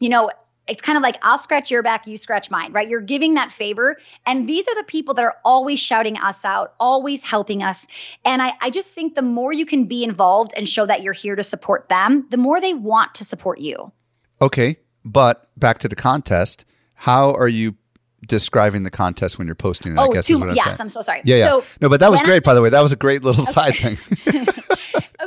you 0.00 0.08
know, 0.08 0.30
it's 0.66 0.80
kind 0.80 0.96
of 0.96 1.02
like 1.02 1.16
I'll 1.22 1.38
scratch 1.38 1.70
your 1.70 1.82
back, 1.82 2.06
you 2.06 2.16
scratch 2.16 2.50
mine, 2.50 2.72
right? 2.72 2.88
You're 2.88 3.00
giving 3.00 3.34
that 3.34 3.52
favor. 3.52 3.98
And 4.24 4.48
these 4.48 4.66
are 4.66 4.74
the 4.74 4.84
people 4.84 5.14
that 5.14 5.22
are 5.24 5.36
always 5.44 5.78
shouting 5.78 6.16
us 6.16 6.44
out, 6.44 6.74
always 6.80 7.22
helping 7.22 7.62
us. 7.62 7.86
And 8.24 8.40
I, 8.40 8.54
I 8.60 8.70
just 8.70 8.90
think 8.90 9.14
the 9.14 9.22
more 9.22 9.52
you 9.52 9.66
can 9.66 9.84
be 9.84 10.04
involved 10.04 10.52
and 10.56 10.68
show 10.68 10.86
that 10.86 11.02
you're 11.02 11.12
here 11.12 11.36
to 11.36 11.42
support 11.42 11.88
them, 11.88 12.26
the 12.30 12.38
more 12.38 12.60
they 12.60 12.74
want 12.74 13.16
to 13.16 13.24
support 13.24 13.60
you. 13.60 13.92
Okay. 14.40 14.76
But 15.04 15.48
back 15.58 15.78
to 15.80 15.88
the 15.88 15.96
contest, 15.96 16.64
how 16.94 17.32
are 17.32 17.48
you 17.48 17.76
describing 18.26 18.84
the 18.84 18.90
contest 18.90 19.38
when 19.38 19.46
you're 19.46 19.54
posting 19.54 19.92
it? 19.92 19.98
Oh, 19.98 20.10
I 20.10 20.14
guess 20.14 20.26
too, 20.26 20.42
yes, 20.54 20.66
I'm, 20.66 20.84
I'm 20.84 20.88
so 20.88 21.02
sorry. 21.02 21.20
Yeah, 21.24 21.36
yeah. 21.36 21.60
So 21.60 21.62
no, 21.82 21.88
but 21.88 22.00
that 22.00 22.10
was 22.10 22.22
great, 22.22 22.38
I, 22.38 22.40
by 22.40 22.54
the 22.54 22.62
way. 22.62 22.70
That 22.70 22.80
was 22.80 22.92
a 22.92 22.96
great 22.96 23.22
little 23.22 23.42
okay. 23.48 23.52
side 23.52 23.76
thing. 23.76 23.98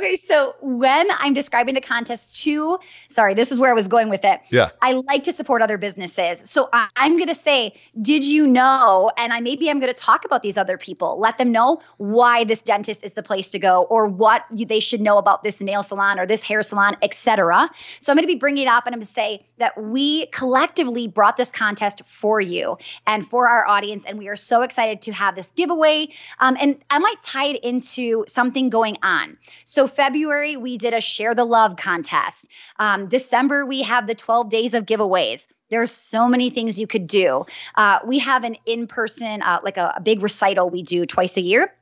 Okay, 0.08 0.16
so 0.16 0.54
when 0.62 1.06
I'm 1.18 1.34
describing 1.34 1.74
the 1.74 1.82
contest 1.82 2.42
to, 2.44 2.78
sorry, 3.08 3.34
this 3.34 3.52
is 3.52 3.60
where 3.60 3.70
I 3.70 3.74
was 3.74 3.88
going 3.88 4.08
with 4.08 4.24
it. 4.24 4.40
Yeah. 4.48 4.70
I 4.80 4.92
like 4.92 5.24
to 5.24 5.32
support 5.34 5.60
other 5.60 5.76
businesses. 5.76 6.40
So 6.48 6.70
I, 6.72 6.88
am 6.96 7.16
going 7.16 7.28
to 7.28 7.34
say, 7.34 7.74
did 8.00 8.24
you 8.24 8.46
know? 8.46 9.10
And 9.18 9.34
I 9.34 9.40
maybe 9.40 9.68
I'm 9.68 9.80
going 9.80 9.92
to 9.92 10.00
talk 10.00 10.24
about 10.24 10.42
these 10.42 10.56
other 10.56 10.78
people, 10.78 11.20
let 11.20 11.36
them 11.36 11.52
know 11.52 11.82
why 11.98 12.44
this 12.44 12.62
dentist 12.62 13.04
is 13.04 13.12
the 13.12 13.22
place 13.22 13.50
to 13.50 13.58
go 13.58 13.82
or 13.82 14.06
what 14.06 14.46
you, 14.50 14.64
they 14.64 14.80
should 14.80 15.02
know 15.02 15.18
about 15.18 15.42
this 15.42 15.60
nail 15.60 15.82
salon 15.82 16.18
or 16.18 16.26
this 16.26 16.42
hair 16.42 16.62
salon, 16.62 16.96
etc. 17.02 17.68
So 18.00 18.10
I'm 18.10 18.16
going 18.16 18.26
to 18.26 18.32
be 18.32 18.38
bringing 18.38 18.62
it 18.62 18.68
up 18.68 18.86
and 18.86 18.94
I'm 18.94 19.00
going 19.00 19.06
to 19.06 19.12
say 19.12 19.46
that 19.58 19.76
we 19.76 20.26
collectively 20.28 21.06
brought 21.06 21.36
this 21.36 21.52
contest 21.52 22.00
for 22.06 22.40
you 22.40 22.78
and 23.06 23.26
for 23.26 23.46
our 23.46 23.68
audience. 23.68 24.06
And 24.06 24.18
we 24.18 24.28
are 24.28 24.36
so 24.36 24.62
excited 24.62 25.02
to 25.02 25.12
have 25.12 25.34
this 25.34 25.50
giveaway. 25.52 26.08
Um, 26.40 26.56
and 26.58 26.82
I 26.88 26.98
might 26.98 27.20
tie 27.20 27.48
it 27.48 27.62
into 27.62 28.24
something 28.26 28.70
going 28.70 28.96
on. 29.02 29.36
So 29.66 29.86
February, 29.98 30.56
we 30.56 30.78
did 30.78 30.94
a 30.94 31.00
share 31.00 31.34
the 31.34 31.44
love 31.44 31.74
contest. 31.74 32.46
Um, 32.78 33.08
December, 33.08 33.66
we 33.66 33.82
have 33.82 34.06
the 34.06 34.14
12 34.14 34.48
days 34.48 34.74
of 34.74 34.86
giveaways. 34.86 35.48
There's 35.70 35.90
so 35.90 36.28
many 36.28 36.50
things 36.50 36.78
you 36.78 36.86
could 36.86 37.08
do. 37.08 37.46
Uh, 37.74 37.98
we 38.06 38.20
have 38.20 38.44
an 38.44 38.56
in 38.64 38.86
person, 38.86 39.42
uh, 39.42 39.58
like 39.64 39.76
a, 39.76 39.94
a 39.96 40.00
big 40.00 40.22
recital 40.22 40.70
we 40.70 40.84
do 40.84 41.04
twice 41.04 41.36
a 41.36 41.40
year 41.40 41.74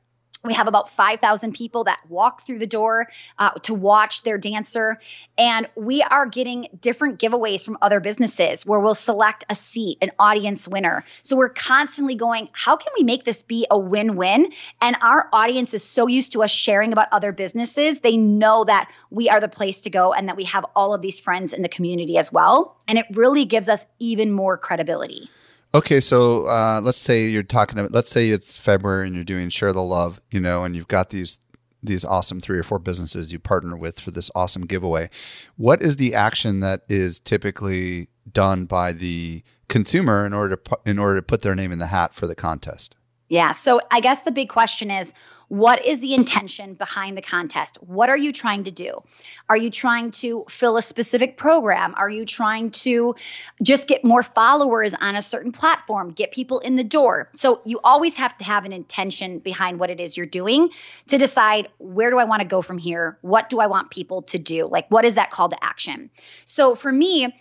we 0.47 0.53
have 0.53 0.67
about 0.67 0.89
5,000 0.89 1.53
people 1.53 1.83
that 1.83 1.99
walk 2.09 2.41
through 2.41 2.59
the 2.59 2.67
door 2.67 3.09
uh, 3.37 3.51
to 3.63 3.73
watch 3.73 4.23
their 4.23 4.37
dancer. 4.37 4.99
And 5.37 5.67
we 5.75 6.01
are 6.01 6.25
getting 6.25 6.67
different 6.81 7.19
giveaways 7.19 7.63
from 7.63 7.77
other 7.81 7.99
businesses 7.99 8.65
where 8.65 8.79
we'll 8.79 8.95
select 8.95 9.43
a 9.49 9.55
seat, 9.55 9.97
an 10.01 10.11
audience 10.19 10.67
winner. 10.67 11.03
So 11.23 11.35
we're 11.35 11.49
constantly 11.49 12.15
going, 12.15 12.49
how 12.53 12.75
can 12.77 12.91
we 12.97 13.03
make 13.03 13.23
this 13.23 13.43
be 13.43 13.67
a 13.69 13.77
win 13.77 14.15
win? 14.15 14.51
And 14.81 14.95
our 15.01 15.29
audience 15.33 15.73
is 15.73 15.83
so 15.83 16.07
used 16.07 16.31
to 16.31 16.43
us 16.43 16.51
sharing 16.51 16.93
about 16.93 17.07
other 17.11 17.31
businesses, 17.31 17.99
they 17.99 18.17
know 18.17 18.63
that 18.63 18.89
we 19.09 19.29
are 19.29 19.39
the 19.39 19.47
place 19.47 19.81
to 19.81 19.89
go 19.89 20.13
and 20.13 20.27
that 20.27 20.35
we 20.35 20.45
have 20.45 20.65
all 20.75 20.93
of 20.93 21.01
these 21.01 21.19
friends 21.19 21.53
in 21.53 21.61
the 21.61 21.69
community 21.69 22.17
as 22.17 22.31
well. 22.31 22.75
And 22.87 22.97
it 22.97 23.05
really 23.13 23.45
gives 23.45 23.69
us 23.69 23.85
even 23.99 24.31
more 24.31 24.57
credibility. 24.57 25.29
Okay, 25.75 25.99
so 25.99 26.47
uh, 26.47 26.81
let's 26.83 26.97
say 26.97 27.25
you're 27.25 27.43
talking 27.43 27.77
about, 27.77 27.91
let's 27.91 28.09
say 28.09 28.29
it's 28.29 28.57
February 28.57 29.07
and 29.07 29.15
you're 29.15 29.23
doing 29.23 29.49
share 29.49 29.73
the 29.73 29.83
love, 29.83 30.21
you 30.31 30.39
know, 30.39 30.63
and 30.63 30.75
you've 30.75 30.87
got 30.87 31.09
these 31.09 31.39
these 31.83 32.03
awesome 32.03 32.39
three 32.39 32.57
or 32.57 32.63
four 32.63 32.79
businesses 32.79 33.31
you 33.31 33.37
partner 33.37 33.77
with 33.77 33.99
for 33.99 34.11
this 34.11 34.31
awesome 34.33 34.65
giveaway. 34.65 35.09
What 35.57 35.81
is 35.81 35.97
the 35.97 36.15
action 36.15 36.59
that 36.61 36.81
is 36.89 37.19
typically 37.19 38.09
done 38.31 38.65
by 38.65 38.93
the 38.93 39.43
consumer 39.69 40.25
in 40.25 40.33
order 40.33 40.55
to 40.55 40.79
in 40.85 40.97
order 40.97 41.17
to 41.17 41.21
put 41.21 41.41
their 41.41 41.55
name 41.55 41.71
in 41.71 41.79
the 41.79 41.87
hat 41.87 42.15
for 42.15 42.27
the 42.27 42.35
contest? 42.35 42.95
Yeah. 43.29 43.51
So 43.51 43.81
I 43.91 43.99
guess 43.99 44.21
the 44.21 44.31
big 44.31 44.49
question 44.49 44.89
is 44.89 45.13
what 45.49 45.85
is 45.85 45.99
the 45.99 46.13
intention 46.13 46.73
behind 46.73 47.17
the 47.17 47.21
contest? 47.21 47.77
What 47.81 48.09
are 48.09 48.17
you 48.17 48.33
trying 48.33 48.65
to 48.65 48.71
do? 48.71 49.01
Are 49.49 49.55
you 49.55 49.69
trying 49.69 50.11
to 50.11 50.45
fill 50.49 50.75
a 50.75 50.81
specific 50.81 51.37
program? 51.37 51.95
Are 51.95 52.09
you 52.09 52.25
trying 52.25 52.71
to 52.71 53.15
just 53.63 53.87
get 53.87 54.03
more 54.03 54.23
followers 54.23 54.93
on 54.93 55.15
a 55.15 55.21
certain 55.21 55.51
platform, 55.51 56.11
get 56.11 56.31
people 56.31 56.59
in 56.59 56.75
the 56.75 56.83
door? 56.83 57.29
So 57.33 57.61
you 57.65 57.79
always 57.83 58.15
have 58.15 58.37
to 58.39 58.43
have 58.43 58.65
an 58.65 58.73
intention 58.73 59.39
behind 59.39 59.79
what 59.79 59.89
it 59.89 60.01
is 60.01 60.17
you're 60.17 60.25
doing 60.25 60.69
to 61.07 61.17
decide 61.17 61.69
where 61.77 62.09
do 62.09 62.17
I 62.17 62.25
want 62.25 62.41
to 62.41 62.47
go 62.47 62.61
from 62.61 62.77
here? 62.77 63.17
What 63.21 63.49
do 63.49 63.59
I 63.59 63.67
want 63.67 63.89
people 63.89 64.23
to 64.23 64.37
do? 64.37 64.67
Like, 64.67 64.89
what 64.89 65.05
is 65.05 65.15
that 65.15 65.29
call 65.29 65.49
to 65.49 65.63
action? 65.63 66.09
So 66.43 66.75
for 66.75 66.91
me, 66.91 67.33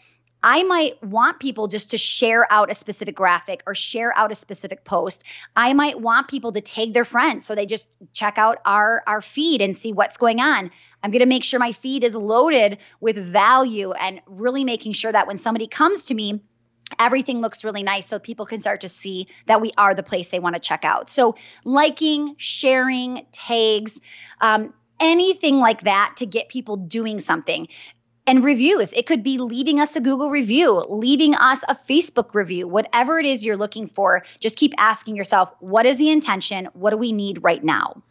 I 0.49 0.63
might 0.63 1.03
want 1.03 1.41
people 1.41 1.67
just 1.67 1.91
to 1.91 1.99
share 1.99 2.47
out 2.53 2.71
a 2.71 2.75
specific 2.77 3.17
graphic 3.17 3.65
or 3.67 3.75
share 3.75 4.17
out 4.17 4.31
a 4.31 4.37
specific 4.37 4.85
post. 4.85 5.25
I 5.57 5.73
might 5.73 6.01
want 6.01 6.29
people 6.29 6.53
to 6.53 6.61
tag 6.61 6.93
their 6.93 7.05
friends 7.05 7.45
so 7.45 7.57
they 7.57 7.67
just 7.67 7.89
check 8.13 8.39
out 8.39 8.59
our 8.65 9.03
our 9.09 9.21
feed 9.21 9.61
and 9.61 9.77
see 9.77 9.93
what's 9.93 10.19
going 10.19 10.41
on. 10.41 10.71
I'm 11.03 11.11
going 11.11 11.19
to 11.19 11.27
make 11.27 11.43
sure 11.43 11.59
my 11.59 11.73
feed 11.73 12.05
is 12.05 12.15
loaded 12.15 12.79
with 13.01 13.17
value 13.17 13.91
and 13.91 14.21
really 14.29 14.63
making 14.63 14.93
sure 14.93 15.11
that 15.11 15.27
when 15.27 15.37
somebody 15.37 15.67
comes 15.67 16.05
to 16.05 16.15
me 16.15 16.41
everything 17.01 17.41
looks 17.41 17.65
really 17.65 17.83
nice 17.83 18.07
so 18.07 18.21
people 18.21 18.47
can 18.47 18.61
start 18.61 18.83
to 18.83 18.89
see 18.89 19.27
that 19.47 19.61
we 19.61 19.73
are 19.77 19.97
the 19.97 20.05
place 20.05 20.29
they 20.29 20.39
want 20.39 20.55
to 20.55 20.61
check 20.61 20.85
out. 20.85 21.11
So, 21.11 21.35
liking, 21.65 22.37
sharing, 22.39 23.27
tags, 23.33 24.01
um, 24.41 24.73
anything 25.01 25.59
like 25.59 25.83
that 25.83 26.15
to 26.19 26.27
get 26.27 26.49
people 26.49 26.77
doing 26.77 27.19
something 27.19 27.67
and 28.27 28.45
reviews. 28.45 28.93
It 28.93 29.07
could 29.07 29.23
be 29.23 29.39
leaving 29.39 29.81
us 29.81 29.97
a 29.97 30.01
Google 30.01 30.31
review, 30.31 30.85
leaving 30.89 31.35
us 31.35 31.63
a 31.69 31.75
Facebook 31.75 32.35
review, 32.35 32.67
whatever 32.69 33.19
it 33.19 33.27
is 33.27 33.45
you're 33.45 33.57
looking 33.57 33.87
for. 33.87 34.25
Just 34.41 34.59
keep 34.59 34.73
asking 34.79 35.17
yourself, 35.17 35.53
what 35.61 35.87
is 35.87 35.99
the 35.99 36.11
intention? 36.11 36.69
What 36.73 36.91
do 36.91 36.97
we 36.97 37.13
need 37.13 37.43
right 37.43 37.63
now? 37.63 38.03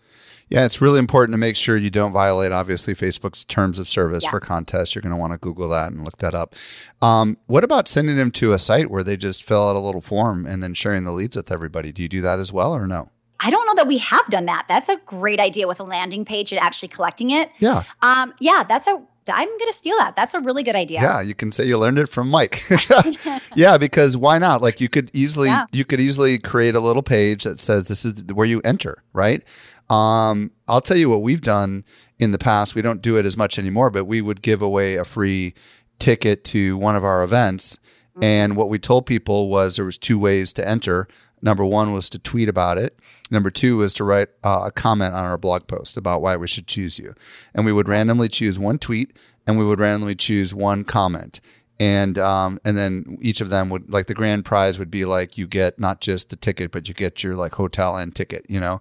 Yeah, 0.47 0.63
it's 0.63 0.80
really 0.80 0.99
important 0.99 1.34
to 1.34 1.39
make 1.39 1.55
sure 1.55 1.76
you 1.76 1.89
don't 1.89 2.13
violate, 2.13 2.51
obviously, 2.51 2.93
Facebook's 2.93 3.43
terms 3.43 3.80
of 3.80 3.89
service 3.89 4.24
yes. 4.24 4.30
for 4.30 4.39
contests. 4.39 4.93
You're 4.93 5.01
going 5.01 5.11
to 5.11 5.18
want 5.18 5.34
to 5.34 5.39
Google 5.39 5.70
that 5.70 5.91
and 5.91 6.05
look 6.05 6.18
that 6.18 6.36
up. 6.36 6.53
Um, 7.01 7.38
what 7.47 7.63
about 7.63 7.88
sending 7.88 8.16
them 8.16 8.30
to 8.34 8.53
a 8.53 8.59
site 8.59 8.91
where 8.91 9.03
they 9.03 9.18
just 9.18 9.43
fill 9.43 9.68
out 9.68 9.76
a 9.76 9.80
little 9.80 10.01
form 10.01 10.45
and 10.45 10.61
then 10.61 10.76
sharing 10.76 11.03
the 11.03 11.11
leads 11.11 11.36
with 11.36 11.51
everybody? 11.51 11.91
Do 11.91 12.03
you 12.03 12.09
do 12.09 12.22
that 12.22 12.38
as 12.38 12.53
well 12.53 12.74
or 12.74 12.86
no? 12.86 13.09
I 13.39 13.49
don't 13.49 13.66
know 13.66 13.76
that 13.76 13.88
we 13.88 13.97
have 13.97 14.26
done 14.28 14.45
that. 14.45 14.66
That's 14.70 14.88
a 14.88 14.97
great 15.05 15.39
idea 15.39 15.68
with 15.68 15.80
a 15.80 15.84
landing 15.84 16.26
page 16.26 16.51
and 16.51 16.61
actually 16.61 16.89
collecting 16.89 17.32
it. 17.32 17.49
Yeah. 17.59 17.84
Um, 18.01 18.34
yeah, 18.39 18.63
that's 18.68 18.88
a 18.88 19.03
I'm 19.28 19.47
going 19.47 19.67
to 19.67 19.73
steal 19.73 19.97
that. 19.97 20.15
That's 20.15 20.34
a 20.34 20.39
really 20.39 20.63
good 20.63 20.76
idea. 20.76 21.01
Yeah, 21.01 21.21
you 21.21 21.34
can 21.34 21.51
say 21.51 21.65
you 21.65 21.78
learned 21.78 21.99
it 21.99 22.09
from 22.09 22.30
Mike. 22.30 22.61
yeah, 23.55 23.78
because 23.78 24.15
why 24.15 24.38
not? 24.38 24.61
Like 24.61 24.80
you 24.80 24.89
could 24.89 25.09
easily 25.13 25.49
yeah. 25.49 25.65
you 25.71 25.86
could 25.86 25.99
easily 25.99 26.38
create 26.38 26.76
a 26.76 26.80
little 26.80 27.03
page 27.03 27.43
that 27.43 27.59
says 27.59 27.88
this 27.88 28.05
is 28.05 28.23
where 28.34 28.47
you 28.47 28.61
enter, 28.63 29.03
right? 29.13 29.43
Um, 29.89 30.51
I'll 30.67 30.82
tell 30.82 30.97
you 30.97 31.09
what 31.09 31.21
we've 31.21 31.41
done 31.41 31.84
in 32.19 32.32
the 32.32 32.38
past. 32.38 32.76
We 32.76 32.82
don't 32.82 33.01
do 33.01 33.17
it 33.17 33.26
as 33.26 33.38
much 33.38 33.59
anymore, 33.59 33.89
but 33.89 34.05
we 34.05 34.21
would 34.21 34.41
give 34.41 34.61
away 34.61 34.95
a 34.95 35.05
free 35.05 35.53
ticket 35.99 36.43
to 36.45 36.78
one 36.78 36.95
of 36.95 37.03
our 37.03 37.23
events. 37.23 37.80
Mm-hmm. 38.11 38.23
And 38.23 38.55
what 38.55 38.69
we 38.69 38.80
told 38.80 39.05
people 39.05 39.49
was 39.49 39.76
there 39.76 39.86
was 39.86 39.97
two 39.97 40.17
ways 40.19 40.53
to 40.53 40.67
enter. 40.67 41.07
Number 41.41 41.65
one 41.65 41.91
was 41.91 42.09
to 42.09 42.19
tweet 42.19 42.49
about 42.49 42.78
it. 42.78 42.97
Number 43.32 43.49
two 43.49 43.78
was 43.78 43.93
to 43.95 44.03
write 44.03 44.30
uh, 44.43 44.63
a 44.65 44.71
comment 44.71 45.13
on 45.13 45.26
our 45.26 45.38
blog 45.38 45.67
post 45.67 45.97
about 45.97 46.21
why 46.21 46.36
we 46.36 46.47
should 46.47 46.67
choose 46.67 46.99
you. 46.99 47.15
And 47.53 47.65
we 47.65 47.71
would 47.71 47.89
randomly 47.89 48.28
choose 48.28 48.59
one 48.59 48.78
tweet 48.78 49.17
and 49.47 49.57
we 49.57 49.65
would 49.65 49.80
randomly 49.80 50.15
choose 50.15 50.53
one 50.53 50.84
comment 50.84 51.39
and 51.80 52.17
um, 52.17 52.59
and 52.63 52.78
then 52.78 53.17
each 53.19 53.41
of 53.41 53.49
them 53.49 53.69
would 53.69 53.91
like 53.91 54.05
the 54.05 54.13
grand 54.13 54.45
prize 54.45 54.80
would 54.80 54.91
be 54.91 55.03
like 55.03 55.38
you 55.38 55.45
get 55.45 55.80
not 55.80 55.99
just 55.99 56.30
the 56.30 56.36
ticket 56.36 56.71
but 56.71 56.88
you 56.88 56.93
get 56.93 57.23
your 57.23 57.36
like 57.36 57.55
hotel 57.55 57.97
and 57.97 58.15
ticket 58.15 58.45
you 58.47 58.59
know 58.59 58.80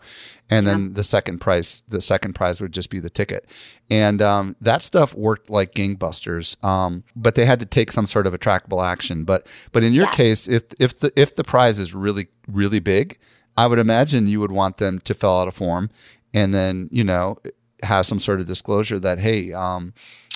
and 0.49 0.67
yeah. 0.67 0.73
then 0.73 0.95
the 0.95 1.03
second 1.03 1.41
prize 1.41 1.83
the 1.89 2.01
second 2.01 2.35
prize 2.35 2.61
would 2.61 2.73
just 2.73 2.91
be 2.91 3.01
the 3.01 3.11
ticket 3.11 3.47
and 3.91 4.23
um, 4.23 4.55
that 4.61 4.83
stuff 4.83 5.15
worked 5.15 5.51
like 5.51 5.75
gangbusters 5.75 6.63
um, 6.65 7.03
but 7.17 7.35
they 7.35 7.45
had 7.45 7.59
to 7.59 7.67
take 7.67 7.91
some 7.91 8.07
sort 8.07 8.27
of 8.27 8.35
a 8.35 8.39
trackable 8.39 8.85
action 8.85 9.25
but 9.25 9.47
but 9.73 9.83
in 9.83 9.93
your 9.93 10.07
yeah. 10.07 10.13
case 10.13 10.49
if 10.49 10.63
if 10.79 10.99
the 11.01 11.13
if 11.17 11.35
the 11.35 11.45
prize 11.45 11.79
is 11.79 11.95
really 11.95 12.29
really 12.47 12.81
big 12.81 13.19
i 13.57 13.67
would 13.67 13.79
imagine 13.79 14.27
you 14.27 14.41
would 14.41 14.53
want 14.53 14.77
them 14.79 14.99
to 15.01 15.15
fill 15.15 15.37
out 15.37 15.49
a 15.49 15.53
form 15.53 15.91
and 16.33 16.53
then 16.55 16.89
you 16.91 17.05
know 17.05 17.37
have 17.83 18.07
some 18.07 18.19
sort 18.19 18.41
of 18.41 18.47
disclosure 18.47 18.99
that 18.99 19.19
hey 19.19 19.53
um, 19.53 19.93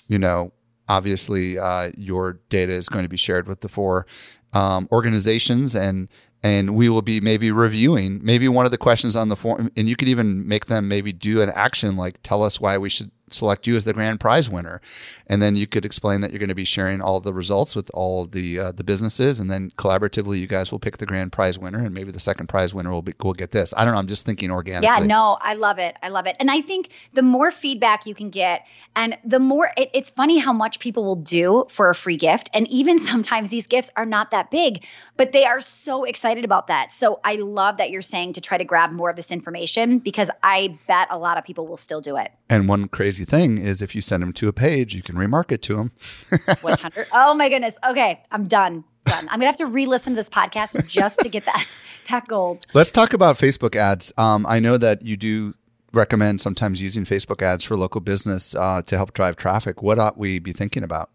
you 0.06 0.18
know 0.18 0.52
obviously 0.88 1.58
uh, 1.58 1.90
your 1.96 2.40
data 2.48 2.72
is 2.72 2.88
going 2.88 3.04
to 3.04 3.08
be 3.08 3.16
shared 3.16 3.46
with 3.46 3.60
the 3.60 3.68
four 3.68 4.06
um, 4.52 4.88
organizations 4.90 5.76
and 5.76 6.08
and 6.42 6.76
we 6.76 6.88
will 6.88 7.02
be 7.02 7.20
maybe 7.20 7.50
reviewing 7.50 8.20
maybe 8.22 8.48
one 8.48 8.64
of 8.64 8.70
the 8.70 8.78
questions 8.78 9.16
on 9.16 9.28
the 9.28 9.36
form 9.36 9.70
and 9.76 9.88
you 9.88 9.96
could 9.96 10.08
even 10.08 10.46
make 10.46 10.66
them 10.66 10.88
maybe 10.88 11.12
do 11.12 11.42
an 11.42 11.50
action 11.50 11.96
like 11.96 12.22
tell 12.22 12.42
us 12.42 12.60
why 12.60 12.78
we 12.78 12.88
should 12.88 13.10
select 13.33 13.66
you 13.66 13.76
as 13.76 13.85
the 13.85 13.93
grand 13.93 14.20
prize 14.20 14.49
winner, 14.51 14.81
and 15.26 15.43
then 15.43 15.57
you 15.57 15.66
could 15.66 15.85
explain 15.85 16.20
that 16.20 16.31
you're 16.31 16.39
going 16.39 16.49
to 16.49 16.55
be 16.55 16.64
sharing 16.64 17.01
all 17.01 17.20
the 17.20 17.33
results 17.33 17.74
with 17.74 17.91
all 17.95 18.26
the 18.26 18.59
uh, 18.59 18.72
the 18.72 18.85
businesses, 18.85 19.41
and 19.41 19.51
then 19.51 19.70
collaboratively 19.72 20.39
you 20.39 20.47
guys 20.47 20.72
will 20.72 20.79
pick 20.79 20.99
the 20.99 21.07
grand 21.07 21.33
prize 21.33 21.59
winner, 21.59 21.79
and 21.79 21.95
maybe 21.95 22.11
the 22.11 22.20
second 22.20 22.49
prize 22.49 22.74
winner 22.74 22.91
will 22.91 23.03
be 23.03 23.14
will 23.22 23.35
get 23.35 23.51
this. 23.51 23.74
I 23.76 23.85
don't 23.85 23.95
know. 23.95 24.01
I'm 24.01 24.07
just 24.07 24.26
thinking 24.26 24.51
organically. 24.51 24.87
Yeah, 24.87 25.07
no, 25.07 25.39
I 25.41 25.55
love 25.55 25.79
it. 25.79 25.97
I 26.03 26.09
love 26.09 26.26
it, 26.26 26.37
and 26.41 26.51
I 26.51 26.61
think 26.61 26.91
the 27.12 27.22
more 27.22 27.51
feedback 27.51 28.07
you 28.07 28.14
can 28.14 28.31
get, 28.31 28.66
and 28.97 29.18
the 29.24 29.39
more 29.39 29.70
it, 29.76 29.91
it's 29.95 30.11
funny 30.11 30.39
how 30.39 30.53
much 30.53 30.79
people 30.79 31.05
will 31.05 31.16
do 31.16 31.66
for 31.68 31.91
a 31.91 31.95
free 31.95 32.16
gift, 32.16 32.51
and 32.55 32.70
even 32.70 32.99
sometimes 33.11 33.51
these 33.51 33.66
gifts 33.66 33.91
are 33.97 34.07
not 34.07 34.31
that 34.31 34.51
big, 34.51 34.85
but 35.16 35.33
they 35.33 35.45
are 35.45 35.61
so 35.61 36.05
excited 36.05 36.45
about 36.45 36.68
that. 36.68 36.93
So 36.93 37.20
I 37.24 37.37
love 37.37 37.79
that 37.79 37.91
you're 37.91 38.03
saying 38.03 38.35
to 38.35 38.41
try 38.41 38.59
to 38.59 38.64
grab 38.64 38.93
more 38.93 39.11
of 39.11 39.16
this 39.16 39.31
information 39.31 39.99
because 39.99 40.31
I 40.43 40.79
bet 40.87 41.09
a 41.11 41.18
lot 41.18 41.39
of 41.39 41.45
people 41.45 41.66
will 41.66 41.76
still 41.76 42.01
do 42.01 42.16
it. 42.16 42.33
And 42.51 42.68
one 42.68 42.89
crazy 42.89 43.17
thing 43.24 43.58
is 43.58 43.82
if 43.82 43.94
you 43.94 44.00
send 44.00 44.22
them 44.22 44.32
to 44.34 44.48
a 44.48 44.52
page, 44.52 44.94
you 44.94 45.02
can 45.02 45.16
remarket 45.16 45.60
to 45.62 45.76
them. 45.76 45.92
100. 46.62 47.06
Oh 47.12 47.34
my 47.34 47.48
goodness. 47.48 47.78
Okay, 47.88 48.20
I'm 48.30 48.46
done. 48.46 48.84
Done. 49.04 49.28
I'm 49.30 49.38
gonna 49.38 49.46
have 49.46 49.56
to 49.58 49.66
re-listen 49.66 50.12
to 50.12 50.16
this 50.16 50.28
podcast 50.28 50.88
just 50.88 51.20
to 51.20 51.28
get 51.28 51.44
that 51.44 51.66
that 52.10 52.26
gold. 52.26 52.64
Let's 52.74 52.90
talk 52.90 53.12
about 53.12 53.36
Facebook 53.36 53.76
ads. 53.76 54.12
Um, 54.18 54.46
I 54.46 54.60
know 54.60 54.76
that 54.76 55.02
you 55.02 55.16
do 55.16 55.54
recommend 55.92 56.40
sometimes 56.40 56.82
using 56.82 57.04
Facebook 57.04 57.42
ads 57.42 57.64
for 57.64 57.76
local 57.76 58.00
business 58.00 58.54
uh, 58.54 58.82
to 58.82 58.96
help 58.96 59.14
drive 59.14 59.36
traffic. 59.36 59.82
What 59.82 59.98
ought 59.98 60.18
we 60.18 60.38
be 60.38 60.52
thinking 60.52 60.82
about? 60.82 61.10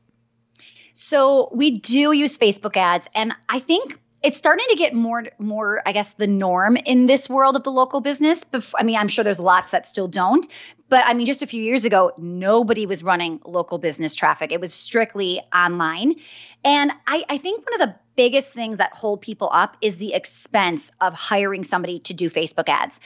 So 0.93 1.49
we 1.51 1.71
do 1.71 2.11
use 2.11 2.37
Facebook 2.37 2.77
ads, 2.77 3.07
and 3.15 3.33
I 3.49 3.59
think 3.59 3.99
it's 4.24 4.38
starting 4.38 4.65
to 4.69 4.76
get 4.76 4.93
more 4.93 5.26
more 5.38 5.82
i 5.86 5.91
guess 5.91 6.13
the 6.13 6.26
norm 6.26 6.78
in 6.78 7.05
this 7.05 7.30
world 7.30 7.55
of 7.55 7.63
the 7.63 7.71
local 7.71 8.01
business. 8.01 8.45
I 8.80 8.84
mean 8.84 8.95
i'm 8.95 9.09
sure 9.09 9.24
there's 9.24 9.39
lots 9.39 9.71
that 9.71 9.86
still 9.86 10.07
don't 10.07 10.47
but 10.89 11.03
i 11.05 11.13
mean 11.13 11.26
just 11.26 11.43
a 11.43 11.47
few 11.47 11.61
years 11.61 11.86
ago 11.86 12.13
nobody 12.17 12.86
was 12.86 13.03
running 13.03 13.39
local 13.45 13.78
business 13.78 14.15
traffic. 14.15 14.51
It 14.51 14.61
was 14.61 14.74
strictly 14.74 15.41
online. 15.53 16.15
And 16.63 16.91
i, 17.05 17.24
I 17.30 17.38
think 17.38 17.65
one 17.69 17.82
of 17.82 17.88
the 17.88 17.95
biggest 18.15 18.51
things 18.51 18.78
that 18.78 18.93
hold 18.93 19.21
people 19.21 19.49
up 19.51 19.76
is 19.82 19.97
the 19.97 20.13
expense 20.13 20.91
of 21.01 21.13
hiring 21.13 21.63
somebody 21.63 21.99
to 21.99 22.13
do 22.13 22.30
facebook 22.30 22.69
ads. 22.69 22.99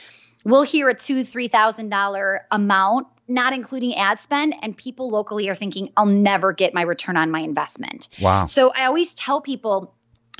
We'll 0.44 0.62
hear 0.62 0.88
a 0.88 0.94
two 0.94 1.24
three 1.24 1.48
thousand 1.48 1.90
dollar 1.90 2.46
amount 2.50 3.08
not 3.30 3.52
including 3.52 3.94
ad 3.96 4.18
spend 4.18 4.54
and 4.62 4.74
people 4.74 5.10
locally 5.10 5.50
are 5.50 5.54
thinking 5.54 5.90
i'll 5.96 6.06
never 6.06 6.52
get 6.52 6.72
my 6.72 6.82
return 6.82 7.16
on 7.16 7.30
my 7.30 7.40
investment. 7.40 8.08
Wow. 8.20 8.44
So 8.44 8.70
i 8.70 8.86
always 8.86 9.14
tell 9.14 9.40
people 9.40 9.94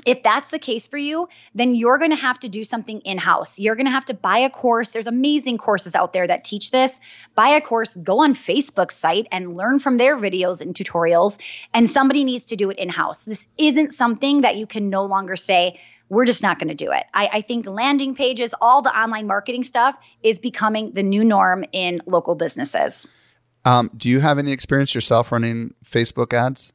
if 0.06 0.22
that's 0.22 0.48
the 0.48 0.58
case 0.58 0.88
for 0.88 0.96
you, 0.96 1.28
then 1.54 1.74
you're 1.74 1.98
going 1.98 2.10
to 2.10 2.16
have 2.16 2.38
to 2.40 2.48
do 2.48 2.64
something 2.64 3.00
in 3.00 3.18
house. 3.18 3.58
You're 3.58 3.74
going 3.74 3.86
to 3.86 3.92
have 3.92 4.04
to 4.06 4.14
buy 4.14 4.38
a 4.38 4.50
course. 4.50 4.90
There's 4.90 5.06
amazing 5.06 5.58
courses 5.58 5.94
out 5.94 6.12
there 6.12 6.26
that 6.26 6.44
teach 6.44 6.70
this. 6.70 7.00
Buy 7.34 7.48
a 7.48 7.60
course, 7.60 7.96
go 7.96 8.20
on 8.20 8.34
Facebook's 8.34 8.94
site 8.94 9.26
and 9.32 9.56
learn 9.56 9.78
from 9.78 9.96
their 9.96 10.16
videos 10.16 10.60
and 10.60 10.74
tutorials. 10.74 11.38
And 11.74 11.90
somebody 11.90 12.24
needs 12.24 12.46
to 12.46 12.56
do 12.56 12.70
it 12.70 12.78
in 12.78 12.88
house. 12.88 13.24
This 13.24 13.46
isn't 13.58 13.92
something 13.92 14.42
that 14.42 14.56
you 14.56 14.66
can 14.66 14.88
no 14.88 15.04
longer 15.04 15.36
say, 15.36 15.80
we're 16.08 16.24
just 16.24 16.42
not 16.42 16.58
going 16.58 16.68
to 16.68 16.74
do 16.74 16.90
it. 16.90 17.04
I, 17.12 17.28
I, 17.34 17.40
think 17.42 17.66
landing 17.66 18.14
pages, 18.14 18.54
all 18.62 18.80
the 18.80 18.98
online 18.98 19.26
marketing 19.26 19.62
stuff 19.62 19.98
is 20.22 20.38
becoming 20.38 20.92
the 20.92 21.02
new 21.02 21.22
norm 21.22 21.64
in 21.72 22.00
local 22.06 22.34
businesses. 22.34 23.06
Um, 23.66 23.90
do 23.94 24.08
you 24.08 24.20
have 24.20 24.38
any 24.38 24.52
experience 24.52 24.94
yourself 24.94 25.30
running 25.30 25.74
Facebook 25.84 26.32
ads? 26.32 26.72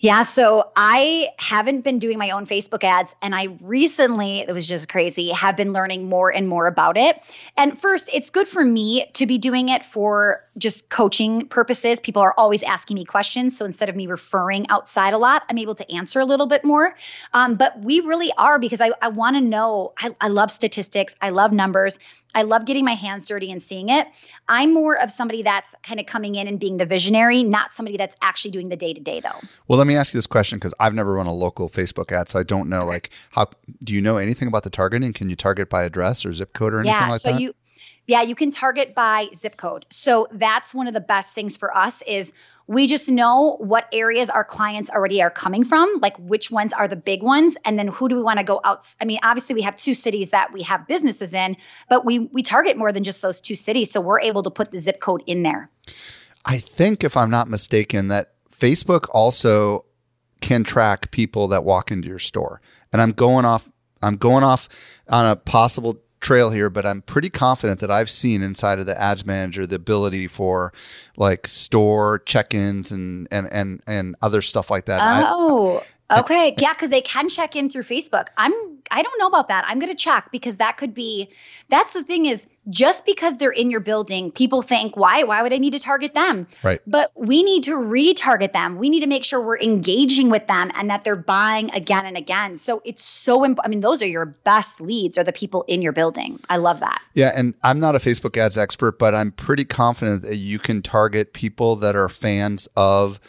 Yeah, 0.00 0.22
so 0.22 0.70
I 0.76 1.30
haven't 1.38 1.80
been 1.80 1.98
doing 1.98 2.18
my 2.18 2.30
own 2.30 2.46
Facebook 2.46 2.84
ads, 2.84 3.16
and 3.20 3.34
I 3.34 3.58
recently, 3.60 4.40
it 4.40 4.52
was 4.52 4.68
just 4.68 4.88
crazy, 4.88 5.30
have 5.30 5.56
been 5.56 5.72
learning 5.72 6.08
more 6.08 6.32
and 6.32 6.48
more 6.48 6.68
about 6.68 6.96
it. 6.96 7.20
And 7.56 7.76
first, 7.78 8.08
it's 8.12 8.30
good 8.30 8.46
for 8.46 8.64
me 8.64 9.06
to 9.14 9.26
be 9.26 9.38
doing 9.38 9.68
it 9.68 9.84
for 9.84 10.44
just 10.56 10.88
coaching 10.88 11.48
purposes. 11.48 11.98
People 11.98 12.22
are 12.22 12.34
always 12.36 12.62
asking 12.62 12.94
me 12.94 13.04
questions. 13.04 13.58
So 13.58 13.64
instead 13.64 13.88
of 13.88 13.96
me 13.96 14.06
referring 14.06 14.68
outside 14.68 15.14
a 15.14 15.18
lot, 15.18 15.42
I'm 15.48 15.58
able 15.58 15.74
to 15.74 15.92
answer 15.92 16.20
a 16.20 16.24
little 16.24 16.46
bit 16.46 16.64
more. 16.64 16.94
Um, 17.34 17.56
but 17.56 17.82
we 17.82 18.00
really 18.00 18.30
are 18.38 18.58
because 18.60 18.80
I, 18.80 18.92
I 19.02 19.08
want 19.08 19.36
to 19.36 19.40
know, 19.40 19.94
I, 19.98 20.14
I 20.20 20.28
love 20.28 20.50
statistics, 20.50 21.16
I 21.20 21.30
love 21.30 21.52
numbers. 21.52 21.98
I 22.34 22.42
love 22.42 22.66
getting 22.66 22.84
my 22.84 22.94
hands 22.94 23.26
dirty 23.26 23.50
and 23.50 23.62
seeing 23.62 23.88
it. 23.88 24.06
I'm 24.48 24.72
more 24.74 24.98
of 24.98 25.10
somebody 25.10 25.42
that's 25.42 25.74
kind 25.82 25.98
of 25.98 26.06
coming 26.06 26.34
in 26.34 26.46
and 26.46 26.60
being 26.60 26.76
the 26.76 26.86
visionary, 26.86 27.42
not 27.42 27.72
somebody 27.74 27.96
that's 27.96 28.14
actually 28.20 28.50
doing 28.50 28.68
the 28.68 28.76
day 28.76 28.92
to 28.92 29.00
day 29.00 29.20
though. 29.20 29.38
Well, 29.66 29.78
let 29.78 29.86
me 29.86 29.96
ask 29.96 30.12
you 30.12 30.18
this 30.18 30.26
question 30.26 30.58
because 30.58 30.74
I've 30.78 30.94
never 30.94 31.14
run 31.14 31.26
a 31.26 31.32
local 31.32 31.68
Facebook 31.68 32.12
ad, 32.12 32.28
so 32.28 32.38
I 32.38 32.42
don't 32.42 32.68
know. 32.68 32.84
Like, 32.84 33.10
how 33.30 33.46
do 33.82 33.92
you 33.92 34.00
know 34.00 34.18
anything 34.18 34.48
about 34.48 34.62
the 34.62 34.70
targeting? 34.70 35.12
Can 35.12 35.30
you 35.30 35.36
target 35.36 35.70
by 35.70 35.84
address 35.84 36.26
or 36.26 36.32
zip 36.32 36.52
code 36.52 36.74
or 36.74 36.80
anything 36.80 37.00
yeah, 37.00 37.08
like 37.08 37.20
so 37.20 37.32
that? 37.32 37.40
you 37.40 37.54
yeah, 38.06 38.22
you 38.22 38.34
can 38.34 38.50
target 38.50 38.94
by 38.94 39.28
zip 39.34 39.56
code. 39.58 39.84
So 39.90 40.28
that's 40.32 40.74
one 40.74 40.86
of 40.86 40.94
the 40.94 41.00
best 41.00 41.34
things 41.34 41.58
for 41.58 41.76
us 41.76 42.02
is 42.06 42.32
we 42.68 42.86
just 42.86 43.10
know 43.10 43.56
what 43.58 43.88
areas 43.92 44.28
our 44.28 44.44
clients 44.44 44.90
already 44.90 45.22
are 45.22 45.30
coming 45.30 45.64
from, 45.64 45.98
like 46.00 46.16
which 46.18 46.50
ones 46.50 46.74
are 46.74 46.86
the 46.86 46.96
big 46.96 47.22
ones, 47.22 47.56
and 47.64 47.78
then 47.78 47.88
who 47.88 48.08
do 48.10 48.14
we 48.14 48.22
want 48.22 48.38
to 48.38 48.44
go 48.44 48.60
out. 48.62 48.86
I 49.00 49.06
mean, 49.06 49.18
obviously 49.22 49.54
we 49.54 49.62
have 49.62 49.76
two 49.76 49.94
cities 49.94 50.30
that 50.30 50.52
we 50.52 50.62
have 50.62 50.86
businesses 50.86 51.32
in, 51.32 51.56
but 51.88 52.04
we 52.04 52.18
we 52.18 52.42
target 52.42 52.76
more 52.76 52.92
than 52.92 53.04
just 53.04 53.22
those 53.22 53.40
two 53.40 53.56
cities, 53.56 53.90
so 53.90 54.00
we're 54.00 54.20
able 54.20 54.42
to 54.42 54.50
put 54.50 54.70
the 54.70 54.78
zip 54.78 55.00
code 55.00 55.22
in 55.26 55.42
there. 55.42 55.70
I 56.44 56.58
think, 56.58 57.02
if 57.02 57.16
I'm 57.16 57.30
not 57.30 57.48
mistaken, 57.48 58.08
that 58.08 58.34
Facebook 58.50 59.08
also 59.12 59.86
can 60.40 60.62
track 60.62 61.10
people 61.10 61.48
that 61.48 61.64
walk 61.64 61.90
into 61.90 62.06
your 62.06 62.18
store. 62.18 62.60
And 62.92 63.02
I'm 63.02 63.12
going 63.12 63.44
off. 63.44 63.68
I'm 64.02 64.16
going 64.16 64.44
off 64.44 64.68
on 65.08 65.26
a 65.26 65.34
possible 65.34 66.00
trail 66.20 66.50
here, 66.50 66.68
but 66.70 66.84
I'm 66.84 67.02
pretty 67.02 67.30
confident 67.30 67.80
that 67.80 67.90
I've 67.90 68.10
seen 68.10 68.42
inside 68.42 68.78
of 68.78 68.86
the 68.86 69.00
ads 69.00 69.24
manager 69.24 69.66
the 69.66 69.76
ability 69.76 70.26
for 70.26 70.72
like 71.16 71.46
store 71.46 72.18
check-ins 72.20 72.90
and 72.92 73.28
and 73.30 73.46
and 73.52 73.80
and 73.86 74.16
other 74.22 74.42
stuff 74.42 74.70
like 74.70 74.86
that. 74.86 75.00
I- 75.00 75.24
Oh, 75.30 75.82
okay. 76.10 76.54
Yeah, 76.58 76.72
because 76.72 76.90
they 76.90 77.02
can 77.02 77.28
check 77.28 77.54
in 77.56 77.68
through 77.70 77.82
Facebook. 77.84 78.28
I'm 78.36 78.52
I 78.90 79.02
don't 79.02 79.18
know 79.18 79.26
about 79.26 79.48
that. 79.48 79.64
I'm 79.68 79.78
gonna 79.78 79.94
check 79.94 80.30
because 80.32 80.56
that 80.56 80.76
could 80.78 80.94
be 80.94 81.28
that's 81.68 81.92
the 81.92 82.02
thing 82.02 82.26
is 82.26 82.46
just 82.70 83.06
because 83.06 83.36
they're 83.36 83.50
in 83.50 83.70
your 83.70 83.80
building, 83.80 84.30
people 84.30 84.62
think, 84.62 84.96
why? 84.96 85.22
Why 85.22 85.42
would 85.42 85.52
I 85.52 85.58
need 85.58 85.72
to 85.72 85.78
target 85.78 86.14
them? 86.14 86.46
Right. 86.62 86.80
But 86.86 87.12
we 87.14 87.42
need 87.42 87.64
to 87.64 87.72
retarget 87.72 88.52
them. 88.52 88.76
We 88.76 88.90
need 88.90 89.00
to 89.00 89.06
make 89.06 89.24
sure 89.24 89.40
we're 89.40 89.58
engaging 89.58 90.30
with 90.30 90.46
them 90.46 90.70
and 90.74 90.90
that 90.90 91.04
they're 91.04 91.16
buying 91.16 91.70
again 91.72 92.06
and 92.06 92.16
again. 92.16 92.56
So 92.56 92.82
it's 92.84 93.04
so 93.04 93.44
important. 93.44 93.66
I 93.66 93.68
mean, 93.68 93.80
those 93.80 94.02
are 94.02 94.06
your 94.06 94.26
best 94.44 94.80
leads 94.80 95.18
are 95.18 95.24
the 95.24 95.32
people 95.32 95.64
in 95.68 95.82
your 95.82 95.92
building. 95.92 96.38
I 96.48 96.56
love 96.56 96.80
that. 96.80 97.00
Yeah, 97.14 97.32
and 97.34 97.54
I'm 97.62 97.80
not 97.80 97.94
a 97.94 97.98
Facebook 97.98 98.36
ads 98.36 98.58
expert, 98.58 98.98
but 98.98 99.14
I'm 99.14 99.32
pretty 99.32 99.64
confident 99.64 100.22
that 100.22 100.36
you 100.36 100.58
can 100.58 100.82
target 100.82 101.32
people 101.32 101.76
that 101.76 101.96
are 101.96 102.08
fans 102.08 102.68
of 102.76 103.20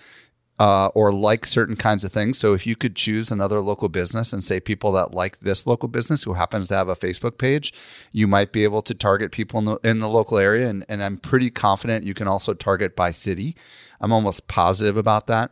uh, 0.60 0.90
or 0.94 1.12
like 1.12 1.46
certain 1.46 1.78
kinds 1.78 2.04
of 2.04 2.12
things. 2.12 2.38
So 2.38 2.54
if 2.54 2.68
you 2.68 2.76
could 2.76 2.96
choose 2.96 3.32
another 3.32 3.62
local 3.62 3.88
business 3.88 4.34
and 4.34 4.44
say 4.44 4.60
people 4.60 4.92
that 4.92 5.14
like 5.14 5.40
this 5.40 5.66
local 5.66 5.88
business 5.88 6.24
who 6.24 6.34
happens 6.34 6.68
to 6.68 6.76
have 6.76 6.90
a 6.90 6.96
Facebook 6.96 7.38
page, 7.38 7.74
you 8.12 8.28
might 8.28 8.52
be 8.52 8.66
able 8.66 8.82
to 8.84 8.94
target 8.94 9.32
people 9.32 9.60
in 9.60 9.66
the, 9.66 9.80
in 9.84 10.00
the 10.00 10.10
local 10.10 10.38
area. 10.38 10.70
And, 10.70 10.86
and 10.90 11.02
I'm 11.02 11.18
pretty 11.18 11.50
confident 11.50 12.06
you 12.06 12.14
can 12.14 12.28
also 12.28 12.54
target 12.54 12.96
by 12.96 13.12
city. 13.12 13.56
I'm 14.02 14.12
almost 14.12 14.48
positive 14.48 14.98
about 14.98 15.28
that. 15.28 15.52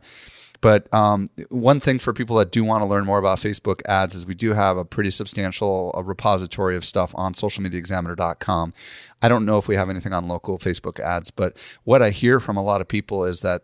But 0.60 0.92
um, 0.92 1.30
one 1.50 1.78
thing 1.78 2.00
for 2.00 2.12
people 2.12 2.36
that 2.36 2.50
do 2.50 2.64
want 2.64 2.82
to 2.82 2.88
learn 2.88 3.04
more 3.04 3.18
about 3.18 3.38
Facebook 3.38 3.80
ads 3.86 4.14
is 4.14 4.26
we 4.26 4.34
do 4.34 4.54
have 4.54 4.76
a 4.76 4.84
pretty 4.84 5.10
substantial 5.10 5.94
uh, 5.96 6.02
repository 6.02 6.74
of 6.76 6.84
stuff 6.84 7.12
on 7.14 7.32
socialmediaexaminer.com. 7.32 8.74
I 9.22 9.28
don't 9.28 9.46
know 9.46 9.56
if 9.58 9.68
we 9.68 9.76
have 9.76 9.88
anything 9.88 10.12
on 10.12 10.26
local 10.26 10.58
Facebook 10.58 10.98
ads, 10.98 11.30
but 11.30 11.56
what 11.84 12.02
I 12.02 12.10
hear 12.10 12.40
from 12.40 12.56
a 12.56 12.62
lot 12.62 12.80
of 12.80 12.88
people 12.88 13.24
is 13.24 13.40
that 13.42 13.62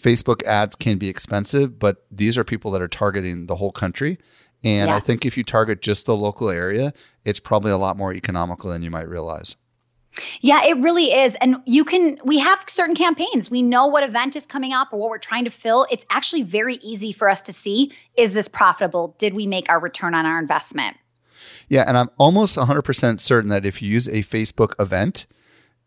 Facebook 0.00 0.44
ads 0.44 0.76
can 0.76 0.98
be 0.98 1.08
expensive, 1.08 1.78
but 1.78 2.04
these 2.10 2.38
are 2.38 2.44
people 2.44 2.70
that 2.72 2.82
are 2.82 2.88
targeting 2.88 3.46
the 3.46 3.56
whole 3.56 3.72
country. 3.72 4.18
And 4.64 4.90
I 4.90 4.98
think 4.98 5.24
if 5.24 5.36
you 5.36 5.44
target 5.44 5.82
just 5.82 6.06
the 6.06 6.16
local 6.16 6.50
area, 6.50 6.92
it's 7.24 7.38
probably 7.38 7.70
a 7.70 7.76
lot 7.76 7.96
more 7.96 8.12
economical 8.12 8.70
than 8.70 8.82
you 8.82 8.90
might 8.90 9.08
realize. 9.08 9.56
Yeah, 10.40 10.64
it 10.64 10.76
really 10.78 11.12
is. 11.12 11.36
And 11.36 11.56
you 11.64 11.84
can, 11.84 12.18
we 12.24 12.38
have 12.38 12.64
certain 12.66 12.96
campaigns. 12.96 13.50
We 13.50 13.62
know 13.62 13.86
what 13.86 14.02
event 14.02 14.34
is 14.34 14.46
coming 14.46 14.72
up 14.72 14.92
or 14.92 14.98
what 14.98 15.10
we're 15.10 15.18
trying 15.18 15.44
to 15.44 15.50
fill. 15.50 15.86
It's 15.90 16.04
actually 16.10 16.42
very 16.42 16.74
easy 16.76 17.12
for 17.12 17.28
us 17.28 17.42
to 17.42 17.52
see 17.52 17.92
is 18.16 18.32
this 18.32 18.48
profitable? 18.48 19.14
Did 19.18 19.34
we 19.34 19.46
make 19.46 19.68
our 19.68 19.78
return 19.78 20.14
on 20.14 20.26
our 20.26 20.40
investment? 20.40 20.96
Yeah, 21.68 21.84
and 21.86 21.96
I'm 21.96 22.08
almost 22.18 22.58
100% 22.58 23.20
certain 23.20 23.50
that 23.50 23.64
if 23.64 23.80
you 23.80 23.90
use 23.90 24.08
a 24.08 24.22
Facebook 24.22 24.74
event 24.80 25.26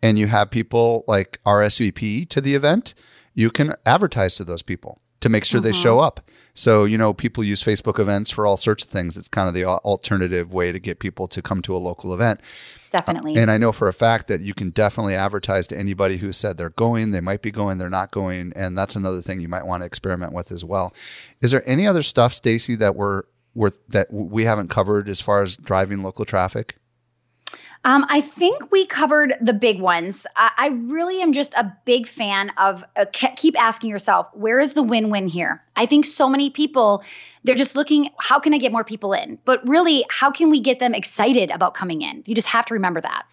and 0.02 0.18
you 0.18 0.28
have 0.28 0.50
people 0.50 1.04
like 1.08 1.40
RSVP 1.46 2.30
to 2.30 2.40
the 2.40 2.56
event, 2.56 2.94
you 3.34 3.50
can 3.50 3.74
advertise 3.86 4.36
to 4.36 4.44
those 4.44 4.62
people 4.62 5.02
to 5.22 5.30
make 5.30 5.46
sure 5.46 5.62
they 5.62 5.72
show 5.72 5.98
mm-hmm. 5.98 6.06
up. 6.06 6.30
So, 6.54 6.84
you 6.84 6.98
know, 6.98 7.14
people 7.14 7.44
use 7.44 7.64
Facebook 7.64 8.00
events 8.00 8.32
for 8.32 8.46
all 8.46 8.58
sorts 8.58 8.84
of 8.84 8.90
things. 8.90 9.18
It's 9.18 9.28
kind 9.28 9.48
of 9.48 9.54
the 9.54 9.64
alternative 9.66 10.52
way 10.52 10.72
to 10.72 10.80
get 10.80 11.00
people 11.00 11.28
to 11.30 11.42
come 11.42 11.62
to 11.62 11.76
a 11.76 11.78
local 11.78 12.14
event. 12.14 12.42
Uh, 12.42 12.98
definitely. 12.98 13.38
And 13.38 13.50
I 13.50 13.58
know 13.58 13.72
for 13.72 13.88
a 13.88 13.94
fact 13.94 14.28
that 14.28 14.42
you 14.42 14.54
can 14.54 14.72
definitely 14.72 15.16
advertise 15.16 15.68
to 15.68 15.78
anybody 15.78 16.18
who 16.18 16.34
said 16.34 16.58
they're 16.58 16.72
going, 16.72 17.12
they 17.12 17.22
might 17.22 17.42
be 17.42 17.52
going, 17.52 17.78
they're 17.78 17.90
not 17.90 18.12
going, 18.12 18.52
and 18.56 18.78
that's 18.78 18.96
another 18.96 19.22
thing 19.22 19.40
you 19.40 19.48
might 19.48 19.66
want 19.66 19.84
to 19.84 19.88
experiment 19.88 20.34
with 20.34 20.52
as 20.52 20.66
well. 20.66 20.94
Is 21.40 21.52
there 21.52 21.64
any 21.70 21.88
other 21.88 22.04
stuff, 22.04 22.34
Stacy, 22.34 22.76
that 22.76 22.96
we're, 22.96 23.24
we're 23.54 23.72
that 23.90 24.08
we 24.12 24.46
haven't 24.46 24.70
covered 24.70 25.08
as 25.08 25.22
far 25.22 25.44
as 25.44 25.56
driving 25.56 26.02
local 26.02 26.26
traffic? 26.26 26.78
Um, 27.84 28.06
I 28.10 28.22
think 28.22 28.72
we 28.72 28.86
covered 28.86 29.34
the 29.42 29.54
big 29.54 29.82
ones. 29.82 30.28
I, 30.36 30.52
I 30.58 30.68
really 30.68 31.20
am 31.22 31.32
just 31.32 31.56
a 31.56 31.76
big 31.86 32.06
fan 32.06 32.52
of 32.58 32.84
uh, 32.96 33.06
keep 33.12 33.60
asking 33.60 33.90
yourself, 33.90 34.28
where 34.34 34.60
is 34.60 34.74
the 34.74 34.84
win 34.84 35.10
win 35.10 35.28
here? 35.28 35.64
I 35.76 35.88
think 35.88 36.06
so 36.06 36.30
many 36.30 36.52
people, 36.52 37.04
they're 37.44 37.56
just 37.56 37.76
looking, 37.76 38.12
how 38.20 38.40
can 38.40 38.54
I 38.54 38.60
get 38.60 38.72
more 38.72 38.84
people 38.84 39.14
in? 39.14 39.40
But 39.46 39.68
really, 39.68 40.06
how 40.10 40.30
can 40.30 40.52
we 40.52 40.60
get 40.60 40.80
them 40.80 40.94
excited 40.94 41.50
about 41.50 41.74
coming 41.74 42.04
in? 42.04 42.22
You 42.28 42.36
just 42.36 42.50
have 42.50 42.66
to 42.68 42.76
remember 42.76 43.02
that. 43.02 43.24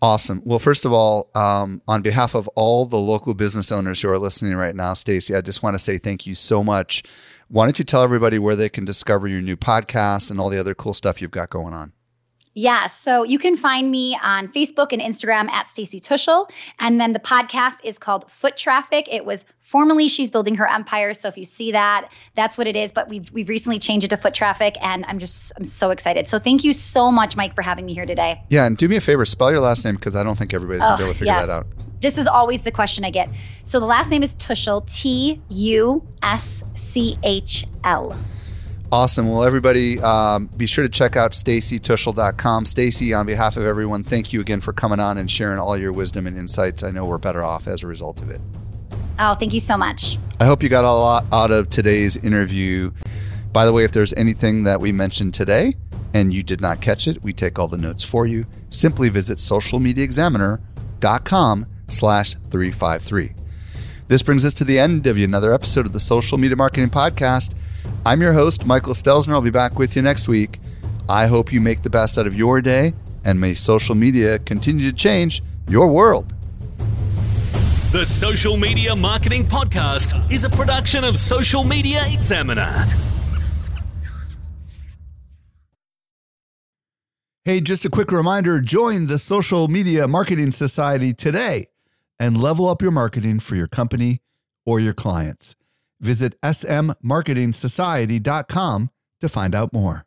Awesome. 0.00 0.42
Well, 0.44 0.58
first 0.58 0.84
of 0.84 0.92
all, 0.92 1.30
um, 1.36 1.80
on 1.86 2.02
behalf 2.02 2.34
of 2.34 2.48
all 2.56 2.86
the 2.86 2.98
local 2.98 3.34
business 3.34 3.70
owners 3.70 4.02
who 4.02 4.08
are 4.08 4.18
listening 4.18 4.56
right 4.56 4.74
now, 4.74 4.94
Stacy, 4.94 5.36
I 5.36 5.40
just 5.40 5.62
want 5.62 5.74
to 5.74 5.78
say 5.78 5.98
thank 5.98 6.26
you 6.26 6.34
so 6.34 6.64
much. 6.64 7.04
Why 7.46 7.64
don't 7.64 7.78
you 7.78 7.84
tell 7.84 8.02
everybody 8.02 8.40
where 8.40 8.56
they 8.56 8.68
can 8.68 8.84
discover 8.84 9.28
your 9.28 9.40
new 9.40 9.56
podcast 9.56 10.32
and 10.32 10.40
all 10.40 10.48
the 10.48 10.58
other 10.58 10.74
cool 10.74 10.94
stuff 10.94 11.22
you've 11.22 11.30
got 11.30 11.50
going 11.50 11.72
on? 11.72 11.92
Yeah, 12.54 12.86
so 12.86 13.22
you 13.22 13.38
can 13.38 13.56
find 13.56 13.90
me 13.90 14.18
on 14.22 14.48
Facebook 14.48 14.92
and 14.92 15.00
Instagram 15.00 15.48
at 15.50 15.68
Stacy 15.68 16.00
Tuschl. 16.00 16.50
And 16.78 17.00
then 17.00 17.12
the 17.12 17.18
podcast 17.18 17.78
is 17.82 17.98
called 17.98 18.30
Foot 18.30 18.56
Traffic. 18.58 19.08
It 19.10 19.24
was 19.24 19.46
formerly 19.60 20.08
She's 20.08 20.30
Building 20.30 20.56
Her 20.56 20.68
Empire. 20.68 21.14
So 21.14 21.28
if 21.28 21.38
you 21.38 21.46
see 21.46 21.72
that, 21.72 22.10
that's 22.34 22.58
what 22.58 22.66
it 22.66 22.76
is. 22.76 22.92
But 22.92 23.08
we've 23.08 23.30
we've 23.32 23.48
recently 23.48 23.78
changed 23.78 24.04
it 24.04 24.08
to 24.08 24.16
Foot 24.18 24.34
Traffic, 24.34 24.76
and 24.82 25.04
I'm 25.06 25.18
just 25.18 25.52
I'm 25.56 25.64
so 25.64 25.90
excited. 25.90 26.28
So 26.28 26.38
thank 26.38 26.62
you 26.62 26.74
so 26.74 27.10
much, 27.10 27.36
Mike, 27.36 27.54
for 27.54 27.62
having 27.62 27.86
me 27.86 27.94
here 27.94 28.06
today. 28.06 28.42
Yeah, 28.50 28.66
and 28.66 28.76
do 28.76 28.88
me 28.88 28.96
a 28.96 29.00
favor, 29.00 29.24
spell 29.24 29.50
your 29.50 29.60
last 29.60 29.84
name 29.84 29.94
because 29.94 30.14
I 30.14 30.22
don't 30.22 30.38
think 30.38 30.52
everybody's 30.52 30.84
gonna 30.84 30.98
be 30.98 31.04
able 31.04 31.14
to 31.14 31.18
figure 31.18 31.32
yes. 31.32 31.46
that 31.46 31.52
out. 31.52 31.66
This 32.00 32.18
is 32.18 32.26
always 32.26 32.62
the 32.62 32.72
question 32.72 33.04
I 33.04 33.10
get. 33.10 33.30
So 33.62 33.78
the 33.78 33.86
last 33.86 34.10
name 34.10 34.22
is 34.22 34.34
Tushel, 34.34 34.84
T 34.92 35.40
U 35.48 36.06
S 36.22 36.64
C 36.74 37.16
H 37.22 37.66
L. 37.84 38.16
Awesome. 38.92 39.26
Well, 39.26 39.42
everybody, 39.42 39.98
um, 40.00 40.50
be 40.54 40.66
sure 40.66 40.84
to 40.84 40.90
check 40.90 41.16
out 41.16 41.32
stacytuschl.com. 41.32 42.66
Stacy, 42.66 43.14
on 43.14 43.24
behalf 43.24 43.56
of 43.56 43.64
everyone, 43.64 44.02
thank 44.02 44.34
you 44.34 44.42
again 44.42 44.60
for 44.60 44.74
coming 44.74 45.00
on 45.00 45.16
and 45.16 45.30
sharing 45.30 45.58
all 45.58 45.78
your 45.78 45.92
wisdom 45.92 46.26
and 46.26 46.36
insights. 46.36 46.82
I 46.82 46.90
know 46.90 47.06
we're 47.06 47.16
better 47.16 47.42
off 47.42 47.66
as 47.66 47.82
a 47.82 47.86
result 47.86 48.20
of 48.20 48.28
it. 48.28 48.42
Oh, 49.18 49.34
thank 49.34 49.54
you 49.54 49.60
so 49.60 49.78
much. 49.78 50.18
I 50.40 50.44
hope 50.44 50.62
you 50.62 50.68
got 50.68 50.84
a 50.84 50.90
lot 50.90 51.24
out 51.32 51.50
of 51.50 51.70
today's 51.70 52.18
interview. 52.18 52.90
By 53.50 53.64
the 53.64 53.72
way, 53.72 53.84
if 53.84 53.92
there's 53.92 54.12
anything 54.12 54.64
that 54.64 54.78
we 54.78 54.92
mentioned 54.92 55.32
today 55.32 55.72
and 56.12 56.30
you 56.30 56.42
did 56.42 56.60
not 56.60 56.82
catch 56.82 57.08
it, 57.08 57.22
we 57.22 57.32
take 57.32 57.58
all 57.58 57.68
the 57.68 57.78
notes 57.78 58.04
for 58.04 58.26
you. 58.26 58.44
Simply 58.68 59.08
visit 59.08 59.38
socialmediaexaminer.com 59.38 61.66
slash 61.88 62.34
353. 62.34 63.32
This 64.08 64.22
brings 64.22 64.44
us 64.44 64.52
to 64.52 64.64
the 64.64 64.78
end 64.78 65.06
of 65.06 65.16
another 65.16 65.54
episode 65.54 65.86
of 65.86 65.94
the 65.94 66.00
Social 66.00 66.36
Media 66.36 66.56
Marketing 66.56 66.90
Podcast. 66.90 67.54
I'm 68.04 68.20
your 68.20 68.32
host, 68.32 68.66
Michael 68.66 68.94
Stelzner. 68.94 69.32
I'll 69.32 69.40
be 69.40 69.50
back 69.50 69.78
with 69.78 69.96
you 69.96 70.02
next 70.02 70.28
week. 70.28 70.58
I 71.08 71.26
hope 71.26 71.52
you 71.52 71.60
make 71.60 71.82
the 71.82 71.90
best 71.90 72.18
out 72.18 72.26
of 72.26 72.34
your 72.34 72.60
day 72.60 72.94
and 73.24 73.40
may 73.40 73.54
social 73.54 73.94
media 73.94 74.38
continue 74.38 74.90
to 74.90 74.96
change 74.96 75.42
your 75.68 75.92
world. 75.92 76.34
The 77.92 78.04
Social 78.06 78.56
Media 78.56 78.96
Marketing 78.96 79.44
Podcast 79.44 80.32
is 80.32 80.44
a 80.44 80.48
production 80.48 81.04
of 81.04 81.18
Social 81.18 81.62
Media 81.62 82.00
Examiner. 82.12 82.72
Hey, 87.44 87.60
just 87.60 87.84
a 87.84 87.90
quick 87.90 88.12
reminder 88.12 88.60
join 88.60 89.08
the 89.08 89.18
Social 89.18 89.68
Media 89.68 90.08
Marketing 90.08 90.52
Society 90.52 91.12
today 91.12 91.66
and 92.18 92.40
level 92.40 92.68
up 92.68 92.80
your 92.80 92.92
marketing 92.92 93.40
for 93.40 93.56
your 93.56 93.66
company 93.66 94.22
or 94.64 94.78
your 94.78 94.94
clients. 94.94 95.56
Visit 96.02 96.34
smmarketingsociety.com 96.42 98.90
to 99.20 99.28
find 99.28 99.54
out 99.54 99.72
more. 99.72 100.04